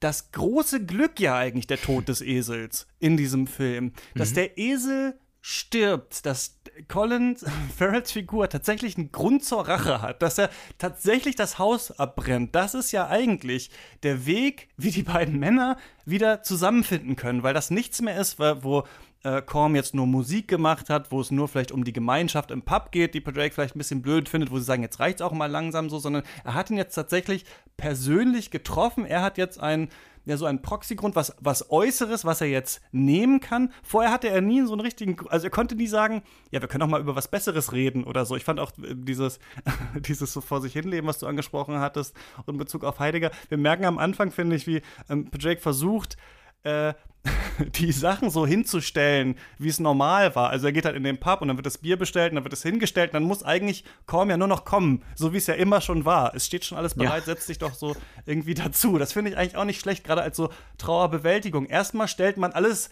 das 0.00 0.32
große 0.32 0.84
Glück 0.84 1.20
ja 1.20 1.36
eigentlich 1.36 1.66
der 1.66 1.80
Tod 1.80 2.08
des 2.08 2.20
Esels 2.22 2.86
in 2.98 3.16
diesem 3.16 3.46
Film, 3.46 3.92
dass 4.14 4.30
mhm. 4.30 4.34
der 4.34 4.58
Esel 4.58 5.18
stirbt, 5.42 6.26
dass 6.26 6.58
Colin 6.88 7.36
Farrells 7.76 8.12
Figur 8.12 8.48
tatsächlich 8.48 8.96
einen 8.96 9.12
Grund 9.12 9.44
zur 9.44 9.66
Rache 9.66 10.02
hat, 10.02 10.22
dass 10.22 10.38
er 10.38 10.50
tatsächlich 10.78 11.34
das 11.34 11.58
Haus 11.58 11.92
abbrennt. 11.92 12.54
Das 12.54 12.74
ist 12.74 12.92
ja 12.92 13.08
eigentlich 13.08 13.70
der 14.02 14.26
Weg, 14.26 14.68
wie 14.76 14.90
die 14.90 15.02
beiden 15.02 15.38
Männer 15.38 15.76
wieder 16.04 16.42
zusammenfinden 16.42 17.16
können, 17.16 17.42
weil 17.42 17.54
das 17.54 17.70
nichts 17.70 18.00
mehr 18.02 18.18
ist, 18.18 18.38
wo 18.38 18.84
äh, 19.22 19.42
Korm 19.42 19.74
jetzt 19.74 19.94
nur 19.94 20.06
Musik 20.06 20.48
gemacht 20.48 20.90
hat, 20.90 21.12
wo 21.12 21.20
es 21.20 21.30
nur 21.30 21.48
vielleicht 21.48 21.72
um 21.72 21.84
die 21.84 21.92
Gemeinschaft 21.92 22.50
im 22.50 22.62
Pub 22.62 22.90
geht, 22.92 23.14
die 23.14 23.22
Drake 23.22 23.52
vielleicht 23.52 23.76
ein 23.76 23.78
bisschen 23.78 24.02
blöd 24.02 24.28
findet, 24.28 24.50
wo 24.50 24.58
sie 24.58 24.64
sagen, 24.64 24.82
jetzt 24.82 25.00
reicht's 25.00 25.22
auch 25.22 25.32
mal 25.32 25.50
langsam 25.50 25.90
so, 25.90 25.98
sondern 25.98 26.22
er 26.44 26.54
hat 26.54 26.70
ihn 26.70 26.76
jetzt 26.76 26.94
tatsächlich 26.94 27.44
persönlich 27.76 28.50
getroffen. 28.50 29.04
Er 29.04 29.22
hat 29.22 29.38
jetzt 29.38 29.60
ein 29.60 29.88
ja 30.26 30.36
so 30.36 30.46
ein 30.46 30.62
Proxy-Grund, 30.62 31.16
was, 31.16 31.34
was 31.40 31.70
Äußeres, 31.70 32.24
was 32.24 32.40
er 32.40 32.48
jetzt 32.48 32.80
nehmen 32.92 33.40
kann. 33.40 33.72
Vorher 33.82 34.12
hatte 34.12 34.28
er 34.28 34.40
nie 34.40 34.62
so 34.62 34.72
einen 34.72 34.80
richtigen, 34.80 35.16
also 35.28 35.46
er 35.46 35.50
konnte 35.50 35.74
nie 35.74 35.86
sagen, 35.86 36.22
ja, 36.50 36.60
wir 36.60 36.68
können 36.68 36.82
auch 36.82 36.88
mal 36.88 37.00
über 37.00 37.16
was 37.16 37.28
Besseres 37.28 37.72
reden 37.72 38.04
oder 38.04 38.24
so. 38.26 38.36
Ich 38.36 38.44
fand 38.44 38.60
auch 38.60 38.72
äh, 38.78 38.94
dieses, 38.94 39.38
dieses 39.96 40.32
so 40.32 40.40
vor 40.40 40.60
sich 40.60 40.72
hinleben, 40.72 41.08
was 41.08 41.18
du 41.18 41.26
angesprochen 41.26 41.78
hattest, 41.78 42.14
in 42.46 42.58
Bezug 42.58 42.84
auf 42.84 42.98
Heidegger. 42.98 43.30
Wir 43.48 43.58
merken 43.58 43.84
am 43.84 43.98
Anfang, 43.98 44.30
finde 44.30 44.56
ich, 44.56 44.66
wie 44.66 44.82
ähm, 45.08 45.30
Drake 45.30 45.60
versucht, 45.60 46.16
äh, 46.62 46.94
die 47.74 47.92
Sachen 47.92 48.30
so 48.30 48.46
hinzustellen, 48.46 49.36
wie 49.58 49.68
es 49.68 49.80
normal 49.80 50.34
war. 50.34 50.50
Also 50.50 50.66
er 50.66 50.72
geht 50.72 50.84
halt 50.84 50.96
in 50.96 51.04
den 51.04 51.18
Pub 51.18 51.42
und 51.42 51.48
dann 51.48 51.56
wird 51.56 51.66
das 51.66 51.78
Bier 51.78 51.98
bestellt 51.98 52.32
und 52.32 52.36
dann 52.36 52.44
wird 52.44 52.54
es 52.54 52.62
hingestellt 52.62 53.10
und 53.10 53.14
dann 53.14 53.24
muss 53.24 53.42
eigentlich 53.42 53.84
kaum 54.06 54.30
ja 54.30 54.36
nur 54.36 54.48
noch 54.48 54.64
kommen, 54.64 55.02
so 55.14 55.32
wie 55.32 55.36
es 55.36 55.46
ja 55.46 55.54
immer 55.54 55.80
schon 55.80 56.04
war. 56.04 56.34
Es 56.34 56.46
steht 56.46 56.64
schon 56.64 56.78
alles 56.78 56.94
bereit, 56.94 57.20
ja. 57.20 57.34
setzt 57.34 57.46
sich 57.46 57.58
doch 57.58 57.74
so 57.74 57.94
irgendwie 58.24 58.54
dazu. 58.54 58.98
Das 58.98 59.12
finde 59.12 59.30
ich 59.30 59.36
eigentlich 59.36 59.56
auch 59.56 59.64
nicht 59.64 59.80
schlecht, 59.80 60.04
gerade 60.04 60.22
als 60.22 60.36
so 60.36 60.50
Trauerbewältigung. 60.78 61.66
Erstmal 61.66 62.08
stellt 62.08 62.36
man 62.36 62.52
alles 62.52 62.90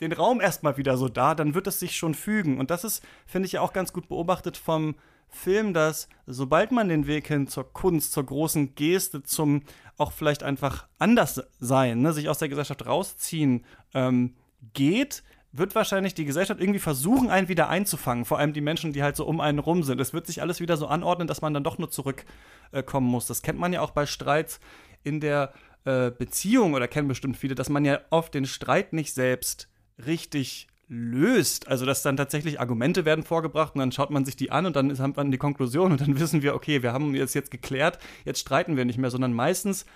den 0.00 0.12
Raum 0.12 0.40
erstmal 0.40 0.76
wieder 0.76 0.96
so 0.96 1.08
da, 1.08 1.34
dann 1.34 1.54
wird 1.54 1.66
es 1.66 1.78
sich 1.78 1.96
schon 1.96 2.14
fügen. 2.14 2.58
Und 2.58 2.70
das 2.70 2.84
ist, 2.84 3.04
finde 3.26 3.46
ich, 3.46 3.52
ja 3.52 3.60
auch 3.60 3.72
ganz 3.72 3.92
gut 3.92 4.08
beobachtet 4.08 4.56
vom 4.56 4.94
Film, 5.28 5.74
dass 5.74 6.08
sobald 6.26 6.72
man 6.72 6.88
den 6.88 7.06
Weg 7.06 7.28
hin 7.28 7.46
zur 7.46 7.72
Kunst, 7.72 8.12
zur 8.12 8.24
großen 8.24 8.74
Geste, 8.74 9.22
zum 9.22 9.62
auch 10.00 10.12
vielleicht 10.12 10.42
einfach 10.42 10.86
anders 10.98 11.42
sein, 11.58 12.00
ne, 12.00 12.12
sich 12.12 12.28
aus 12.28 12.38
der 12.38 12.48
Gesellschaft 12.48 12.86
rausziehen 12.86 13.64
ähm, 13.94 14.34
geht, 14.74 15.22
wird 15.52 15.74
wahrscheinlich 15.74 16.14
die 16.14 16.24
Gesellschaft 16.24 16.60
irgendwie 16.60 16.78
versuchen, 16.78 17.28
einen 17.28 17.48
wieder 17.48 17.68
einzufangen. 17.68 18.24
Vor 18.24 18.38
allem 18.38 18.52
die 18.52 18.60
Menschen, 18.60 18.92
die 18.92 19.02
halt 19.02 19.16
so 19.16 19.26
um 19.26 19.40
einen 19.40 19.58
rum 19.58 19.82
sind. 19.82 20.00
Es 20.00 20.12
wird 20.12 20.26
sich 20.26 20.42
alles 20.42 20.60
wieder 20.60 20.76
so 20.76 20.86
anordnen, 20.86 21.26
dass 21.26 21.42
man 21.42 21.52
dann 21.54 21.64
doch 21.64 21.78
nur 21.78 21.90
zurückkommen 21.90 23.08
äh, 23.08 23.10
muss. 23.10 23.26
Das 23.26 23.42
kennt 23.42 23.58
man 23.58 23.72
ja 23.72 23.80
auch 23.80 23.90
bei 23.90 24.06
Streits 24.06 24.60
in 25.02 25.20
der 25.20 25.52
äh, 25.84 26.10
Beziehung 26.10 26.74
oder 26.74 26.88
kennen 26.88 27.08
bestimmt 27.08 27.36
viele, 27.36 27.54
dass 27.54 27.68
man 27.68 27.84
ja 27.84 28.00
oft 28.10 28.34
den 28.34 28.46
Streit 28.46 28.92
nicht 28.92 29.12
selbst 29.12 29.68
richtig 30.06 30.68
löst. 30.90 31.68
Also, 31.68 31.86
dass 31.86 32.02
dann 32.02 32.16
tatsächlich 32.16 32.60
Argumente 32.60 33.04
werden 33.04 33.24
vorgebracht 33.24 33.74
und 33.74 33.78
dann 33.78 33.92
schaut 33.92 34.10
man 34.10 34.24
sich 34.24 34.34
die 34.34 34.50
an 34.50 34.66
und 34.66 34.74
dann 34.74 34.98
hat 34.98 35.16
man 35.16 35.30
die 35.30 35.38
Konklusion 35.38 35.92
und 35.92 36.00
dann 36.00 36.18
wissen 36.20 36.42
wir, 36.42 36.54
okay, 36.54 36.82
wir 36.82 36.92
haben 36.92 37.14
jetzt 37.14 37.34
jetzt 37.34 37.52
geklärt, 37.52 37.98
jetzt 38.24 38.40
streiten 38.40 38.76
wir 38.76 38.84
nicht 38.84 38.98
mehr, 38.98 39.10
sondern 39.10 39.32
meistens 39.32 39.86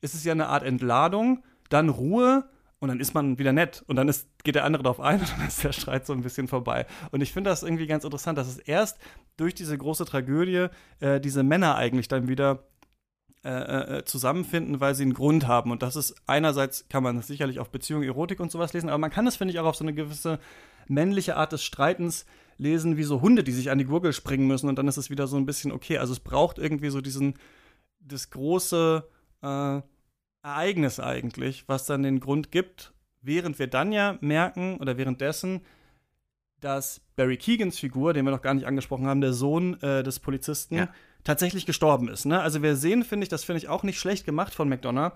ist 0.00 0.14
es 0.14 0.22
ja 0.24 0.32
eine 0.32 0.46
Art 0.46 0.62
Entladung, 0.62 1.42
dann 1.70 1.88
Ruhe 1.88 2.48
und 2.78 2.88
dann 2.88 3.00
ist 3.00 3.14
man 3.14 3.38
wieder 3.38 3.52
nett 3.52 3.82
und 3.88 3.96
dann 3.96 4.08
ist, 4.08 4.28
geht 4.44 4.54
der 4.54 4.64
andere 4.64 4.84
darauf 4.84 5.00
ein 5.00 5.20
und 5.20 5.32
dann 5.32 5.48
ist 5.48 5.64
der 5.64 5.72
Streit 5.72 6.06
so 6.06 6.12
ein 6.12 6.22
bisschen 6.22 6.46
vorbei. 6.46 6.86
Und 7.10 7.20
ich 7.20 7.32
finde 7.32 7.50
das 7.50 7.64
irgendwie 7.64 7.88
ganz 7.88 8.04
interessant, 8.04 8.38
dass 8.38 8.46
es 8.46 8.58
erst 8.58 8.98
durch 9.36 9.54
diese 9.54 9.76
große 9.76 10.04
Tragödie 10.04 10.68
äh, 11.00 11.20
diese 11.20 11.42
Männer 11.42 11.74
eigentlich 11.74 12.06
dann 12.06 12.28
wieder 12.28 12.62
äh, 13.44 13.98
äh, 13.98 14.04
zusammenfinden, 14.04 14.80
weil 14.80 14.96
sie 14.96 15.04
einen 15.04 15.14
Grund 15.14 15.46
haben. 15.46 15.70
Und 15.70 15.84
das 15.84 15.94
ist 15.94 16.16
einerseits, 16.26 16.88
kann 16.88 17.04
man 17.04 17.14
das 17.14 17.28
sicherlich 17.28 17.60
auf 17.60 17.70
Beziehung, 17.70 18.02
Erotik 18.02 18.40
und 18.40 18.50
sowas 18.50 18.72
lesen, 18.72 18.88
aber 18.88 18.98
man 18.98 19.12
kann 19.12 19.28
es, 19.28 19.36
finde 19.36 19.54
ich, 19.54 19.60
auch 19.60 19.66
auf 19.66 19.76
so 19.76 19.84
eine 19.84 19.94
gewisse 19.94 20.40
männliche 20.88 21.36
Art 21.36 21.52
des 21.52 21.62
Streitens 21.62 22.26
lesen, 22.56 22.96
wie 22.96 23.04
so 23.04 23.20
Hunde, 23.20 23.44
die 23.44 23.52
sich 23.52 23.70
an 23.70 23.78
die 23.78 23.84
Gurgel 23.84 24.12
springen 24.12 24.48
müssen 24.48 24.68
und 24.68 24.76
dann 24.76 24.88
ist 24.88 24.96
es 24.96 25.08
wieder 25.08 25.28
so 25.28 25.36
ein 25.36 25.46
bisschen 25.46 25.70
okay. 25.70 25.98
Also 25.98 26.12
es 26.14 26.18
braucht 26.18 26.58
irgendwie 26.58 26.90
so 26.90 27.00
diesen, 27.00 27.34
das 28.00 28.30
große 28.30 29.04
äh, 29.42 29.80
Ereignis 30.42 30.98
eigentlich, 30.98 31.68
was 31.68 31.86
dann 31.86 32.02
den 32.02 32.18
Grund 32.18 32.50
gibt, 32.50 32.92
während 33.22 33.60
wir 33.60 33.68
dann 33.68 33.92
ja 33.92 34.18
merken 34.20 34.78
oder 34.78 34.96
währenddessen, 34.96 35.60
dass 36.58 37.00
Barry 37.14 37.36
Keegans 37.36 37.78
Figur, 37.78 38.14
den 38.14 38.24
wir 38.24 38.32
noch 38.32 38.42
gar 38.42 38.54
nicht 38.54 38.66
angesprochen 38.66 39.06
haben, 39.06 39.20
der 39.20 39.32
Sohn 39.32 39.80
äh, 39.80 40.02
des 40.02 40.18
Polizisten, 40.18 40.74
ja 40.74 40.88
tatsächlich 41.24 41.66
gestorben 41.66 42.08
ist. 42.08 42.24
Ne? 42.24 42.40
Also 42.40 42.62
wir 42.62 42.76
sehen, 42.76 43.04
finde 43.04 43.24
ich, 43.24 43.28
das 43.28 43.44
finde 43.44 43.58
ich 43.58 43.68
auch 43.68 43.82
nicht 43.82 43.98
schlecht 43.98 44.24
gemacht 44.24 44.54
von 44.54 44.68
McDonough, 44.68 45.12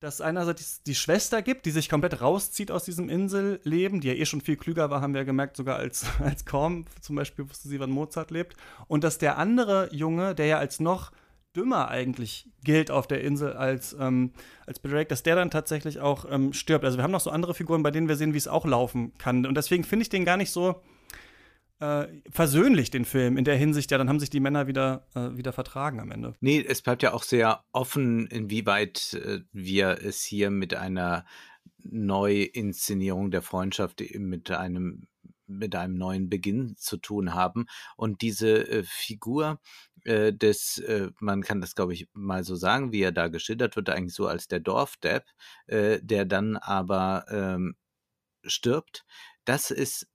dass 0.00 0.22
einerseits 0.22 0.82
die 0.82 0.94
Schwester 0.94 1.42
gibt, 1.42 1.66
die 1.66 1.70
sich 1.70 1.90
komplett 1.90 2.22
rauszieht 2.22 2.70
aus 2.70 2.84
diesem 2.84 3.10
Inselleben, 3.10 4.00
die 4.00 4.08
ja 4.08 4.14
eh 4.14 4.24
schon 4.24 4.40
viel 4.40 4.56
klüger 4.56 4.88
war, 4.88 5.02
haben 5.02 5.12
wir 5.14 5.24
gemerkt, 5.24 5.56
sogar 5.56 5.76
als, 5.76 6.06
als 6.20 6.46
Korn 6.46 6.86
zum 7.00 7.16
Beispiel 7.16 7.48
wusste 7.48 7.68
sie, 7.68 7.80
wann 7.80 7.90
Mozart 7.90 8.30
lebt. 8.30 8.56
Und 8.88 9.04
dass 9.04 9.18
der 9.18 9.36
andere 9.36 9.88
Junge, 9.92 10.34
der 10.34 10.46
ja 10.46 10.58
als 10.58 10.80
noch 10.80 11.12
dümmer 11.54 11.88
eigentlich 11.88 12.48
gilt 12.64 12.90
auf 12.90 13.06
der 13.06 13.22
Insel 13.22 13.54
als, 13.54 13.94
ähm, 13.98 14.32
als 14.66 14.80
Drake, 14.82 15.08
dass 15.08 15.22
der 15.22 15.34
dann 15.34 15.50
tatsächlich 15.50 16.00
auch 16.00 16.24
ähm, 16.30 16.52
stirbt. 16.52 16.84
Also 16.84 16.96
wir 16.96 17.02
haben 17.02 17.10
noch 17.10 17.20
so 17.20 17.30
andere 17.30 17.54
Figuren, 17.54 17.82
bei 17.82 17.90
denen 17.90 18.08
wir 18.08 18.16
sehen, 18.16 18.32
wie 18.34 18.38
es 18.38 18.48
auch 18.48 18.64
laufen 18.64 19.12
kann. 19.18 19.44
Und 19.44 19.56
deswegen 19.56 19.84
finde 19.84 20.04
ich 20.04 20.08
den 20.08 20.24
gar 20.24 20.36
nicht 20.36 20.52
so 20.52 20.80
äh, 21.80 22.06
versöhnlich, 22.30 22.90
den 22.90 23.04
Film, 23.04 23.36
in 23.36 23.44
der 23.44 23.56
Hinsicht, 23.56 23.90
ja, 23.90 23.98
dann 23.98 24.08
haben 24.08 24.20
sich 24.20 24.30
die 24.30 24.40
Männer 24.40 24.66
wieder, 24.66 25.06
äh, 25.14 25.36
wieder 25.36 25.52
vertragen 25.52 25.98
am 26.00 26.10
Ende. 26.10 26.34
Nee, 26.40 26.64
es 26.66 26.82
bleibt 26.82 27.02
ja 27.02 27.12
auch 27.12 27.22
sehr 27.22 27.64
offen, 27.72 28.26
inwieweit 28.26 29.14
äh, 29.14 29.40
wir 29.52 29.98
es 30.02 30.22
hier 30.22 30.50
mit 30.50 30.74
einer 30.74 31.24
Neuinszenierung 31.82 33.30
der 33.30 33.42
Freundschaft 33.42 34.02
mit 34.14 34.50
einem 34.50 35.08
mit 35.46 35.74
einem 35.74 35.94
neuen 35.94 36.28
Beginn 36.30 36.76
zu 36.76 36.96
tun 36.96 37.34
haben. 37.34 37.66
Und 37.96 38.22
diese 38.22 38.68
äh, 38.68 38.84
Figur 38.84 39.58
äh, 40.04 40.32
des, 40.32 40.78
äh, 40.78 41.10
man 41.18 41.42
kann 41.42 41.60
das 41.60 41.74
glaube 41.74 41.92
ich 41.92 42.08
mal 42.12 42.44
so 42.44 42.54
sagen, 42.54 42.92
wie 42.92 43.02
er 43.02 43.10
da 43.10 43.28
geschildert 43.28 43.74
wird, 43.74 43.90
eigentlich 43.90 44.14
so 44.14 44.26
als 44.26 44.46
der 44.46 44.60
Dorfdepp, 44.60 45.24
äh, 45.66 45.98
der 46.02 46.24
dann 46.24 46.56
aber 46.56 47.24
ähm, 47.30 47.74
stirbt. 48.44 49.04
Das 49.44 49.70
ist 49.70 50.06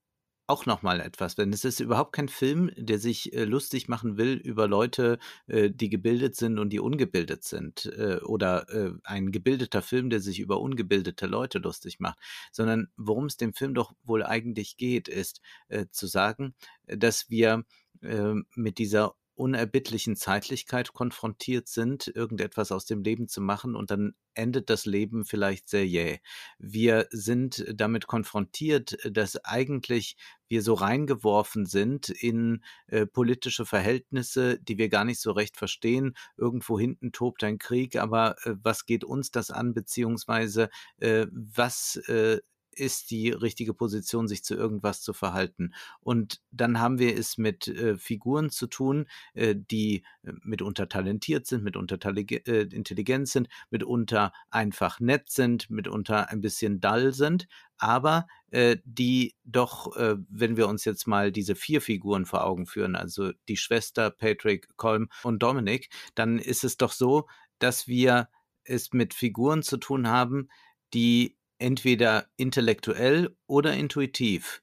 auch 0.47 0.65
nochmal 0.65 1.01
etwas, 1.01 1.35
denn 1.35 1.51
es 1.53 1.65
ist 1.65 1.79
überhaupt 1.79 2.13
kein 2.13 2.29
Film, 2.29 2.71
der 2.77 2.99
sich 2.99 3.33
äh, 3.33 3.45
lustig 3.45 3.87
machen 3.87 4.17
will 4.17 4.33
über 4.33 4.67
Leute, 4.67 5.17
äh, 5.47 5.69
die 5.71 5.89
gebildet 5.89 6.35
sind 6.35 6.59
und 6.59 6.69
die 6.69 6.79
ungebildet 6.79 7.43
sind, 7.43 7.85
äh, 7.97 8.17
oder 8.17 8.69
äh, 8.69 8.91
ein 9.03 9.31
gebildeter 9.31 9.81
Film, 9.81 10.09
der 10.09 10.19
sich 10.19 10.39
über 10.39 10.59
ungebildete 10.59 11.25
Leute 11.25 11.59
lustig 11.59 11.99
macht, 11.99 12.19
sondern 12.51 12.87
worum 12.95 13.25
es 13.25 13.37
dem 13.37 13.53
Film 13.53 13.73
doch 13.73 13.93
wohl 14.03 14.23
eigentlich 14.23 14.77
geht, 14.77 15.07
ist 15.07 15.41
äh, 15.69 15.85
zu 15.91 16.07
sagen, 16.07 16.53
dass 16.85 17.29
wir 17.29 17.63
äh, 18.01 18.33
mit 18.55 18.77
dieser 18.77 19.15
unerbittlichen 19.35 20.15
Zeitlichkeit 20.15 20.93
konfrontiert 20.93 21.67
sind, 21.67 22.07
irgendetwas 22.07 22.71
aus 22.71 22.85
dem 22.85 23.03
Leben 23.03 23.27
zu 23.27 23.41
machen 23.41 23.75
und 23.75 23.91
dann 23.91 24.13
endet 24.33 24.69
das 24.69 24.85
Leben 24.85 25.25
vielleicht 25.25 25.69
sehr 25.69 25.85
jäh. 25.85 26.19
Wir 26.57 27.07
sind 27.09 27.65
damit 27.73 28.07
konfrontiert, 28.07 28.97
dass 29.09 29.43
eigentlich 29.43 30.15
wir 30.47 30.61
so 30.61 30.73
reingeworfen 30.73 31.65
sind 31.65 32.09
in 32.09 32.63
äh, 32.87 33.05
politische 33.05 33.65
Verhältnisse, 33.65 34.59
die 34.59 34.77
wir 34.77 34.89
gar 34.89 35.05
nicht 35.05 35.19
so 35.19 35.31
recht 35.31 35.57
verstehen. 35.57 36.15
Irgendwo 36.37 36.79
hinten 36.79 37.11
tobt 37.11 37.43
ein 37.43 37.57
Krieg, 37.57 37.95
aber 37.95 38.35
äh, 38.43 38.55
was 38.61 38.85
geht 38.85 39.03
uns 39.03 39.31
das 39.31 39.51
an, 39.51 39.73
beziehungsweise 39.73 40.69
äh, 40.97 41.27
was 41.31 41.95
äh, 42.07 42.39
ist 42.75 43.11
die 43.11 43.29
richtige 43.29 43.73
Position, 43.73 44.27
sich 44.27 44.43
zu 44.43 44.55
irgendwas 44.55 45.01
zu 45.01 45.13
verhalten. 45.13 45.73
Und 45.99 46.41
dann 46.51 46.79
haben 46.79 46.99
wir 46.99 47.17
es 47.17 47.37
mit 47.37 47.67
äh, 47.67 47.97
Figuren 47.97 48.49
zu 48.49 48.67
tun, 48.67 49.07
äh, 49.33 49.55
die 49.55 50.03
äh, 50.23 50.33
mitunter 50.43 50.87
talentiert 50.87 51.45
sind, 51.47 51.63
mitunter 51.63 51.99
äh, 52.15 52.67
intelligent 52.71 53.27
sind, 53.29 53.47
mitunter 53.69 54.33
einfach 54.49 54.99
nett 54.99 55.29
sind, 55.29 55.69
mitunter 55.69 56.29
ein 56.29 56.41
bisschen 56.41 56.79
dull 56.79 57.13
sind, 57.13 57.47
aber 57.77 58.27
äh, 58.51 58.77
die 58.85 59.35
doch, 59.43 59.95
äh, 59.97 60.15
wenn 60.29 60.57
wir 60.57 60.67
uns 60.67 60.85
jetzt 60.85 61.07
mal 61.07 61.31
diese 61.31 61.55
vier 61.55 61.81
Figuren 61.81 62.25
vor 62.25 62.45
Augen 62.45 62.65
führen, 62.65 62.95
also 62.95 63.31
die 63.47 63.57
Schwester, 63.57 64.11
Patrick, 64.11 64.75
Colm 64.77 65.09
und 65.23 65.39
Dominic, 65.43 65.89
dann 66.15 66.39
ist 66.39 66.63
es 66.63 66.77
doch 66.77 66.91
so, 66.91 67.27
dass 67.59 67.87
wir 67.87 68.29
es 68.63 68.93
mit 68.93 69.13
Figuren 69.13 69.63
zu 69.63 69.77
tun 69.77 70.07
haben, 70.07 70.49
die 70.93 71.37
entweder 71.57 72.27
intellektuell 72.37 73.35
oder 73.47 73.73
intuitiv 73.73 74.61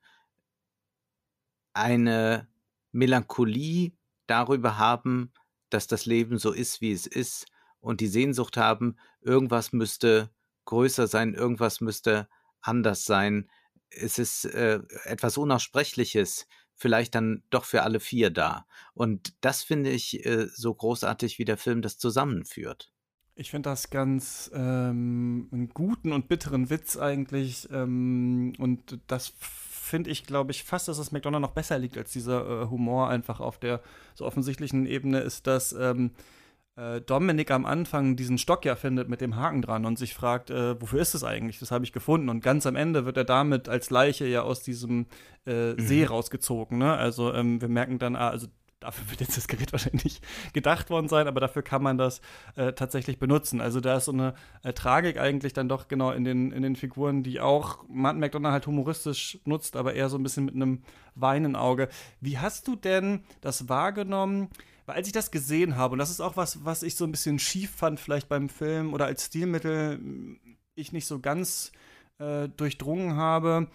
eine 1.73 2.49
Melancholie 2.93 3.93
darüber 4.27 4.79
haben, 4.79 5.33
dass 5.71 5.87
das 5.87 6.07
Leben 6.07 6.39
so 6.39 6.53
ist, 6.53 6.81
wie 6.81 6.93
es 6.93 7.07
ist 7.07 7.47
und 7.81 8.01
die 8.01 8.09
Sehnsucht 8.09 8.57
haben, 8.57 8.97
irgendwas 9.21 9.73
müsste 9.73 10.31
größer 10.67 11.07
sein, 11.07 11.35
irgendwas 11.35 11.81
müsste 11.81 12.29
anders 12.61 13.05
sein. 13.05 13.51
Es 13.91 14.19
ist 14.19 14.45
äh, 14.45 14.81
etwas 15.05 15.37
Unaussprechliches, 15.37 16.47
vielleicht 16.75 17.15
dann 17.15 17.43
doch 17.51 17.65
für 17.65 17.83
alle 17.83 18.01
vier 18.01 18.31
da. 18.31 18.67
Und 18.95 19.35
das 19.41 19.63
finde 19.63 19.91
ich 19.91 20.25
äh, 20.25 20.47
so 20.49 20.75
großartig, 20.75 21.39
wie 21.39 21.45
der 21.45 21.57
Film 21.57 21.83
das 21.83 21.99
zusammenführt. 21.99 22.93
Ich 23.35 23.51
finde 23.51 23.71
das 23.71 23.89
ganz 23.91 24.51
ähm, 24.55 25.49
einen 25.53 25.71
guten 25.71 26.13
und 26.13 26.29
bitteren 26.29 26.69
Witz 26.69 26.97
eigentlich. 26.97 27.69
Ähm, 27.73 28.53
und 28.59 28.99
das 29.07 29.33
finde 29.39 30.11
ich, 30.11 30.27
glaube 30.27 30.53
ich, 30.53 30.65
fast, 30.65 30.89
dass 30.89 30.99
es 30.99 31.13
McDonough 31.13 31.41
noch 31.41 31.53
besser 31.53 31.79
liegt 31.79 31.97
als 31.97 32.13
dieser 32.13 32.63
äh, 32.63 32.67
Humor 32.69 33.09
einfach 33.09 33.41
auf 33.41 33.59
der 33.59 33.81
so 34.15 34.27
offensichtlichen 34.27 34.87
Ebene 34.87 35.21
ist, 35.21 35.47
dass 35.47 35.73
ähm, 35.73 36.11
äh, 36.77 37.01
Dominik 37.01 37.51
am 37.51 37.67
Anfang 37.67 38.17
diesen 38.17 38.39
Stock 38.39 38.65
ja 38.65 38.77
findet 38.77 39.09
mit 39.09 39.21
dem 39.21 39.37
Haken 39.37 39.63
dran 39.63 39.87
und 39.87 39.99
sich 39.99 40.15
fragt, 40.15 40.51
äh, 40.51 40.81
wofür 40.81 41.01
ist 41.01 41.15
es 41.15 41.25
eigentlich? 41.25 41.59
Das 41.59 41.71
habe 41.71 41.85
ich 41.85 41.93
gefunden. 41.93 42.29
Und 42.29 42.43
ganz 42.43 42.67
am 42.67 42.77
Ende 42.77 43.05
wird 43.07 43.17
er 43.17 43.25
damit 43.25 43.69
als 43.69 43.91
Leiche 43.91 44.27
ja 44.27 44.43
aus 44.43 44.63
diesem 44.63 45.07
äh, 45.47 45.75
See 45.79 46.03
mhm. 46.03 46.09
rausgezogen. 46.09 46.79
Ne? 46.79 46.95
Also 46.95 47.33
ähm, 47.33 47.61
wir 47.61 47.69
merken 47.69 47.99
dann, 47.99 48.15
ah, 48.15 48.29
also 48.29 48.47
dafür 48.83 49.11
wird 49.11 49.21
jetzt 49.21 49.37
das 49.37 49.49
Gerät 49.49 49.73
wahrscheinlich 49.73 50.05
nicht 50.05 50.25
gedacht 50.53 50.91
worden 50.91 51.09
sein, 51.09 51.27
aber 51.27 51.41
dafür 51.41 51.63
kann 51.63 51.83
man 51.83 51.99
das 51.99 52.21
äh, 52.57 52.73
tatsächlich 52.73 53.19
benutzen. 53.19 53.61
Also 53.61 53.81
da 53.81 53.97
ist 53.97 54.07
so 54.07 54.13
eine 54.13 54.35
äh, 54.63 54.73
Tragik 54.73 55.19
eigentlich 55.19 55.53
dann 55.53 55.69
doch 55.69 55.89
genau 55.89 56.11
in 56.11 56.25
den, 56.25 56.53
in 56.53 56.63
den 56.63 56.77
Figuren, 56.77 57.23
die 57.23 57.41
auch 57.41 57.85
Martin 57.89 58.21
McDonald 58.21 58.53
halt 58.53 58.67
humoristisch 58.67 59.39
nutzt, 59.45 59.77
aber 59.77 59.95
eher 59.95 60.09
so 60.09 60.19
ein 60.19 60.23
bisschen 60.23 60.45
mit 60.45 60.55
einem 60.55 60.83
weinen 61.15 61.57
Auge. 61.57 61.89
Wie 62.21 62.39
hast 62.39 62.69
du 62.69 62.77
denn 62.77 63.25
das 63.41 63.69
wahrgenommen? 63.69 64.49
Weil 64.87 64.97
als 64.97 65.07
ich 65.07 65.13
das 65.13 65.31
gesehen 65.31 65.77
habe, 65.77 65.93
und 65.93 65.99
das 65.99 66.11
ist 66.11 66.21
auch 66.21 66.37
was, 66.37 66.65
was 66.65 66.83
ich 66.83 66.97
so 66.97 67.05
ein 67.05 67.13
bisschen 67.13 67.39
schief 67.39 67.71
fand, 67.71 68.01
vielleicht 68.01 68.29
beim 68.29 68.49
Film 68.49 68.93
oder 68.93 69.07
als 69.07 69.27
Stilmittel, 69.27 70.01
ich 70.75 70.93
nicht 70.93 71.07
so 71.07 71.21
ganz 71.21 71.73
äh, 72.19 72.49
durchdrungen 72.49 73.17
habe, 73.17 73.69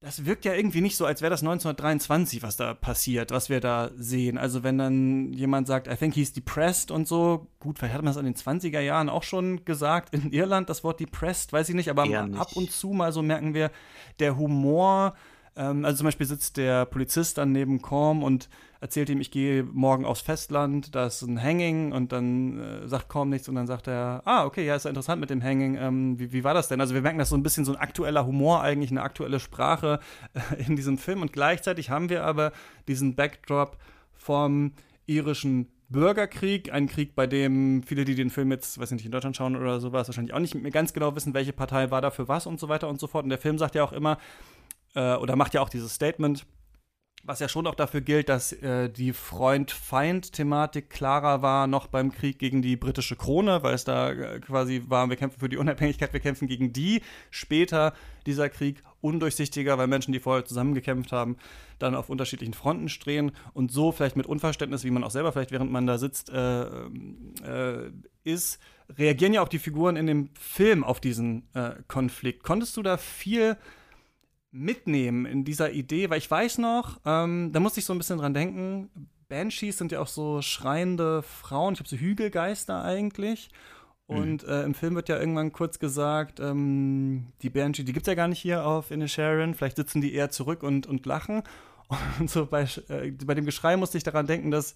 das 0.00 0.26
wirkt 0.26 0.44
ja 0.44 0.52
irgendwie 0.54 0.82
nicht 0.82 0.96
so, 0.96 1.06
als 1.06 1.22
wäre 1.22 1.30
das 1.30 1.40
1923, 1.40 2.42
was 2.42 2.56
da 2.56 2.74
passiert, 2.74 3.30
was 3.30 3.48
wir 3.48 3.60
da 3.60 3.90
sehen. 3.96 4.36
Also 4.36 4.62
wenn 4.62 4.78
dann 4.78 5.32
jemand 5.32 5.66
sagt, 5.66 5.88
I 5.88 5.96
think 5.96 6.14
he's 6.14 6.32
depressed 6.32 6.90
und 6.90 7.08
so, 7.08 7.48
gut, 7.60 7.78
vielleicht 7.78 7.94
hat 7.94 8.02
man 8.02 8.12
das 8.12 8.18
in 8.18 8.26
den 8.26 8.34
20er 8.34 8.80
Jahren 8.80 9.08
auch 9.08 9.22
schon 9.22 9.64
gesagt, 9.64 10.14
in 10.14 10.32
Irland 10.32 10.68
das 10.68 10.84
Wort 10.84 11.00
depressed, 11.00 11.52
weiß 11.52 11.70
ich 11.70 11.74
nicht, 11.74 11.88
aber 11.88 12.04
nicht. 12.04 12.38
ab 12.38 12.52
und 12.54 12.70
zu 12.70 12.88
mal 12.90 13.12
so 13.12 13.22
merken 13.22 13.54
wir, 13.54 13.70
der 14.18 14.36
Humor 14.36 15.14
ähm, 15.56 15.84
also 15.84 15.98
zum 15.98 16.04
Beispiel 16.06 16.26
sitzt 16.26 16.56
der 16.56 16.84
Polizist 16.84 17.38
dann 17.38 17.52
neben 17.52 17.82
Korm 17.82 18.22
und 18.22 18.48
erzählt 18.80 19.08
ihm, 19.08 19.20
ich 19.20 19.30
gehe 19.30 19.62
morgen 19.62 20.04
aufs 20.04 20.20
Festland, 20.20 20.94
da 20.94 21.06
ist 21.06 21.22
ein 21.22 21.42
Hanging 21.42 21.92
und 21.92 22.12
dann 22.12 22.58
äh, 22.58 22.88
sagt 22.88 23.08
Korm 23.08 23.30
nichts 23.30 23.48
und 23.48 23.54
dann 23.54 23.66
sagt 23.66 23.88
er, 23.88 24.22
ah, 24.24 24.44
okay, 24.44 24.66
ja, 24.66 24.76
ist 24.76 24.84
ja 24.84 24.90
interessant 24.90 25.20
mit 25.20 25.30
dem 25.30 25.42
Hanging. 25.42 25.76
Ähm, 25.76 26.18
wie, 26.18 26.32
wie, 26.32 26.44
war 26.44 26.54
das 26.54 26.68
denn? 26.68 26.80
Also 26.80 26.94
wir 26.94 27.02
merken, 27.02 27.18
dass 27.18 27.30
so 27.30 27.36
ein 27.36 27.42
bisschen 27.42 27.64
so 27.64 27.72
ein 27.72 27.78
aktueller 27.78 28.26
Humor 28.26 28.62
eigentlich, 28.62 28.90
eine 28.90 29.02
aktuelle 29.02 29.40
Sprache 29.40 30.00
äh, 30.34 30.62
in 30.66 30.76
diesem 30.76 30.98
Film 30.98 31.22
und 31.22 31.32
gleichzeitig 31.32 31.90
haben 31.90 32.08
wir 32.08 32.24
aber 32.24 32.52
diesen 32.88 33.14
Backdrop 33.14 33.76
vom 34.14 34.72
irischen 35.06 35.68
Bürgerkrieg, 35.88 36.72
ein 36.72 36.88
Krieg, 36.88 37.14
bei 37.14 37.26
dem 37.26 37.82
viele, 37.84 38.04
die 38.04 38.16
den 38.16 38.30
Film 38.30 38.50
jetzt, 38.50 38.78
weiß 38.78 38.90
ich 38.90 38.96
nicht, 38.96 39.06
in 39.06 39.12
Deutschland 39.12 39.36
schauen 39.36 39.54
oder 39.54 39.78
sowas, 39.78 40.08
wahrscheinlich 40.08 40.34
auch 40.34 40.40
nicht 40.40 40.54
mehr 40.54 40.72
ganz 40.72 40.92
genau 40.92 41.14
wissen, 41.14 41.32
welche 41.32 41.52
Partei 41.52 41.90
war 41.90 42.00
da 42.00 42.10
für 42.10 42.26
was 42.26 42.46
und 42.46 42.58
so 42.58 42.68
weiter 42.68 42.88
und 42.88 42.98
so 42.98 43.06
fort. 43.06 43.22
Und 43.22 43.30
der 43.30 43.38
Film 43.38 43.56
sagt 43.56 43.76
ja 43.76 43.84
auch 43.84 43.92
immer, 43.92 44.18
äh, 44.94 45.14
oder 45.14 45.36
macht 45.36 45.54
ja 45.54 45.60
auch 45.60 45.68
dieses 45.68 45.94
Statement, 45.94 46.44
was 47.26 47.40
ja 47.40 47.48
schon 47.48 47.66
auch 47.66 47.74
dafür 47.74 48.00
gilt, 48.00 48.28
dass 48.28 48.52
äh, 48.52 48.88
die 48.88 49.12
Freund-Feind-Thematik 49.12 50.90
klarer 50.90 51.42
war 51.42 51.66
noch 51.66 51.88
beim 51.88 52.12
Krieg 52.12 52.38
gegen 52.38 52.62
die 52.62 52.76
britische 52.76 53.16
Krone, 53.16 53.62
weil 53.62 53.74
es 53.74 53.84
da 53.84 54.12
äh, 54.12 54.40
quasi 54.40 54.84
war, 54.86 55.08
wir 55.08 55.16
kämpfen 55.16 55.40
für 55.40 55.48
die 55.48 55.56
Unabhängigkeit, 55.56 56.12
wir 56.12 56.20
kämpfen 56.20 56.46
gegen 56.46 56.72
die. 56.72 57.02
Später 57.30 57.94
dieser 58.26 58.48
Krieg 58.48 58.82
undurchsichtiger, 59.00 59.76
weil 59.78 59.88
Menschen, 59.88 60.12
die 60.12 60.20
vorher 60.20 60.44
zusammengekämpft 60.44 61.12
haben, 61.12 61.36
dann 61.78 61.94
auf 61.94 62.08
unterschiedlichen 62.10 62.54
Fronten 62.54 62.88
stehen 62.88 63.32
und 63.52 63.72
so 63.72 63.92
vielleicht 63.92 64.16
mit 64.16 64.26
Unverständnis, 64.26 64.84
wie 64.84 64.90
man 64.90 65.04
auch 65.04 65.10
selber 65.10 65.32
vielleicht, 65.32 65.52
während 65.52 65.70
man 65.70 65.86
da 65.86 65.98
sitzt, 65.98 66.30
äh, 66.30 66.62
äh, 66.62 67.92
ist, 68.24 68.60
reagieren 68.96 69.34
ja 69.34 69.42
auch 69.42 69.48
die 69.48 69.58
Figuren 69.58 69.96
in 69.96 70.06
dem 70.06 70.30
Film 70.38 70.84
auf 70.84 71.00
diesen 71.00 71.48
äh, 71.54 71.74
Konflikt. 71.88 72.44
Konntest 72.44 72.76
du 72.76 72.82
da 72.82 72.96
viel 72.96 73.56
mitnehmen 74.56 75.26
in 75.26 75.44
dieser 75.44 75.70
Idee, 75.72 76.10
weil 76.10 76.18
ich 76.18 76.30
weiß 76.30 76.58
noch, 76.58 77.00
ähm, 77.04 77.50
da 77.52 77.60
musste 77.60 77.80
ich 77.80 77.86
so 77.86 77.92
ein 77.92 77.98
bisschen 77.98 78.18
dran 78.18 78.34
denken, 78.34 78.90
Banshees 79.28 79.78
sind 79.78 79.92
ja 79.92 80.00
auch 80.00 80.06
so 80.06 80.40
schreiende 80.42 81.22
Frauen, 81.22 81.74
ich 81.74 81.80
habe 81.80 81.88
so 81.88 81.96
Hügelgeister 81.96 82.82
eigentlich. 82.82 83.50
Und 84.06 84.46
mhm. 84.46 84.48
äh, 84.48 84.62
im 84.62 84.74
Film 84.74 84.94
wird 84.94 85.08
ja 85.08 85.18
irgendwann 85.18 85.52
kurz 85.52 85.80
gesagt, 85.80 86.38
ähm, 86.38 87.32
die 87.42 87.50
Banshee, 87.50 87.82
die 87.82 87.92
gibt 87.92 88.06
es 88.06 88.10
ja 88.10 88.14
gar 88.14 88.28
nicht 88.28 88.40
hier 88.40 88.64
auf 88.64 88.92
Inisherin, 88.92 89.54
vielleicht 89.54 89.76
sitzen 89.76 90.00
die 90.00 90.14
eher 90.14 90.30
zurück 90.30 90.62
und, 90.62 90.86
und 90.86 91.06
lachen. 91.06 91.42
Und 92.18 92.28
so 92.28 92.46
bei, 92.46 92.66
äh, 92.88 93.12
bei 93.12 93.34
dem 93.34 93.44
Geschrei 93.44 93.76
musste 93.76 93.96
ich 93.96 94.02
daran 94.02 94.26
denken, 94.26 94.50
dass 94.50 94.74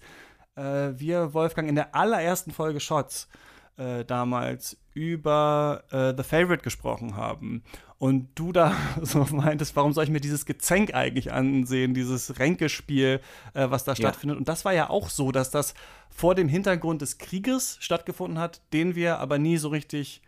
äh, 0.55 0.91
wir, 0.95 1.33
Wolfgang, 1.33 1.67
in 1.67 1.75
der 1.75 1.93
allerersten 1.93 2.51
Folge 2.51 2.79
Shots 2.79 3.27
äh, 3.75 4.05
damals 4.05 4.77
über 4.93 5.83
äh, 5.91 6.13
The 6.15 6.23
Favorite 6.23 6.63
gesprochen 6.63 7.17
haben 7.17 7.63
und 8.01 8.29
du 8.33 8.51
da 8.51 8.75
so 9.03 9.27
meintest, 9.31 9.75
warum 9.75 9.93
soll 9.93 10.05
ich 10.05 10.09
mir 10.09 10.21
dieses 10.21 10.47
Gezänk 10.47 10.95
eigentlich 10.95 11.31
ansehen, 11.31 11.93
dieses 11.93 12.39
Ränkespiel, 12.39 13.21
äh, 13.53 13.69
was 13.69 13.83
da 13.83 13.91
ja. 13.91 13.95
stattfindet. 13.95 14.39
Und 14.39 14.47
das 14.47 14.65
war 14.65 14.73
ja 14.73 14.89
auch 14.89 15.07
so, 15.07 15.31
dass 15.31 15.51
das 15.51 15.75
vor 16.09 16.33
dem 16.33 16.49
Hintergrund 16.49 17.03
des 17.03 17.19
Krieges 17.19 17.77
stattgefunden 17.79 18.39
hat, 18.39 18.63
den 18.73 18.95
wir 18.95 19.19
aber 19.19 19.37
nie 19.37 19.57
so 19.57 19.69
richtig 19.69 20.23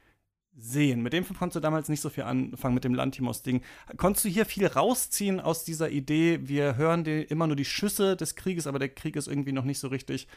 sehen. 0.56 1.02
Mit 1.02 1.14
dem 1.14 1.26
konntest 1.26 1.56
du 1.56 1.62
damals 1.62 1.90
nicht 1.90 2.02
so 2.02 2.12
viel 2.12 2.26
anfangen, 2.26 2.76
mit 2.76 2.84
dem 2.84 2.94
Lantimos-Ding. 2.94 3.64
Konntest 3.98 4.26
du 4.26 4.30
hier 4.30 4.46
viel 4.46 4.68
rausziehen 4.68 5.40
aus 5.40 5.64
dieser 5.64 5.90
Idee, 5.90 6.42
wir 6.44 6.78
hören 6.78 7.04
die, 7.04 7.24
immer 7.24 7.48
nur 7.48 7.56
die 7.56 7.66
Schüsse 7.66 8.16
des 8.16 8.36
Krieges, 8.36 8.68
aber 8.68 8.78
der 8.78 8.90
Krieg 8.90 9.16
ist 9.16 9.28
irgendwie 9.28 9.52
noch 9.52 9.66
nicht 9.66 9.80
so 9.80 9.88
richtig 9.88 10.28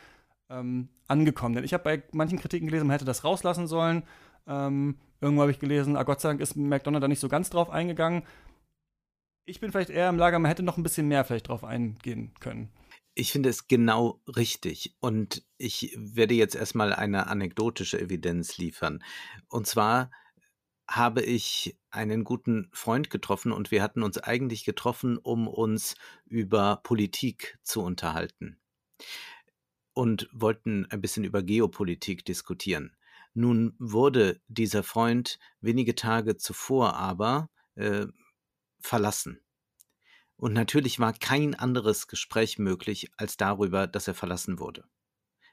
ähm, 0.49 0.89
angekommen. 1.07 1.55
Denn 1.55 1.64
ich 1.64 1.74
habe 1.74 1.84
bei 1.84 2.03
manchen 2.12 2.39
Kritiken 2.39 2.66
gelesen, 2.68 2.87
man 2.87 2.95
hätte 2.95 3.05
das 3.05 3.24
rauslassen 3.24 3.66
sollen. 3.66 4.05
Ähm, 4.47 4.99
irgendwo 5.21 5.43
habe 5.43 5.51
ich 5.51 5.59
gelesen, 5.59 5.97
ah, 5.97 6.03
Gott 6.03 6.21
sei 6.21 6.29
Dank 6.29 6.41
ist 6.41 6.57
McDonald 6.57 7.03
da 7.03 7.09
nicht 7.09 7.21
so 7.21 7.29
ganz 7.29 7.51
drauf 7.51 7.71
eingegangen. 7.71 8.23
Ich 9.45 9.61
bin 9.61 9.71
vielleicht 9.71 9.91
eher 9.91 10.09
im 10.09 10.19
Lager, 10.19 10.39
man 10.39 10.49
hätte 10.49 10.63
noch 10.63 10.77
ein 10.77 10.83
bisschen 10.83 11.09
mehr 11.09 11.25
vielleicht 11.25 11.49
drauf 11.49 11.65
eingehen 11.65 12.35
können. 12.41 12.69
Ich 13.15 13.33
finde 13.33 13.49
es 13.49 13.69
genau 13.69 14.21
richtig. 14.27 14.95
Und 15.01 15.45
ich 15.57 15.97
werde 15.97 16.35
jetzt 16.35 16.55
erstmal 16.55 16.93
eine 16.93 17.29
anekdotische 17.29 18.01
Evidenz 18.01 18.59
liefern. 18.59 19.03
Und 19.49 19.67
zwar 19.67 20.11
habe 20.89 21.23
ich 21.23 21.79
einen 21.91 22.25
guten 22.25 22.69
Freund 22.73 23.11
getroffen 23.11 23.53
und 23.53 23.71
wir 23.71 23.83
hatten 23.83 24.03
uns 24.03 24.19
eigentlich 24.19 24.65
getroffen, 24.65 25.19
um 25.19 25.49
uns 25.49 25.97
über 26.27 26.81
Politik 26.83 27.59
zu 27.63 27.83
unterhalten 27.83 28.59
und 29.95 30.29
wollten 30.33 30.87
ein 30.91 31.01
bisschen 31.01 31.25
über 31.25 31.43
Geopolitik 31.43 32.25
diskutieren. 32.25 32.95
Nun 33.37 33.74
wurde 33.78 34.41
dieser 34.49 34.82
Freund 34.82 35.39
wenige 35.61 35.95
Tage 35.95 36.39
zuvor 36.39 36.95
aber 36.95 37.51
äh, 37.74 38.07
verlassen. 38.80 39.41
Und 40.37 40.55
natürlich 40.55 40.99
war 41.01 41.12
kein 41.12 41.55
anderes 41.55 42.07
Gespräch 42.07 42.59
möglich 42.59 43.11
als 43.18 43.37
darüber, 43.37 43.87
dass 43.87 44.09
er 44.09 44.14
verlassen 44.14 44.59
wurde 44.59 44.84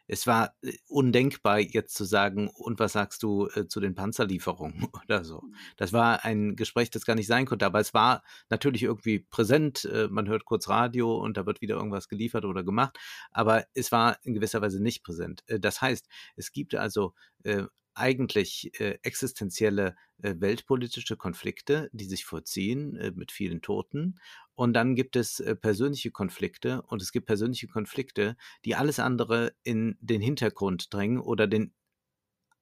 es 0.08 0.28
war 0.28 0.54
äh, 0.62 0.74
undenkbar, 0.88 1.60
jetzt 1.60 1.96
zu 1.96 2.06
sagen, 2.06 2.50
und 2.50 2.80
was 2.80 2.94
sagst 2.94 3.24
du 3.24 3.48
äh, 3.56 3.68
zu 3.68 3.80
den 3.80 3.96
Panzerlieferungen 3.96 4.88
oder 5.04 5.24
so. 5.24 5.42
Mhm. 5.42 5.56
Das 5.78 5.94
war 5.94 6.26
ein 6.26 6.56
Gespräch, 6.56 6.90
das 6.90 7.06
gar 7.06 7.16
nicht 7.16 7.28
sein 7.28 7.46
konnte, 7.46 7.66
aber 7.66 7.80
es 7.80 7.94
war 7.94 8.24
natürlich 8.50 8.84
irgendwie 8.84 9.20
präsent. 9.20 9.86
Äh, 9.86 10.08
man 10.10 10.28
hört 10.28 10.46
kurz 10.46 10.70
Radio 10.70 11.16
und 11.16 11.38
da 11.38 11.46
wird 11.46 11.62
wieder 11.62 11.76
irgendwas 11.76 12.08
geliefert 12.08 12.46
oder 12.46 12.64
gemacht, 12.64 12.98
aber 13.32 13.66
es 13.74 13.92
war 13.92 14.18
in 14.24 14.34
gewisser 14.34 14.62
Weise 14.62 14.82
nicht 14.82 15.04
präsent. 15.04 15.44
Äh, 15.48 15.60
das 15.60 15.82
heißt, 15.82 16.08
es 16.36 16.52
gibt 16.52 16.76
also 16.76 17.14
äh, 17.44 17.64
eigentlich 17.96 18.80
äh, 18.80 18.98
existenzielle 19.04 19.96
äh, 20.22 20.36
weltpolitische 20.38 21.18
Konflikte, 21.18 21.90
die 21.94 22.06
sich 22.06 22.26
vollziehen 22.26 22.96
äh, 22.96 23.12
mit 23.12 23.32
vielen 23.32 23.62
Toten. 23.62 24.20
Und 24.56 24.74
dann 24.74 24.96
gibt 24.96 25.16
es 25.16 25.40
äh, 25.40 25.56
persönliche 25.56 26.12
Konflikte 26.12 26.82
und 26.84 27.02
es 27.02 27.12
gibt 27.12 27.26
persönliche 27.26 27.68
Konflikte, 27.68 28.36
die 28.66 28.76
alles 28.76 29.00
andere 29.00 29.54
in 29.64 29.98
den 30.00 30.22
Hintergrund 30.22 30.94
drängen 30.94 31.20
oder 31.20 31.48
den 31.48 31.74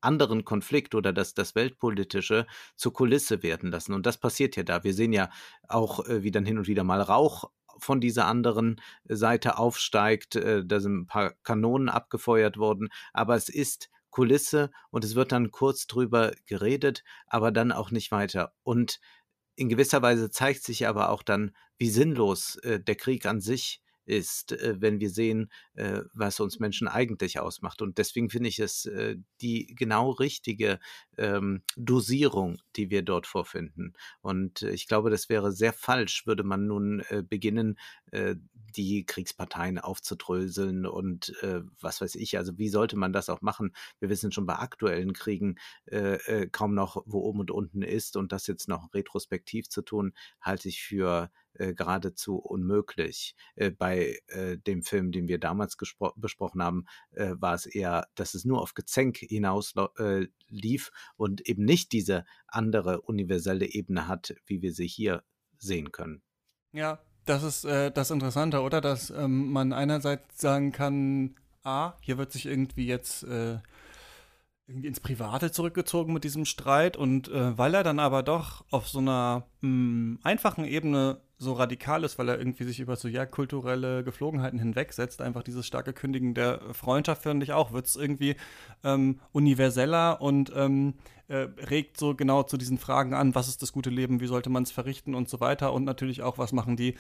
anderen 0.02 0.44
Konflikt 0.44 0.96
oder 0.96 1.14
das, 1.14 1.34
das 1.34 1.56
Weltpolitische 1.56 2.48
zur 2.76 2.94
Kulisse 2.94 3.44
werden 3.44 3.72
lassen. 3.72 3.94
Und 3.94 4.06
das 4.06 4.18
passiert 4.18 4.56
ja 4.56 4.64
da. 4.64 4.84
Wir 4.84 4.94
sehen 4.94 5.14
ja 5.14 5.30
auch, 5.68 6.06
äh, 6.08 6.24
wie 6.24 6.32
dann 6.32 6.46
hin 6.46 6.58
und 6.58 6.68
wieder 6.68 6.84
mal 6.84 7.02
Rauch 7.02 7.52
von 7.78 8.02
dieser 8.02 8.26
anderen 8.28 8.82
Seite 9.06 9.58
aufsteigt. 9.58 10.36
Äh, 10.36 10.66
da 10.66 10.80
sind 10.80 11.02
ein 11.02 11.08
paar 11.08 11.32
Kanonen 11.44 11.90
abgefeuert 11.90 12.58
worden. 12.58 12.90
Aber 13.14 13.36
es 13.36 13.50
ist 13.50 13.90
Kulisse 14.12 14.72
und 14.91 15.03
es 15.03 15.16
wird 15.16 15.32
dann 15.32 15.51
kurz 15.51 15.88
drüber 15.88 16.32
geredet, 16.45 17.03
aber 17.28 17.51
dann 17.51 17.72
auch 17.72 17.91
nicht 17.91 18.12
weiter. 18.12 18.53
Und 18.64 18.99
in 19.55 19.70
gewisser 19.70 20.01
Weise 20.01 20.30
zeigt 20.30 20.64
sich 20.64 20.88
aber 20.88 21.09
auch 21.09 21.24
dann, 21.24 21.55
wie 21.78 21.89
sinnlos 21.89 22.57
äh, 22.57 22.80
der 22.80 22.95
Krieg 22.95 23.26
an 23.26 23.41
sich 23.41 23.82
ist, 24.12 24.51
äh, 24.51 24.76
wenn 24.80 24.99
wir 24.99 25.09
sehen, 25.09 25.49
äh, 25.76 26.01
was 26.14 26.41
uns 26.41 26.59
Menschen 26.59 26.89
eigentlich 26.89 27.39
ausmacht. 27.39 27.82
Und 27.82 27.97
deswegen 27.97 28.30
finde 28.30 28.49
ich 28.49 28.59
es 28.59 28.86
äh, 28.86 29.16
die 29.39 29.74
genau 29.74 30.12
richtige 30.12 30.80
ähm, 31.18 31.64
Dosierung, 31.78 32.57
die 32.76 32.89
wir 32.89 33.03
dort 33.03 33.26
vorfinden. 33.26 33.93
Und 34.20 34.64
ich 34.64 34.88
glaube, 34.88 35.09
das 35.09 35.30
wäre 35.30 35.53
sehr 35.53 35.72
falsch, 35.72 36.28
würde 36.28 36.43
man 36.43 36.68
nun 36.68 37.03
beginnen, 37.30 37.78
die 38.76 39.05
Kriegsparteien 39.05 39.78
aufzudröseln 39.78 40.86
und 40.86 41.34
was 41.80 42.01
weiß 42.01 42.16
ich. 42.16 42.38
Also 42.38 42.57
wie 42.57 42.70
sollte 42.70 42.97
man 42.97 43.14
das 43.14 43.30
auch 43.30 43.41
machen? 43.41 43.74
Wir 43.99 44.09
wissen 44.09 44.32
schon 44.32 44.45
bei 44.45 44.55
aktuellen 44.55 45.14
Kriegen 45.14 45.55
kaum 46.51 46.74
noch, 46.74 47.03
wo 47.05 47.20
oben 47.20 47.41
und 47.41 47.51
unten 47.51 47.82
ist. 47.82 48.18
Und 48.18 48.32
das 48.32 48.47
jetzt 48.47 48.68
noch 48.68 48.93
retrospektiv 48.93 49.70
zu 49.70 49.82
tun, 49.82 50.14
halte 50.41 50.70
ich 50.70 50.82
für 50.82 51.30
äh, 51.54 51.74
geradezu 51.74 52.38
unmöglich. 52.38 53.36
Äh, 53.56 53.72
bei 53.72 54.20
äh, 54.28 54.58
dem 54.58 54.84
Film, 54.84 55.12
den 55.12 55.28
wir 55.28 55.39
damals 55.39 55.78
besprochen 56.16 56.64
haben, 56.64 56.86
äh, 57.12 57.34
war 57.36 57.54
es 57.54 57.66
eher, 57.66 58.08
dass 58.16 58.34
es 58.34 58.45
nur 58.45 58.62
auf 58.62 58.74
Gezänk 58.74 59.18
hinaus 59.18 59.74
äh, 59.97 60.28
lief 60.47 60.91
und 61.18 61.41
eben 61.47 61.66
nicht 61.66 61.91
diese 61.91 62.26
andere 62.47 63.02
universelle 63.02 63.66
Ebene 63.66 64.08
hat, 64.08 64.36
wie 64.45 64.62
wir 64.62 64.74
sie 64.74 64.88
hier 64.88 65.24
sehen 65.58 65.91
können. 65.91 66.22
Ja, 66.74 66.99
das 67.26 67.43
ist 67.43 67.66
das 67.66 68.10
Interessante, 68.10 68.62
oder? 68.62 68.82
Dass 68.82 69.12
ähm, 69.12 69.52
man 69.52 69.74
einerseits 69.74 70.41
sagen 70.41 70.72
kann, 70.72 71.36
ah, 71.64 71.93
hier 72.02 72.18
wird 72.18 72.32
sich 72.32 72.47
irgendwie 72.47 72.88
jetzt 72.88 73.26
irgendwie 74.72 74.88
ins 74.88 74.99
Private 74.99 75.51
zurückgezogen 75.51 76.13
mit 76.13 76.24
diesem 76.24 76.45
Streit. 76.45 76.97
Und 76.97 77.28
äh, 77.28 77.57
weil 77.57 77.74
er 77.74 77.84
dann 77.84 77.99
aber 77.99 78.24
doch 78.24 78.63
auf 78.72 78.88
so 78.88 78.99
einer 78.99 79.45
mh, 79.61 79.67
hm, 79.67 80.19
einfachen 80.24 80.65
Ebene 80.65 81.19
so 81.38 81.53
radikal 81.53 82.03
ist, 82.03 82.19
weil 82.19 82.30
er 82.30 82.38
irgendwie 82.38 82.63
sich 82.63 82.80
über 82.80 82.95
so 82.95 83.07
ja 83.07 83.26
kulturelle 83.26 84.03
Geflogenheiten 84.03 84.59
hinwegsetzt, 84.59 85.22
einfach 85.22 85.41
dieses 85.41 85.65
starke 85.65 85.91
Kündigen 85.91 86.36
der 86.36 86.61
Freundschaft 86.72 87.24
finde 87.24 87.43
ich 87.43 87.51
auch, 87.51 87.74
wird 87.74 87.88
es 87.88 87.95
irgendwie 87.95 88.36
ähm, 88.84 89.19
universeller 89.32 90.22
und 90.22 90.53
ähm, 90.55 90.93
äh, 91.30 91.47
regt 91.69 91.97
so 91.97 92.13
genau 92.13 92.43
zu 92.43 92.57
diesen 92.57 92.78
Fragen 92.78 93.15
an, 93.15 93.34
was 93.34 93.47
ist 93.47 93.63
das 93.63 93.72
gute 93.74 93.89
Leben, 93.89 94.19
wie 94.19 94.28
sollte 94.28 94.51
man 94.51 94.63
es 94.63 94.72
verrichten 94.72 95.15
und 95.15 95.30
so 95.30 95.39
weiter. 95.39 95.74
Und 95.74 95.84
natürlich 95.84 96.22
auch, 96.22 96.38
was 96.38 96.53
machen 96.53 96.78
die, 96.78 96.95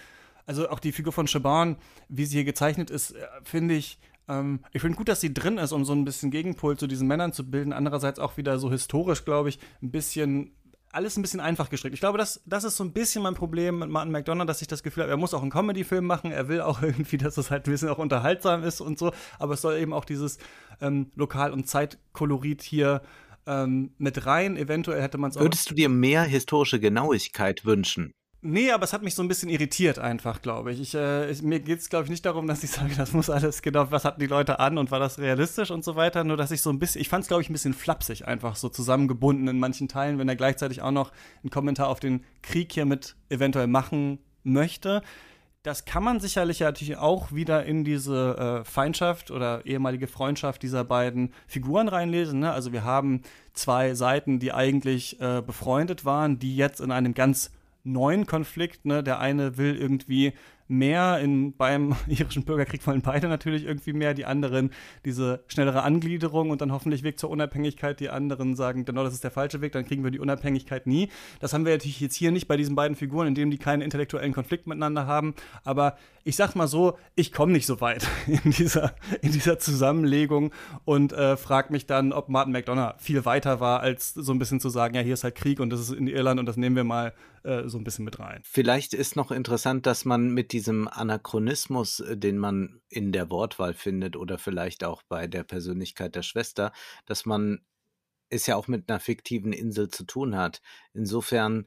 also 0.47 0.69
auch 0.69 0.79
die 0.79 0.91
Figur 0.91 1.13
von 1.13 1.27
Shaban, 1.27 1.77
wie 2.09 2.25
sie 2.25 2.37
hier 2.37 2.45
gezeichnet 2.45 2.89
ist, 2.89 3.11
äh, 3.11 3.27
finde 3.43 3.75
ich, 3.75 3.99
ähm, 4.31 4.61
ich 4.71 4.81
finde 4.81 4.97
gut, 4.97 5.09
dass 5.09 5.21
sie 5.21 5.33
drin 5.33 5.57
ist, 5.57 5.71
um 5.71 5.83
so 5.83 5.93
ein 5.93 6.05
bisschen 6.05 6.31
Gegenpol 6.31 6.77
zu 6.77 6.87
diesen 6.87 7.07
Männern 7.07 7.33
zu 7.33 7.49
bilden. 7.49 7.73
Andererseits 7.73 8.19
auch 8.19 8.37
wieder 8.37 8.57
so 8.59 8.71
historisch, 8.71 9.25
glaube 9.25 9.49
ich, 9.49 9.59
ein 9.81 9.91
bisschen 9.91 10.51
alles 10.93 11.17
ein 11.17 11.21
bisschen 11.21 11.39
einfach 11.39 11.69
gestrickt. 11.69 11.93
Ich 11.93 12.01
glaube, 12.01 12.17
das, 12.17 12.41
das 12.45 12.65
ist 12.65 12.75
so 12.75 12.83
ein 12.83 12.91
bisschen 12.91 13.23
mein 13.23 13.33
Problem 13.33 13.79
mit 13.79 13.89
Martin 13.89 14.11
McDonough, 14.11 14.45
dass 14.45 14.61
ich 14.61 14.67
das 14.67 14.83
Gefühl 14.83 15.03
habe, 15.03 15.11
er 15.11 15.17
muss 15.17 15.33
auch 15.33 15.41
einen 15.41 15.51
Comedy-Film 15.51 16.05
machen, 16.05 16.31
er 16.31 16.49
will 16.49 16.61
auch 16.61 16.81
irgendwie, 16.83 17.17
dass 17.17 17.37
es 17.37 17.49
halt 17.49 17.65
ein 17.65 17.71
bisschen 17.71 17.89
auch 17.89 17.97
unterhaltsam 17.97 18.63
ist 18.63 18.81
und 18.81 18.99
so, 18.99 19.13
aber 19.39 19.53
es 19.53 19.61
soll 19.61 19.77
eben 19.77 19.93
auch 19.93 20.05
dieses 20.05 20.37
ähm, 20.81 21.11
Lokal- 21.15 21.53
und 21.53 21.67
Zeitkolorit 21.67 22.61
hier 22.61 23.01
ähm, 23.47 23.91
mit 23.97 24.25
rein. 24.25 24.57
Eventuell 24.57 25.01
hätte 25.01 25.17
man 25.17 25.31
es 25.31 25.37
auch. 25.37 25.41
Würdest 25.41 25.69
du 25.69 25.75
dir 25.75 25.89
mehr 25.89 26.23
historische 26.23 26.79
Genauigkeit 26.79 27.65
wünschen? 27.65 28.11
Nee, 28.43 28.71
aber 28.71 28.85
es 28.85 28.93
hat 28.93 29.03
mich 29.03 29.13
so 29.13 29.21
ein 29.21 29.27
bisschen 29.27 29.49
irritiert 29.49 29.99
einfach, 29.99 30.41
glaube 30.41 30.71
ich. 30.71 30.81
ich, 30.81 30.95
äh, 30.95 31.29
ich 31.29 31.43
mir 31.43 31.59
geht 31.59 31.77
es, 31.77 31.89
glaube 31.89 32.05
ich, 32.05 32.09
nicht 32.09 32.25
darum, 32.25 32.47
dass 32.47 32.63
ich 32.63 32.71
sage, 32.71 32.95
das 32.95 33.13
muss 33.13 33.29
alles 33.29 33.61
genau, 33.61 33.91
was 33.91 34.03
hatten 34.03 34.19
die 34.19 34.25
Leute 34.27 34.59
an 34.59 34.79
und 34.79 34.89
war 34.89 34.99
das 34.99 35.19
realistisch 35.19 35.69
und 35.69 35.83
so 35.83 35.95
weiter. 35.95 36.23
Nur, 36.23 36.37
dass 36.37 36.49
ich 36.49 36.61
so 36.61 36.71
ein 36.71 36.79
bisschen, 36.79 37.01
ich 37.01 37.09
fand 37.09 37.21
es, 37.21 37.27
glaube 37.27 37.43
ich, 37.43 37.49
ein 37.49 37.53
bisschen 37.53 37.75
flapsig 37.75 38.27
einfach 38.27 38.55
so 38.55 38.69
zusammengebunden 38.69 39.47
in 39.47 39.59
manchen 39.59 39.87
Teilen, 39.87 40.17
wenn 40.17 40.27
er 40.27 40.35
gleichzeitig 40.35 40.81
auch 40.81 40.91
noch 40.91 41.11
einen 41.43 41.51
Kommentar 41.51 41.87
auf 41.87 41.99
den 41.99 42.23
Krieg 42.41 42.73
hier 42.73 42.85
mit 42.85 43.15
eventuell 43.29 43.67
machen 43.67 44.17
möchte. 44.43 45.03
Das 45.61 45.85
kann 45.85 46.03
man 46.03 46.19
sicherlich 46.19 46.61
natürlich 46.61 46.97
auch 46.97 47.31
wieder 47.31 47.63
in 47.65 47.83
diese 47.83 48.63
äh, 48.63 48.65
Feindschaft 48.65 49.29
oder 49.29 49.63
ehemalige 49.67 50.07
Freundschaft 50.07 50.63
dieser 50.63 50.83
beiden 50.83 51.31
Figuren 51.45 51.87
reinlesen. 51.87 52.39
Ne? 52.39 52.51
Also 52.51 52.73
wir 52.73 52.83
haben 52.83 53.21
zwei 53.53 53.93
Seiten, 53.93 54.39
die 54.39 54.51
eigentlich 54.51 55.21
äh, 55.21 55.43
befreundet 55.45 56.05
waren, 56.05 56.39
die 56.39 56.55
jetzt 56.55 56.81
in 56.81 56.91
einem 56.91 57.13
ganz 57.13 57.51
neuen 57.83 58.25
Konflikt. 58.25 58.85
Ne? 58.85 59.03
Der 59.03 59.19
eine 59.19 59.57
will 59.57 59.75
irgendwie 59.75 60.33
mehr. 60.71 61.19
In, 61.19 61.55
beim 61.55 61.95
irischen 62.07 62.43
Bürgerkrieg 62.43 62.85
wollen 62.87 63.01
beide 63.01 63.27
natürlich 63.27 63.65
irgendwie 63.65 63.93
mehr. 63.93 64.13
Die 64.13 64.25
anderen 64.25 64.71
diese 65.05 65.43
schnellere 65.47 65.83
Angliederung 65.83 66.49
und 66.49 66.61
dann 66.61 66.71
hoffentlich 66.71 67.03
Weg 67.03 67.19
zur 67.19 67.29
Unabhängigkeit. 67.29 67.99
Die 67.99 68.09
anderen 68.09 68.55
sagen, 68.55 68.85
genau, 68.85 69.03
das 69.03 69.13
ist 69.13 69.23
der 69.23 69.31
falsche 69.31 69.61
Weg, 69.61 69.73
dann 69.73 69.85
kriegen 69.85 70.03
wir 70.03 70.11
die 70.11 70.19
Unabhängigkeit 70.19 70.87
nie. 70.87 71.09
Das 71.39 71.53
haben 71.53 71.65
wir 71.65 71.73
natürlich 71.73 71.99
jetzt 71.99 72.15
hier 72.15 72.31
nicht 72.31 72.47
bei 72.47 72.57
diesen 72.57 72.75
beiden 72.75 72.95
Figuren, 72.95 73.27
indem 73.27 73.51
die 73.51 73.57
keinen 73.57 73.81
intellektuellen 73.81 74.33
Konflikt 74.33 74.67
miteinander 74.67 75.05
haben. 75.05 75.35
Aber 75.63 75.97
ich 76.23 76.35
sag 76.35 76.55
mal 76.55 76.67
so, 76.67 76.97
ich 77.15 77.31
komme 77.31 77.51
nicht 77.51 77.65
so 77.65 77.81
weit 77.81 78.07
in 78.27 78.51
dieser, 78.51 78.95
in 79.21 79.31
dieser 79.31 79.59
Zusammenlegung 79.59 80.51
und 80.85 81.13
äh, 81.13 81.37
frage 81.37 81.71
mich 81.71 81.85
dann, 81.85 82.13
ob 82.13 82.29
Martin 82.29 82.53
McDonough 82.53 82.95
viel 82.97 83.25
weiter 83.25 83.59
war, 83.59 83.81
als 83.81 84.13
so 84.13 84.31
ein 84.31 84.39
bisschen 84.39 84.59
zu 84.59 84.69
sagen, 84.69 84.95
ja, 84.95 85.01
hier 85.01 85.13
ist 85.13 85.23
halt 85.23 85.35
Krieg 85.35 85.59
und 85.59 85.69
das 85.71 85.79
ist 85.79 85.91
in 85.91 86.07
Irland 86.07 86.39
und 86.39 86.45
das 86.45 86.57
nehmen 86.57 86.75
wir 86.75 86.83
mal 86.83 87.13
äh, 87.43 87.67
so 87.67 87.77
ein 87.77 87.83
bisschen 87.83 88.05
mit 88.05 88.19
rein. 88.19 88.41
Vielleicht 88.43 88.93
ist 88.93 89.15
noch 89.15 89.31
interessant, 89.31 89.85
dass 89.85 90.05
man 90.05 90.29
mit 90.29 90.53
diesem 90.61 90.87
Anachronismus, 90.87 92.01
äh, 92.01 92.17
den 92.17 92.37
man 92.37 92.81
in 92.89 93.11
der 93.11 93.31
Wortwahl 93.31 93.73
findet 93.73 94.15
oder 94.15 94.37
vielleicht 94.37 94.83
auch 94.83 95.01
bei 95.01 95.25
der 95.25 95.43
Persönlichkeit 95.43 96.15
der 96.15 96.21
Schwester, 96.21 96.71
dass 97.07 97.25
man 97.25 97.65
es 98.29 98.45
ja 98.45 98.55
auch 98.55 98.67
mit 98.67 98.89
einer 98.89 98.99
fiktiven 98.99 99.53
Insel 99.53 99.89
zu 99.89 100.05
tun 100.05 100.35
hat. 100.35 100.61
Insofern 100.93 101.65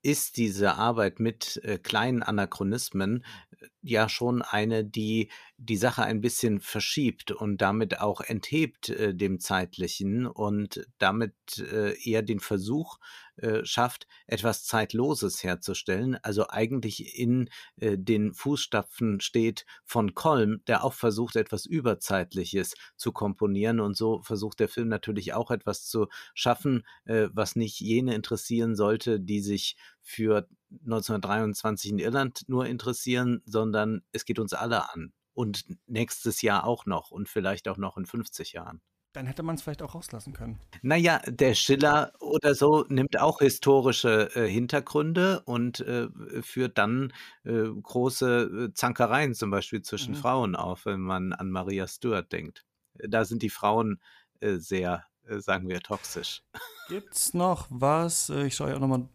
ist 0.00 0.38
diese 0.38 0.74
Arbeit 0.74 1.20
mit 1.20 1.60
äh, 1.64 1.78
kleinen 1.78 2.22
Anachronismen 2.22 3.24
äh, 3.50 3.66
ja 3.82 4.08
schon 4.08 4.40
eine, 4.40 4.84
die 4.84 5.30
die 5.58 5.76
Sache 5.76 6.02
ein 6.02 6.22
bisschen 6.22 6.60
verschiebt 6.60 7.30
und 7.30 7.58
damit 7.58 8.00
auch 8.00 8.22
enthebt 8.22 8.88
äh, 8.88 9.14
dem 9.14 9.38
Zeitlichen 9.38 10.26
und 10.26 10.86
damit 10.96 11.34
äh, 11.58 11.94
eher 12.02 12.22
den 12.22 12.40
Versuch 12.40 12.98
äh, 13.36 13.64
schafft, 13.64 14.06
etwas 14.26 14.64
Zeitloses 14.64 15.42
herzustellen, 15.42 16.18
also 16.22 16.48
eigentlich 16.48 17.18
in 17.18 17.48
äh, 17.76 17.96
den 17.96 18.34
Fußstapfen 18.34 19.20
steht 19.20 19.64
von 19.84 20.14
Kolm, 20.14 20.62
der 20.66 20.84
auch 20.84 20.92
versucht, 20.92 21.36
etwas 21.36 21.64
Überzeitliches 21.64 22.74
zu 22.96 23.12
komponieren 23.12 23.80
und 23.80 23.96
so 23.96 24.20
versucht 24.22 24.60
der 24.60 24.68
Film 24.68 24.88
natürlich 24.88 25.32
auch 25.32 25.50
etwas 25.50 25.86
zu 25.86 26.08
schaffen, 26.34 26.86
äh, 27.04 27.28
was 27.32 27.56
nicht 27.56 27.80
jene 27.80 28.14
interessieren 28.14 28.76
sollte, 28.76 29.18
die 29.18 29.40
sich 29.40 29.76
für 30.00 30.46
1923 30.84 31.92
in 31.92 31.98
Irland 31.98 32.42
nur 32.48 32.66
interessieren, 32.66 33.42
sondern 33.46 34.02
es 34.12 34.24
geht 34.24 34.38
uns 34.38 34.52
alle 34.52 34.92
an. 34.92 35.12
Und 35.34 35.64
nächstes 35.86 36.42
Jahr 36.42 36.66
auch 36.66 36.84
noch 36.84 37.10
und 37.10 37.28
vielleicht 37.28 37.66
auch 37.68 37.78
noch 37.78 37.96
in 37.96 38.04
50 38.04 38.52
Jahren. 38.52 38.82
Dann 39.12 39.26
hätte 39.26 39.42
man 39.42 39.56
es 39.56 39.62
vielleicht 39.62 39.82
auch 39.82 39.94
rauslassen 39.94 40.32
können. 40.32 40.58
Naja, 40.80 41.20
der 41.26 41.54
Schiller 41.54 42.12
oder 42.18 42.54
so 42.54 42.86
nimmt 42.88 43.20
auch 43.20 43.40
historische 43.40 44.34
äh, 44.34 44.48
Hintergründe 44.48 45.42
und 45.44 45.80
äh, 45.80 46.08
führt 46.42 46.78
dann 46.78 47.12
äh, 47.44 47.64
große 47.64 48.68
äh, 48.70 48.74
Zankereien 48.74 49.34
zum 49.34 49.50
Beispiel 49.50 49.82
zwischen 49.82 50.14
mhm. 50.14 50.18
Frauen 50.18 50.56
auf, 50.56 50.86
wenn 50.86 51.00
man 51.00 51.34
an 51.34 51.50
Maria 51.50 51.86
Stuart 51.86 52.32
denkt. 52.32 52.64
Da 52.94 53.26
sind 53.26 53.42
die 53.42 53.50
Frauen 53.50 54.00
äh, 54.40 54.56
sehr, 54.56 55.04
äh, 55.26 55.40
sagen 55.40 55.68
wir, 55.68 55.80
toxisch. 55.80 56.42
Gibt's 56.88 57.34
noch 57.34 57.66
was? 57.68 58.30
Ich 58.30 58.54
schaue 58.54 58.70
ja 58.70 58.76
auch 58.76 58.80
nochmal 58.80 59.08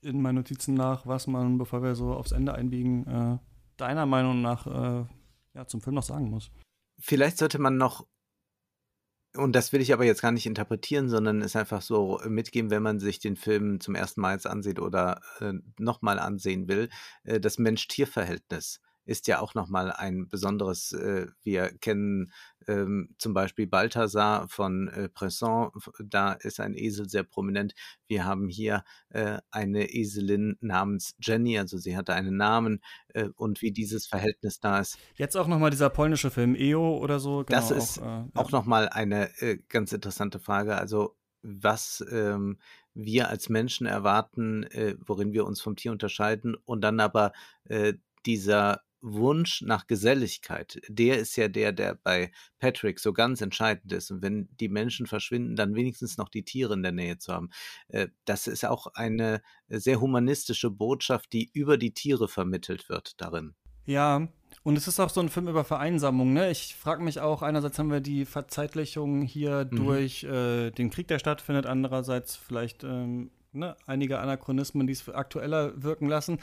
in 0.00 0.22
meinen 0.22 0.36
Notizen 0.36 0.72
nach, 0.72 1.06
was 1.06 1.26
man, 1.26 1.58
bevor 1.58 1.82
wir 1.82 1.94
so 1.94 2.14
aufs 2.14 2.32
Ende 2.32 2.54
einbiegen, 2.54 3.40
deiner 3.78 4.04
Meinung 4.04 4.42
nach 4.42 4.66
ja, 5.54 5.66
zum 5.66 5.80
Film 5.80 5.94
noch 5.94 6.02
sagen 6.02 6.28
muss. 6.28 6.50
Vielleicht 6.98 7.38
sollte 7.38 7.58
man 7.58 7.78
noch 7.78 8.06
und 9.36 9.54
das 9.54 9.72
will 9.72 9.80
ich 9.80 9.92
aber 9.92 10.04
jetzt 10.04 10.22
gar 10.22 10.32
nicht 10.32 10.46
interpretieren, 10.46 11.08
sondern 11.08 11.42
es 11.42 11.56
einfach 11.56 11.82
so 11.82 12.20
mitgeben, 12.26 12.70
wenn 12.70 12.82
man 12.82 13.00
sich 13.00 13.18
den 13.18 13.36
Film 13.36 13.80
zum 13.80 13.94
ersten 13.94 14.20
Mal 14.20 14.34
jetzt 14.34 14.46
ansieht 14.46 14.78
oder 14.78 15.20
äh, 15.40 15.54
nochmal 15.78 16.18
ansehen 16.18 16.68
will, 16.68 16.88
äh, 17.24 17.40
das 17.40 17.58
Mensch-Tier-Verhältnis 17.58 18.80
ist 19.04 19.26
ja 19.26 19.40
auch 19.40 19.54
nochmal 19.54 19.92
ein 19.92 20.28
besonderes. 20.28 20.92
Äh, 20.92 21.28
wir 21.42 21.68
kennen 21.78 22.32
ähm, 22.66 23.14
zum 23.18 23.34
Beispiel 23.34 23.66
Balthasar 23.66 24.48
von 24.48 24.88
äh, 24.88 25.08
Bresson, 25.12 25.70
da 26.02 26.32
ist 26.32 26.60
ein 26.60 26.74
Esel 26.74 27.08
sehr 27.08 27.22
prominent. 27.22 27.74
Wir 28.06 28.24
haben 28.24 28.48
hier 28.48 28.84
äh, 29.10 29.38
eine 29.50 29.90
Eselin 29.92 30.56
namens 30.60 31.14
Jenny, 31.20 31.58
also 31.58 31.78
sie 31.78 31.96
hatte 31.96 32.14
einen 32.14 32.36
Namen 32.36 32.80
äh, 33.08 33.28
und 33.36 33.62
wie 33.62 33.72
dieses 33.72 34.06
Verhältnis 34.06 34.60
da 34.60 34.80
ist. 34.80 34.98
Jetzt 35.16 35.36
auch 35.36 35.46
nochmal 35.46 35.70
dieser 35.70 35.90
polnische 35.90 36.30
Film 36.30 36.54
EO 36.54 36.98
oder 36.98 37.20
so. 37.20 37.44
Genau, 37.44 37.60
das 37.60 37.70
ist 37.70 37.98
auch, 38.00 38.26
äh, 38.26 38.28
auch 38.34 38.50
nochmal 38.50 38.88
eine 38.88 39.30
äh, 39.40 39.58
ganz 39.68 39.92
interessante 39.92 40.38
Frage. 40.38 40.76
Also 40.76 41.16
was 41.42 42.04
ähm, 42.10 42.58
wir 42.94 43.28
als 43.28 43.48
Menschen 43.48 43.86
erwarten, 43.86 44.64
äh, 44.64 44.96
worin 45.04 45.32
wir 45.32 45.44
uns 45.44 45.60
vom 45.60 45.76
Tier 45.76 45.92
unterscheiden 45.92 46.56
und 46.64 46.80
dann 46.80 47.00
aber 47.00 47.32
äh, 47.64 47.94
dieser 48.24 48.80
Wunsch 49.04 49.60
nach 49.60 49.86
Geselligkeit, 49.86 50.80
der 50.88 51.18
ist 51.18 51.36
ja 51.36 51.48
der, 51.48 51.72
der 51.72 51.94
bei 51.94 52.32
Patrick 52.58 52.98
so 52.98 53.12
ganz 53.12 53.42
entscheidend 53.42 53.92
ist. 53.92 54.10
Und 54.10 54.22
wenn 54.22 54.48
die 54.58 54.68
Menschen 54.68 55.06
verschwinden, 55.06 55.56
dann 55.56 55.74
wenigstens 55.74 56.16
noch 56.16 56.30
die 56.30 56.42
Tiere 56.42 56.72
in 56.72 56.82
der 56.82 56.92
Nähe 56.92 57.18
zu 57.18 57.32
haben. 57.32 57.50
Äh, 57.88 58.08
das 58.24 58.46
ist 58.46 58.64
auch 58.64 58.86
eine 58.94 59.42
sehr 59.68 60.00
humanistische 60.00 60.70
Botschaft, 60.70 61.32
die 61.32 61.50
über 61.52 61.76
die 61.76 61.92
Tiere 61.92 62.28
vermittelt 62.28 62.88
wird 62.88 63.20
darin. 63.20 63.54
Ja, 63.84 64.28
und 64.62 64.78
es 64.78 64.88
ist 64.88 64.98
auch 64.98 65.10
so 65.10 65.20
ein 65.20 65.28
Film 65.28 65.48
über 65.48 65.64
Vereinsamung. 65.64 66.32
Ne? 66.32 66.50
Ich 66.50 66.74
frage 66.74 67.02
mich 67.02 67.20
auch, 67.20 67.42
einerseits 67.42 67.78
haben 67.78 67.90
wir 67.90 68.00
die 68.00 68.24
Verzeitlichung 68.24 69.20
hier 69.20 69.68
mhm. 69.70 69.76
durch 69.76 70.24
äh, 70.24 70.70
den 70.70 70.88
Krieg, 70.88 71.08
der 71.08 71.18
stattfindet, 71.18 71.66
andererseits 71.66 72.36
vielleicht 72.36 72.84
ähm, 72.84 73.30
ne, 73.52 73.76
einige 73.86 74.20
Anachronismen, 74.20 74.86
die 74.86 74.94
es 74.94 75.06
aktueller 75.08 75.82
wirken 75.82 76.08
lassen. 76.08 76.38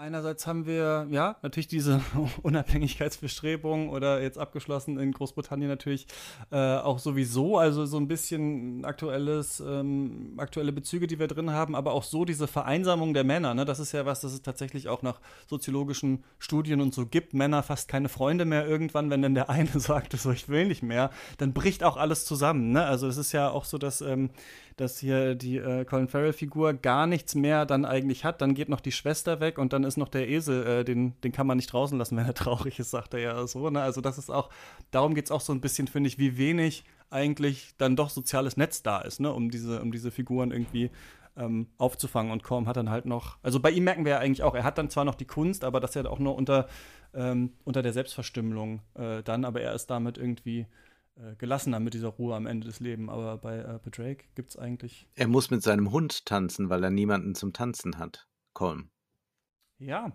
Einerseits 0.00 0.46
haben 0.46 0.64
wir 0.64 1.06
ja 1.10 1.36
natürlich 1.42 1.68
diese 1.68 2.00
Unabhängigkeitsbestrebungen 2.42 3.90
oder 3.90 4.22
jetzt 4.22 4.38
abgeschlossen 4.38 4.98
in 4.98 5.12
Großbritannien 5.12 5.68
natürlich 5.68 6.06
äh, 6.50 6.56
auch 6.56 6.98
sowieso, 6.98 7.58
also 7.58 7.84
so 7.84 7.98
ein 7.98 8.08
bisschen 8.08 8.82
aktuelles, 8.86 9.60
ähm, 9.60 10.36
aktuelle 10.38 10.72
Bezüge, 10.72 11.06
die 11.06 11.18
wir 11.18 11.26
drin 11.26 11.50
haben, 11.50 11.76
aber 11.76 11.92
auch 11.92 12.02
so 12.02 12.24
diese 12.24 12.46
Vereinsamung 12.46 13.12
der 13.12 13.24
Männer. 13.24 13.52
Ne? 13.52 13.66
Das 13.66 13.78
ist 13.78 13.92
ja 13.92 14.06
was, 14.06 14.22
das 14.22 14.32
es 14.32 14.40
tatsächlich 14.40 14.88
auch 14.88 15.02
nach 15.02 15.20
soziologischen 15.46 16.24
Studien 16.38 16.80
und 16.80 16.94
so 16.94 17.04
gibt. 17.04 17.34
Männer 17.34 17.62
fast 17.62 17.86
keine 17.86 18.08
Freunde 18.08 18.46
mehr 18.46 18.66
irgendwann, 18.66 19.10
wenn 19.10 19.20
dann 19.20 19.34
der 19.34 19.50
eine 19.50 19.68
sagt, 19.80 20.18
so 20.18 20.30
ich 20.30 20.48
will 20.48 20.64
nicht 20.66 20.82
mehr, 20.82 21.10
dann 21.36 21.52
bricht 21.52 21.84
auch 21.84 21.98
alles 21.98 22.24
zusammen. 22.24 22.72
Ne? 22.72 22.86
Also 22.86 23.06
es 23.06 23.18
ist 23.18 23.32
ja 23.32 23.50
auch 23.50 23.66
so, 23.66 23.76
dass 23.76 24.00
ähm, 24.00 24.30
dass 24.80 24.98
hier 24.98 25.34
die 25.34 25.58
äh, 25.58 25.84
Colin 25.84 26.08
Farrell-Figur 26.08 26.72
gar 26.72 27.06
nichts 27.06 27.34
mehr 27.34 27.66
dann 27.66 27.84
eigentlich 27.84 28.24
hat. 28.24 28.40
Dann 28.40 28.54
geht 28.54 28.70
noch 28.70 28.80
die 28.80 28.92
Schwester 28.92 29.38
weg 29.38 29.58
und 29.58 29.74
dann 29.74 29.84
ist 29.84 29.98
noch 29.98 30.08
der 30.08 30.28
Esel, 30.28 30.66
äh, 30.66 30.84
den, 30.84 31.20
den 31.20 31.32
kann 31.32 31.46
man 31.46 31.58
nicht 31.58 31.70
draußen 31.70 31.98
lassen, 31.98 32.16
wenn 32.16 32.24
er 32.24 32.34
traurig 32.34 32.78
ist, 32.78 32.90
sagt 32.90 33.12
er 33.12 33.20
ja 33.20 33.46
so. 33.46 33.68
Ne? 33.68 33.82
Also 33.82 34.00
das 34.00 34.16
ist 34.16 34.30
auch, 34.30 34.48
darum 34.90 35.14
geht 35.14 35.26
es 35.26 35.30
auch 35.30 35.42
so 35.42 35.52
ein 35.52 35.60
bisschen, 35.60 35.86
finde 35.86 36.08
ich, 36.08 36.18
wie 36.18 36.38
wenig 36.38 36.84
eigentlich 37.10 37.74
dann 37.76 37.94
doch 37.94 38.08
soziales 38.08 38.56
Netz 38.56 38.82
da 38.82 39.00
ist, 39.02 39.20
ne? 39.20 39.32
um, 39.32 39.50
diese, 39.50 39.82
um 39.82 39.92
diese 39.92 40.10
Figuren 40.10 40.50
irgendwie 40.50 40.90
ähm, 41.36 41.66
aufzufangen. 41.76 42.32
Und 42.32 42.42
Korm 42.42 42.66
hat 42.66 42.78
dann 42.78 42.88
halt 42.88 43.04
noch, 43.04 43.36
also 43.42 43.60
bei 43.60 43.70
ihm 43.70 43.84
merken 43.84 44.06
wir 44.06 44.12
ja 44.12 44.18
eigentlich 44.18 44.42
auch, 44.42 44.54
er 44.54 44.64
hat 44.64 44.78
dann 44.78 44.88
zwar 44.88 45.04
noch 45.04 45.14
die 45.14 45.26
Kunst, 45.26 45.62
aber 45.62 45.80
das 45.80 45.92
ja 45.92 46.06
auch 46.06 46.18
nur 46.18 46.36
unter, 46.36 46.68
ähm, 47.12 47.52
unter 47.64 47.82
der 47.82 47.92
Selbstverstümmelung 47.92 48.80
äh, 48.94 49.22
dann, 49.24 49.44
aber 49.44 49.60
er 49.60 49.74
ist 49.74 49.88
damit 49.90 50.16
irgendwie 50.16 50.66
äh, 51.20 51.36
gelassener 51.36 51.80
mit 51.80 51.94
dieser 51.94 52.08
Ruhe 52.08 52.34
am 52.34 52.46
Ende 52.46 52.66
des 52.66 52.80
Lebens. 52.80 53.10
Aber 53.10 53.38
bei, 53.38 53.58
äh, 53.58 53.78
bei 53.82 53.90
Drake 53.90 54.24
gibt 54.34 54.50
es 54.50 54.56
eigentlich. 54.56 55.08
Er 55.14 55.28
muss 55.28 55.50
mit 55.50 55.62
seinem 55.62 55.90
Hund 55.90 56.26
tanzen, 56.26 56.70
weil 56.70 56.82
er 56.82 56.90
niemanden 56.90 57.34
zum 57.34 57.52
Tanzen 57.52 57.98
hat. 57.98 58.28
Colm. 58.52 58.90
Ja. 59.78 60.12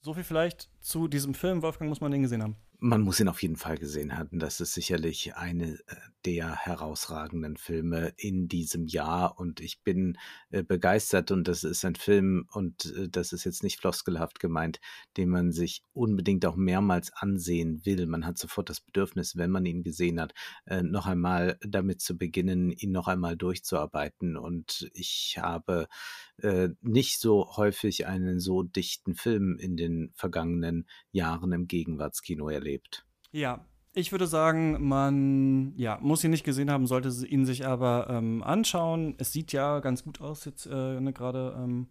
So 0.00 0.14
viel 0.14 0.24
vielleicht 0.24 0.70
zu 0.80 1.08
diesem 1.08 1.34
Film. 1.34 1.62
Wolfgang 1.62 1.88
muss 1.88 2.00
man 2.00 2.10
den 2.10 2.22
gesehen 2.22 2.42
haben. 2.42 2.56
Man 2.84 3.02
muss 3.02 3.20
ihn 3.20 3.28
auf 3.28 3.40
jeden 3.42 3.54
Fall 3.54 3.78
gesehen 3.78 4.18
haben. 4.18 4.40
Das 4.40 4.60
ist 4.60 4.74
sicherlich 4.74 5.36
eine 5.36 5.74
äh, 5.86 5.94
der 6.24 6.56
herausragenden 6.56 7.56
Filme 7.56 8.12
in 8.16 8.48
diesem 8.48 8.88
Jahr 8.88 9.38
und 9.38 9.60
ich 9.60 9.82
bin 9.84 10.18
äh, 10.50 10.64
begeistert 10.64 11.30
und 11.30 11.46
das 11.46 11.62
ist 11.62 11.84
ein 11.84 11.94
Film 11.94 12.48
und 12.50 12.92
äh, 12.96 13.08
das 13.08 13.32
ist 13.32 13.44
jetzt 13.44 13.62
nicht 13.62 13.78
floskelhaft 13.78 14.40
gemeint, 14.40 14.80
den 15.16 15.28
man 15.28 15.52
sich 15.52 15.84
unbedingt 15.92 16.44
auch 16.44 16.56
mehrmals 16.56 17.12
ansehen 17.12 17.86
will. 17.86 18.04
Man 18.06 18.26
hat 18.26 18.36
sofort 18.36 18.68
das 18.68 18.80
Bedürfnis, 18.80 19.36
wenn 19.36 19.52
man 19.52 19.64
ihn 19.64 19.84
gesehen 19.84 20.20
hat, 20.20 20.34
noch 20.66 21.06
einmal 21.06 21.58
damit 21.64 22.00
zu 22.00 22.18
beginnen, 22.18 22.70
ihn 22.72 22.90
noch 22.90 23.06
einmal 23.06 23.36
durchzuarbeiten 23.36 24.36
und 24.36 24.90
ich 24.92 25.38
habe 25.40 25.86
äh, 26.42 26.70
nicht 26.80 27.20
so 27.20 27.56
häufig 27.56 28.06
einen 28.06 28.40
so 28.40 28.62
dichten 28.62 29.14
Film 29.14 29.56
in 29.58 29.76
den 29.76 30.12
vergangenen 30.14 30.86
Jahren 31.10 31.52
im 31.52 31.68
Gegenwartskino 31.68 32.48
erlebt. 32.48 33.06
Ja, 33.30 33.64
ich 33.94 34.10
würde 34.10 34.26
sagen, 34.26 34.88
man 34.88 35.74
ja, 35.76 35.98
muss 36.00 36.24
ihn 36.24 36.30
nicht 36.30 36.44
gesehen 36.44 36.70
haben, 36.70 36.86
sollte 36.86 37.08
ihn 37.26 37.44
sich 37.44 37.66
aber 37.66 38.08
ähm, 38.10 38.42
anschauen. 38.42 39.14
Es 39.18 39.32
sieht 39.32 39.52
ja 39.52 39.80
ganz 39.80 40.02
gut 40.02 40.20
aus 40.20 40.44
jetzt 40.44 40.66
äh, 40.66 41.00
ne, 41.00 41.12
gerade. 41.12 41.54
Ähm, 41.58 41.88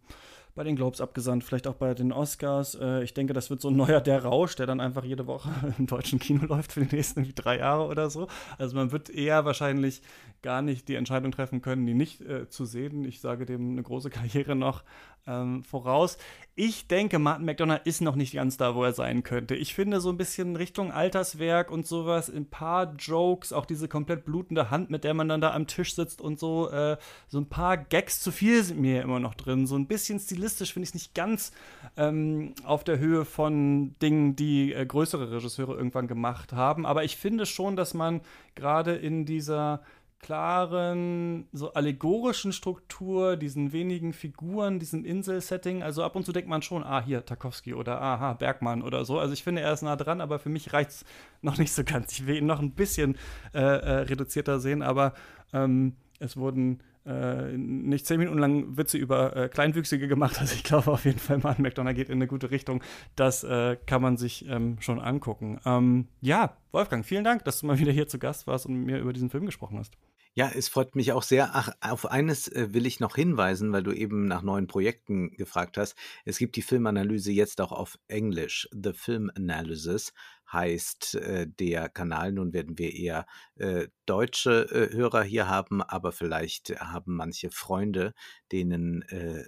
bei 0.62 0.66
den 0.66 0.76
Globes 0.76 1.02
abgesandt, 1.02 1.44
vielleicht 1.44 1.66
auch 1.66 1.74
bei 1.74 1.96
den 1.96 2.12
Oscars. 2.12 2.76
Äh, 2.76 3.04
ich 3.04 3.16
denke, 3.16 3.34
das 3.34 3.50
wird 3.50 3.62
so 3.62 3.70
ein 3.70 3.76
neuer 3.76 4.00
Der 4.00 4.24
Rausch, 4.24 4.56
der 4.56 4.68
dann 4.68 4.80
einfach 4.80 5.04
jede 5.04 5.26
Woche 5.26 5.50
im 5.80 5.88
deutschen 5.88 6.20
Kino 6.20 6.46
läuft 6.46 6.74
für 6.74 6.86
die 6.86 6.96
nächsten 6.96 7.34
drei 7.34 7.58
Jahre 7.58 7.88
oder 7.88 8.12
so. 8.12 8.28
Also 8.60 8.76
man 8.76 8.92
wird 8.92 9.10
eher 9.10 9.44
wahrscheinlich 9.44 10.04
gar 10.44 10.62
nicht 10.62 10.88
die 10.88 10.94
Entscheidung 10.94 11.32
treffen 11.32 11.64
können, 11.64 11.88
die 11.88 11.96
nicht 11.96 12.22
äh, 12.22 12.48
zu 12.48 12.66
sehen. 12.66 13.06
Ich 13.06 13.22
sage 13.22 13.48
dem 13.48 13.72
eine 13.72 13.82
große 13.82 14.12
Karriere 14.12 14.56
noch 14.56 14.84
ähm, 15.28 15.64
voraus. 15.64 16.18
Ich 16.56 16.88
denke, 16.88 17.18
Martin 17.18 17.46
McDonough 17.46 17.82
ist 17.86 18.02
noch 18.02 18.16
nicht 18.16 18.34
ganz 18.34 18.58
da, 18.58 18.76
wo 18.76 18.84
er 18.84 18.94
sein 18.94 19.24
könnte. 19.24 19.56
Ich 19.56 19.74
finde 19.74 20.02
so 20.02 20.10
ein 20.10 20.18
bisschen 20.18 20.56
Richtung 20.56 20.92
Alterswerk 20.92 21.72
und 21.72 21.88
sowas, 21.88 22.30
ein 22.30 22.50
paar 22.50 22.94
Jokes, 22.96 23.54
auch 23.54 23.66
diese 23.66 23.88
komplett 23.88 24.26
blutende 24.26 24.70
Hand, 24.70 24.90
mit 24.90 25.04
der 25.04 25.14
man 25.14 25.30
dann 25.30 25.42
da 25.42 25.54
am 25.54 25.66
Tisch 25.66 25.96
sitzt 25.96 26.22
und 26.22 26.40
so, 26.40 26.70
äh, 26.70 26.98
so 27.28 27.40
ein 27.40 27.48
paar 27.48 27.78
Gags 27.78 28.20
zu 28.20 28.32
viel 28.32 28.64
sind 28.64 28.82
mir 28.82 29.02
immer 29.02 29.20
noch 29.20 29.34
drin. 29.34 29.66
So 29.66 29.76
ein 29.76 29.88
bisschen 29.88 30.20
stilistisch 30.20 30.74
finde 30.74 30.84
ich 30.84 30.90
es 30.90 30.96
nicht 30.96 31.16
ganz 31.16 31.52
ähm, 31.96 32.54
auf 32.66 32.84
der 32.84 33.00
Höhe 33.00 33.24
von 33.26 33.96
Dingen, 34.02 34.36
die 34.36 34.74
äh, 34.74 34.86
größere 34.86 35.32
Regisseure 35.32 35.76
irgendwann 35.76 36.08
gemacht 36.08 36.54
haben. 36.54 36.86
Aber 36.86 37.04
ich 37.04 37.16
finde 37.16 37.46
schon, 37.46 37.76
dass 37.76 37.94
man 37.94 38.22
gerade 38.56 38.96
in 38.96 39.26
dieser 39.26 39.82
klaren, 40.22 41.48
so 41.52 41.74
allegorischen 41.74 42.54
Struktur, 42.54 43.38
diesen 43.38 43.72
wenigen 43.72 44.14
Figuren, 44.14 44.80
diesem 44.80 45.04
Inselsetting. 45.04 45.82
Also 45.82 46.04
ab 46.04 46.16
und 46.16 46.26
zu 46.26 46.32
denkt 46.32 46.50
man 46.50 46.62
schon, 46.62 46.84
ah, 46.84 47.02
hier 47.04 47.26
Tarkovsky 47.26 47.74
oder 47.74 48.00
aha, 48.02 48.34
Bergmann 48.34 48.84
oder 48.84 49.04
so. 49.04 49.20
Also 49.20 49.34
ich 49.34 49.44
finde, 49.44 49.62
er 49.62 49.74
ist 49.74 49.82
nah 49.82 49.96
dran, 49.96 50.22
aber 50.22 50.38
für 50.40 50.50
mich 50.50 50.74
reicht 50.74 50.92
es 50.92 51.06
noch 51.42 51.58
nicht 51.58 51.74
so 51.74 51.84
ganz. 51.84 52.14
Ich 52.14 52.28
will 52.28 52.38
ihn 52.38 52.46
noch 52.46 52.60
ein 52.60 52.72
bisschen 52.72 53.18
äh, 53.54 53.60
äh, 53.60 53.92
reduzierter 54.02 54.60
sehen, 54.60 54.84
aber 54.84 55.14
ähm, 55.54 55.96
es 56.20 56.38
wurden 56.38 56.82
äh, 57.06 57.58
nicht 57.58 58.06
zehn 58.06 58.20
Minuten 58.20 58.38
lang 58.38 58.78
Witze 58.78 58.98
über 58.98 59.36
äh, 59.36 59.50
Kleinwüchsige 59.50 60.08
gemacht. 60.08 60.40
Also 60.40 60.56
ich 60.56 60.64
glaube 60.64 60.92
auf 60.92 61.06
jeden 61.06 61.20
Fall, 61.20 61.40
Martin 61.40 61.64
McDonough 61.64 61.96
geht 61.96 62.10
in 62.10 62.16
eine 62.16 62.28
gute 62.28 62.52
Richtung. 62.52 62.84
Das 63.16 63.44
äh, 63.44 63.78
kann 63.86 64.02
man 64.02 64.18
sich 64.18 64.46
ähm, 64.48 64.78
schon 64.80 65.00
angucken. 65.00 65.60
Ähm, 65.66 66.08
ja, 66.22 66.58
Wolfgang, 66.72 67.06
vielen 67.06 67.24
Dank, 67.24 67.44
dass 67.46 67.60
du 67.60 67.66
mal 67.66 67.80
wieder 67.80 67.92
hier 67.92 68.08
zu 68.08 68.20
Gast 68.20 68.48
warst 68.48 68.66
und 68.66 68.76
mit 68.76 68.86
mir 68.86 69.00
über 69.00 69.14
diesen 69.14 69.30
Film 69.30 69.46
gesprochen 69.46 69.78
hast. 69.78 69.98
Ja, 70.34 70.50
es 70.50 70.70
freut 70.70 70.96
mich 70.96 71.12
auch 71.12 71.24
sehr. 71.24 71.50
Ach, 71.54 71.74
auf 71.82 72.06
eines 72.06 72.48
äh, 72.48 72.74
will 72.74 72.86
ich 72.86 73.02
noch 73.02 73.16
hinweisen, 73.16 73.74
weil 73.74 73.84
du 73.84 73.92
eben 73.92 74.28
nach 74.28 74.44
neuen 74.44 74.66
Projekten 74.66 75.32
gefragt 75.32 75.78
hast. 75.78 75.98
Es 76.24 76.38
gibt 76.38 76.56
die 76.56 76.62
Filmanalyse 76.62 77.34
jetzt 77.34 77.60
auch 77.60 77.74
auf 77.74 78.00
Englisch. 78.08 78.70
The 78.72 78.94
Film 78.94 79.30
Analysis 79.36 80.14
heißt 80.52 81.16
äh, 81.16 81.48
der 81.48 81.90
Kanal. 81.90 82.32
Nun 82.32 82.54
werden 82.54 82.78
wir 82.78 82.94
eher 82.94 83.26
äh, 83.56 83.88
deutsche 84.06 84.70
äh, 84.72 84.94
Hörer 84.94 85.24
hier 85.24 85.48
haben, 85.48 85.82
aber 85.82 86.12
vielleicht 86.12 86.70
haben 86.80 87.16
manche 87.16 87.52
Freunde, 87.52 88.14
denen 88.52 89.04
äh, 89.04 89.46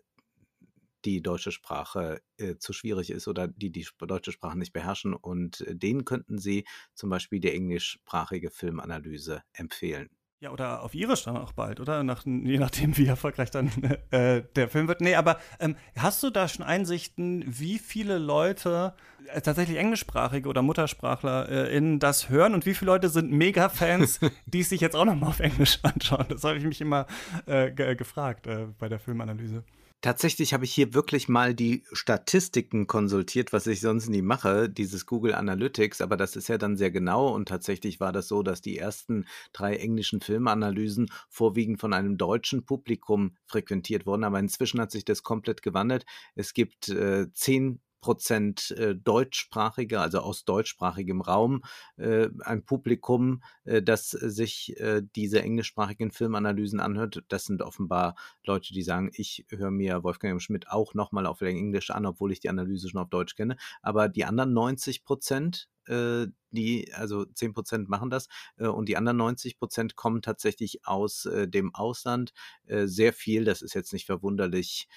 die 1.05 1.21
deutsche 1.21 1.51
Sprache 1.51 2.21
äh, 2.37 2.55
zu 2.57 2.73
schwierig 2.73 3.09
ist 3.09 3.27
oder 3.27 3.47
die 3.47 3.71
die 3.71 3.87
deutsche 3.99 4.31
Sprache 4.31 4.57
nicht 4.57 4.73
beherrschen. 4.73 5.13
Und 5.13 5.61
äh, 5.61 5.75
denen 5.75 6.05
könnten 6.05 6.37
Sie 6.37 6.65
zum 6.93 7.09
Beispiel 7.09 7.39
die 7.39 7.51
englischsprachige 7.51 8.49
Filmanalyse 8.51 9.43
empfehlen. 9.53 10.09
Ja, 10.43 10.51
oder 10.51 10.83
auf 10.83 10.93
Irisch 10.93 11.23
dann 11.23 11.37
auch 11.37 11.53
bald, 11.53 11.79
oder? 11.79 12.03
Nach, 12.03 12.25
je 12.25 12.57
nachdem, 12.57 12.97
wie 12.97 13.05
erfolgreich 13.07 13.49
dann 13.49 13.71
äh, 14.11 14.43
der 14.57 14.67
Film 14.67 14.89
wird. 14.89 14.99
Nee, 14.99 15.15
aber 15.15 15.39
ähm, 15.61 15.77
hast 15.97 16.21
du 16.21 16.31
da 16.31 16.49
schon 16.49 16.65
Einsichten, 16.65 17.45
wie 17.47 17.79
viele 17.79 18.17
Leute 18.17 18.93
äh, 19.27 19.39
tatsächlich 19.39 19.77
englischsprachige 19.77 20.49
oder 20.49 20.61
Muttersprachler 20.61 21.47
äh, 21.47 21.77
in 21.77 21.99
das 21.99 22.27
hören 22.27 22.55
und 22.55 22.65
wie 22.65 22.73
viele 22.73 22.91
Leute 22.91 23.07
sind 23.07 23.31
Mega-Fans, 23.31 24.19
die 24.45 24.59
es 24.59 24.67
sich 24.67 24.81
jetzt 24.81 24.97
auch 24.97 25.05
nochmal 25.05 25.29
auf 25.29 25.39
Englisch 25.39 25.79
anschauen? 25.81 26.25
Das 26.27 26.43
habe 26.43 26.57
ich 26.57 26.65
mich 26.65 26.81
immer 26.81 27.07
äh, 27.45 27.71
gefragt 27.71 28.45
äh, 28.45 28.65
bei 28.77 28.89
der 28.89 28.99
Filmanalyse. 28.99 29.63
Tatsächlich 30.03 30.53
habe 30.53 30.65
ich 30.65 30.73
hier 30.73 30.93
wirklich 30.93 31.29
mal 31.29 31.55
die 31.55 31.85
Statistiken 31.93 32.87
konsultiert, 32.87 33.53
was 33.53 33.67
ich 33.67 33.79
sonst 33.79 34.09
nie 34.09 34.21
mache, 34.21 34.69
dieses 34.69 35.05
Google 35.05 35.33
Analytics, 35.33 36.01
aber 36.01 36.17
das 36.17 36.35
ist 36.35 36.49
ja 36.49 36.57
dann 36.57 36.75
sehr 36.75 36.91
genau 36.91 37.29
und 37.33 37.47
tatsächlich 37.47 38.01
war 38.01 38.11
das 38.11 38.27
so, 38.27 38.43
dass 38.43 38.59
die 38.59 38.77
ersten 38.77 39.25
drei 39.53 39.77
englischen 39.77 40.19
Filmanalysen 40.19 41.09
vorwiegend 41.29 41.79
von 41.79 41.93
einem 41.93 42.17
deutschen 42.17 42.65
Publikum 42.65 43.37
frequentiert 43.45 44.05
wurden, 44.05 44.25
aber 44.25 44.39
inzwischen 44.39 44.81
hat 44.81 44.91
sich 44.91 45.05
das 45.05 45.23
komplett 45.23 45.61
gewandelt. 45.61 46.05
Es 46.35 46.53
gibt 46.53 46.89
äh, 46.89 47.31
zehn 47.31 47.79
Prozent 48.03 48.71
äh, 48.71 48.95
deutschsprachige, 48.95 50.01
also 50.01 50.19
aus 50.19 50.43
deutschsprachigem 50.43 51.21
Raum, 51.21 51.63
äh, 51.95 52.27
ein 52.41 52.65
Publikum, 52.65 53.41
äh, 53.63 53.81
das 53.81 54.09
sich 54.09 54.75
diese 55.15 55.41
englischsprachigen 55.41 56.11
Filmanalysen 56.11 56.81
anhört. 56.81 57.23
Das 57.29 57.45
sind 57.45 57.61
offenbar 57.61 58.15
Leute, 58.43 58.73
die 58.73 58.83
sagen, 58.83 59.09
ich 59.13 59.45
höre 59.47 59.71
mir 59.71 60.03
Wolfgang 60.03 60.41
Schmidt 60.41 60.67
auch 60.69 60.93
nochmal 60.93 61.25
auf 61.25 61.41
Englisch 61.41 61.91
an, 61.91 62.05
obwohl 62.05 62.33
ich 62.33 62.41
die 62.41 62.49
Analyse 62.49 62.89
schon 62.89 62.99
auf 62.99 63.09
Deutsch 63.09 63.35
kenne. 63.35 63.55
Aber 63.81 64.09
die 64.09 64.25
anderen 64.25 64.53
90 64.53 65.05
Prozent 65.05 65.69
die, 65.85 66.93
also 66.93 67.25
10 67.25 67.51
Prozent 67.51 67.89
machen 67.89 68.09
das 68.09 68.29
und 68.55 68.87
die 68.87 68.95
anderen 68.95 69.17
90 69.17 69.59
Prozent 69.59 69.97
kommen 69.97 70.21
tatsächlich 70.21 70.87
aus 70.87 71.27
dem 71.29 71.75
Ausland. 71.75 72.31
Sehr 72.65 73.11
viel, 73.11 73.43
das 73.43 73.61
ist 73.61 73.73
jetzt 73.73 73.91
nicht 73.91 74.05
verwunderlich, 74.05 74.87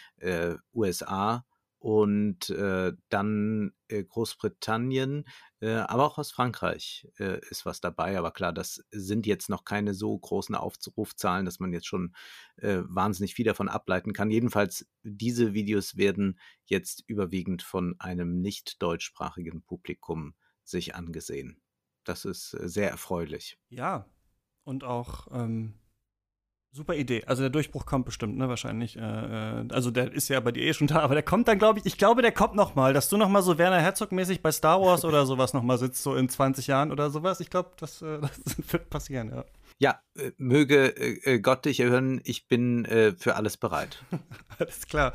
USA, 0.72 1.44
und 1.78 2.50
äh, 2.50 2.92
dann 3.10 3.72
äh, 3.88 4.02
Großbritannien, 4.02 5.24
äh, 5.60 5.74
aber 5.74 6.04
auch 6.04 6.18
aus 6.18 6.32
Frankreich 6.32 7.08
äh, 7.18 7.38
ist 7.50 7.66
was 7.66 7.80
dabei. 7.80 8.18
Aber 8.18 8.32
klar, 8.32 8.52
das 8.52 8.84
sind 8.90 9.26
jetzt 9.26 9.48
noch 9.48 9.64
keine 9.64 9.94
so 9.94 10.16
großen 10.18 10.54
Aufrufzahlen, 10.54 11.44
dass 11.44 11.60
man 11.60 11.72
jetzt 11.72 11.86
schon 11.86 12.14
äh, 12.56 12.78
wahnsinnig 12.84 13.34
viel 13.34 13.44
davon 13.44 13.68
ableiten 13.68 14.12
kann. 14.12 14.30
Jedenfalls, 14.30 14.86
diese 15.02 15.54
Videos 15.54 15.96
werden 15.96 16.40
jetzt 16.64 17.04
überwiegend 17.06 17.62
von 17.62 17.94
einem 17.98 18.40
nicht 18.40 18.82
deutschsprachigen 18.82 19.62
Publikum 19.62 20.34
sich 20.64 20.94
angesehen. 20.94 21.60
Das 22.04 22.24
ist 22.24 22.54
äh, 22.54 22.68
sehr 22.68 22.90
erfreulich. 22.90 23.58
Ja, 23.68 24.06
und 24.64 24.82
auch 24.82 25.28
ähm, 25.30 25.74
Super 26.76 26.94
Idee. 26.94 27.24
Also 27.26 27.42
der 27.42 27.48
Durchbruch 27.48 27.86
kommt 27.86 28.04
bestimmt, 28.04 28.36
ne? 28.36 28.50
Wahrscheinlich. 28.50 28.96
Äh, 28.96 29.00
äh 29.00 29.64
also 29.70 29.90
der 29.90 30.12
ist 30.12 30.28
ja 30.28 30.38
bei 30.40 30.52
dir 30.52 30.62
eh 30.62 30.74
schon 30.74 30.86
da, 30.88 31.00
aber 31.00 31.14
der 31.14 31.22
kommt 31.22 31.48
dann, 31.48 31.58
glaube 31.58 31.78
ich, 31.78 31.86
ich 31.86 31.96
glaube, 31.96 32.20
der 32.20 32.32
kommt 32.32 32.54
noch 32.54 32.74
mal, 32.74 32.92
dass 32.92 33.08
du 33.08 33.16
noch 33.16 33.30
mal 33.30 33.42
so 33.42 33.56
Werner 33.56 33.80
Herzog-mäßig 33.80 34.42
bei 34.42 34.52
Star 34.52 34.80
Wars 34.82 35.04
oder 35.04 35.24
sowas 35.26 35.54
noch 35.54 35.62
mal 35.62 35.78
sitzt, 35.78 36.02
so 36.02 36.14
in 36.14 36.28
20 36.28 36.66
Jahren 36.66 36.92
oder 36.92 37.10
sowas. 37.10 37.40
Ich 37.40 37.48
glaube, 37.48 37.70
das, 37.78 38.02
äh, 38.02 38.18
das 38.44 38.72
wird 38.72 38.90
passieren, 38.90 39.30
ja. 39.30 39.44
Ja, 39.78 40.00
äh, 40.16 40.32
möge 40.36 40.96
äh, 40.96 41.38
Gott 41.38 41.64
dich 41.64 41.80
erhören, 41.80 42.20
ich 42.24 42.46
bin 42.46 42.84
äh, 42.84 43.12
für 43.12 43.36
alles 43.36 43.56
bereit. 43.56 44.02
alles 44.58 44.86
klar. 44.86 45.12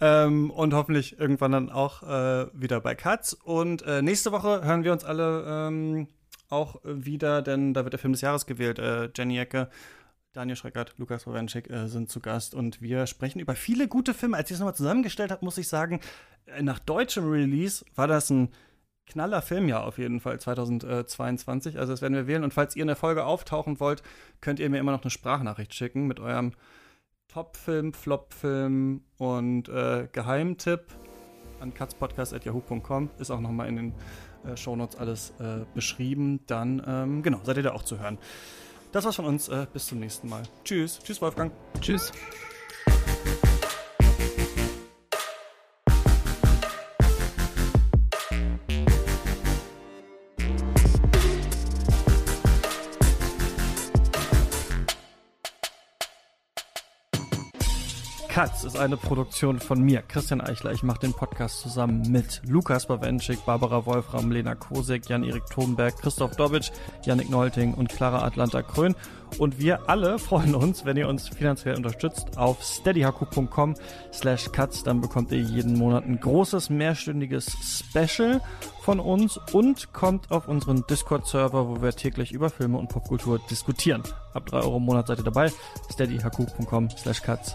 Ähm, 0.00 0.50
und 0.50 0.74
hoffentlich 0.74 1.18
irgendwann 1.18 1.52
dann 1.52 1.70
auch 1.70 2.02
äh, 2.02 2.46
wieder 2.52 2.80
bei 2.80 2.94
Katz. 2.96 3.36
Und 3.44 3.82
äh, 3.82 4.02
nächste 4.02 4.32
Woche 4.32 4.64
hören 4.64 4.82
wir 4.82 4.92
uns 4.92 5.04
alle 5.04 5.44
ähm, 5.46 6.08
auch 6.48 6.80
wieder, 6.84 7.42
denn 7.42 7.72
da 7.74 7.84
wird 7.84 7.92
der 7.92 8.00
Film 8.00 8.12
des 8.12 8.20
Jahres 8.20 8.46
gewählt. 8.46 8.78
Äh, 8.78 9.10
Jenny 9.16 9.38
Ecke 9.38 9.68
Daniel 10.34 10.56
Schreckert, 10.56 10.94
Lukas 10.98 11.26
Wowenschik 11.28 11.70
äh, 11.70 11.86
sind 11.86 12.10
zu 12.10 12.18
Gast 12.18 12.54
und 12.56 12.82
wir 12.82 13.06
sprechen 13.06 13.38
über 13.38 13.54
viele 13.54 13.86
gute 13.86 14.12
Filme. 14.12 14.36
Als 14.36 14.50
ich 14.50 14.54
es 14.54 14.60
nochmal 14.60 14.74
zusammengestellt 14.74 15.30
habe, 15.30 15.44
muss 15.44 15.58
ich 15.58 15.68
sagen, 15.68 16.00
äh, 16.46 16.60
nach 16.60 16.80
deutschem 16.80 17.30
Release 17.30 17.84
war 17.94 18.08
das 18.08 18.30
ein 18.30 18.48
knaller 19.06 19.42
Filmjahr 19.42 19.84
auf 19.84 19.96
jeden 19.98 20.18
Fall 20.18 20.40
2022. 20.40 21.78
Also 21.78 21.92
das 21.92 22.02
werden 22.02 22.14
wir 22.14 22.26
wählen. 22.26 22.42
Und 22.42 22.52
falls 22.52 22.74
ihr 22.74 22.82
in 22.82 22.88
der 22.88 22.96
Folge 22.96 23.24
auftauchen 23.24 23.78
wollt, 23.78 24.02
könnt 24.40 24.58
ihr 24.58 24.68
mir 24.68 24.78
immer 24.78 24.92
noch 24.92 25.02
eine 25.02 25.10
Sprachnachricht 25.10 25.72
schicken 25.72 26.08
mit 26.08 26.18
eurem 26.18 26.52
Top-Film, 27.28 27.92
Flop-Film 27.92 29.04
und 29.18 29.68
äh, 29.68 30.08
Geheimtipp 30.10 30.86
an 31.60 31.72
katzpodcast.yahoo.com. 31.72 33.10
Ist 33.18 33.30
auch 33.30 33.40
nochmal 33.40 33.68
in 33.68 33.76
den 33.76 33.94
äh, 34.44 34.56
Shownotes 34.56 34.96
alles 34.96 35.32
äh, 35.38 35.64
beschrieben. 35.74 36.40
Dann, 36.46 36.82
ähm, 36.84 37.22
genau, 37.22 37.40
seid 37.44 37.56
ihr 37.56 37.62
da 37.62 37.72
auch 37.72 37.84
zu 37.84 38.00
hören. 38.00 38.18
Das 38.94 39.04
war's 39.04 39.16
von 39.16 39.24
uns. 39.24 39.48
Äh, 39.48 39.66
bis 39.72 39.86
zum 39.88 39.98
nächsten 39.98 40.28
Mal. 40.28 40.44
Tschüss. 40.64 41.00
Tschüss, 41.02 41.20
Wolfgang. 41.20 41.52
Tschüss. 41.80 42.12
Katz 58.34 58.64
ist 58.64 58.76
eine 58.76 58.96
Produktion 58.96 59.60
von 59.60 59.80
mir, 59.80 60.02
Christian 60.02 60.40
Eichler. 60.40 60.72
Ich 60.72 60.82
mache 60.82 60.98
den 60.98 61.12
Podcast 61.12 61.60
zusammen 61.60 62.02
mit 62.10 62.42
Lukas 62.44 62.86
Bawenschik, 62.86 63.46
Barbara 63.46 63.86
Wolfram, 63.86 64.32
Lena 64.32 64.56
Kosek, 64.56 65.08
Jan-Erik 65.08 65.46
Thomberg, 65.46 65.96
Christoph 65.98 66.34
Dobitsch, 66.34 66.72
Yannick 67.04 67.30
Neulting 67.30 67.74
und 67.74 67.90
Clara 67.90 68.24
Atlanta 68.24 68.62
Krön. 68.62 68.96
Und 69.38 69.60
wir 69.60 69.88
alle 69.88 70.18
freuen 70.18 70.56
uns, 70.56 70.84
wenn 70.84 70.96
ihr 70.96 71.06
uns 71.06 71.28
finanziell 71.28 71.76
unterstützt 71.76 72.36
auf 72.36 72.60
steadyhaku.com 72.60 73.76
slash 74.12 74.50
cuts. 74.50 74.82
Dann 74.82 75.00
bekommt 75.00 75.30
ihr 75.30 75.38
jeden 75.38 75.78
Monat 75.78 76.04
ein 76.04 76.18
großes 76.18 76.70
mehrstündiges 76.70 77.56
Special 77.62 78.40
von 78.80 78.98
uns 78.98 79.38
und 79.52 79.92
kommt 79.92 80.32
auf 80.32 80.48
unseren 80.48 80.84
Discord-Server, 80.90 81.68
wo 81.68 81.82
wir 81.82 81.92
täglich 81.92 82.32
über 82.32 82.50
Filme 82.50 82.78
und 82.78 82.88
Popkultur 82.88 83.38
diskutieren. 83.48 84.02
Ab 84.32 84.46
drei 84.46 84.58
Euro 84.58 84.78
im 84.78 84.82
Monat 84.86 85.06
seid 85.06 85.18
ihr 85.18 85.24
dabei. 85.24 85.52
steadyhaku.com 85.92 86.90
slash 86.90 87.22
cuts 87.22 87.54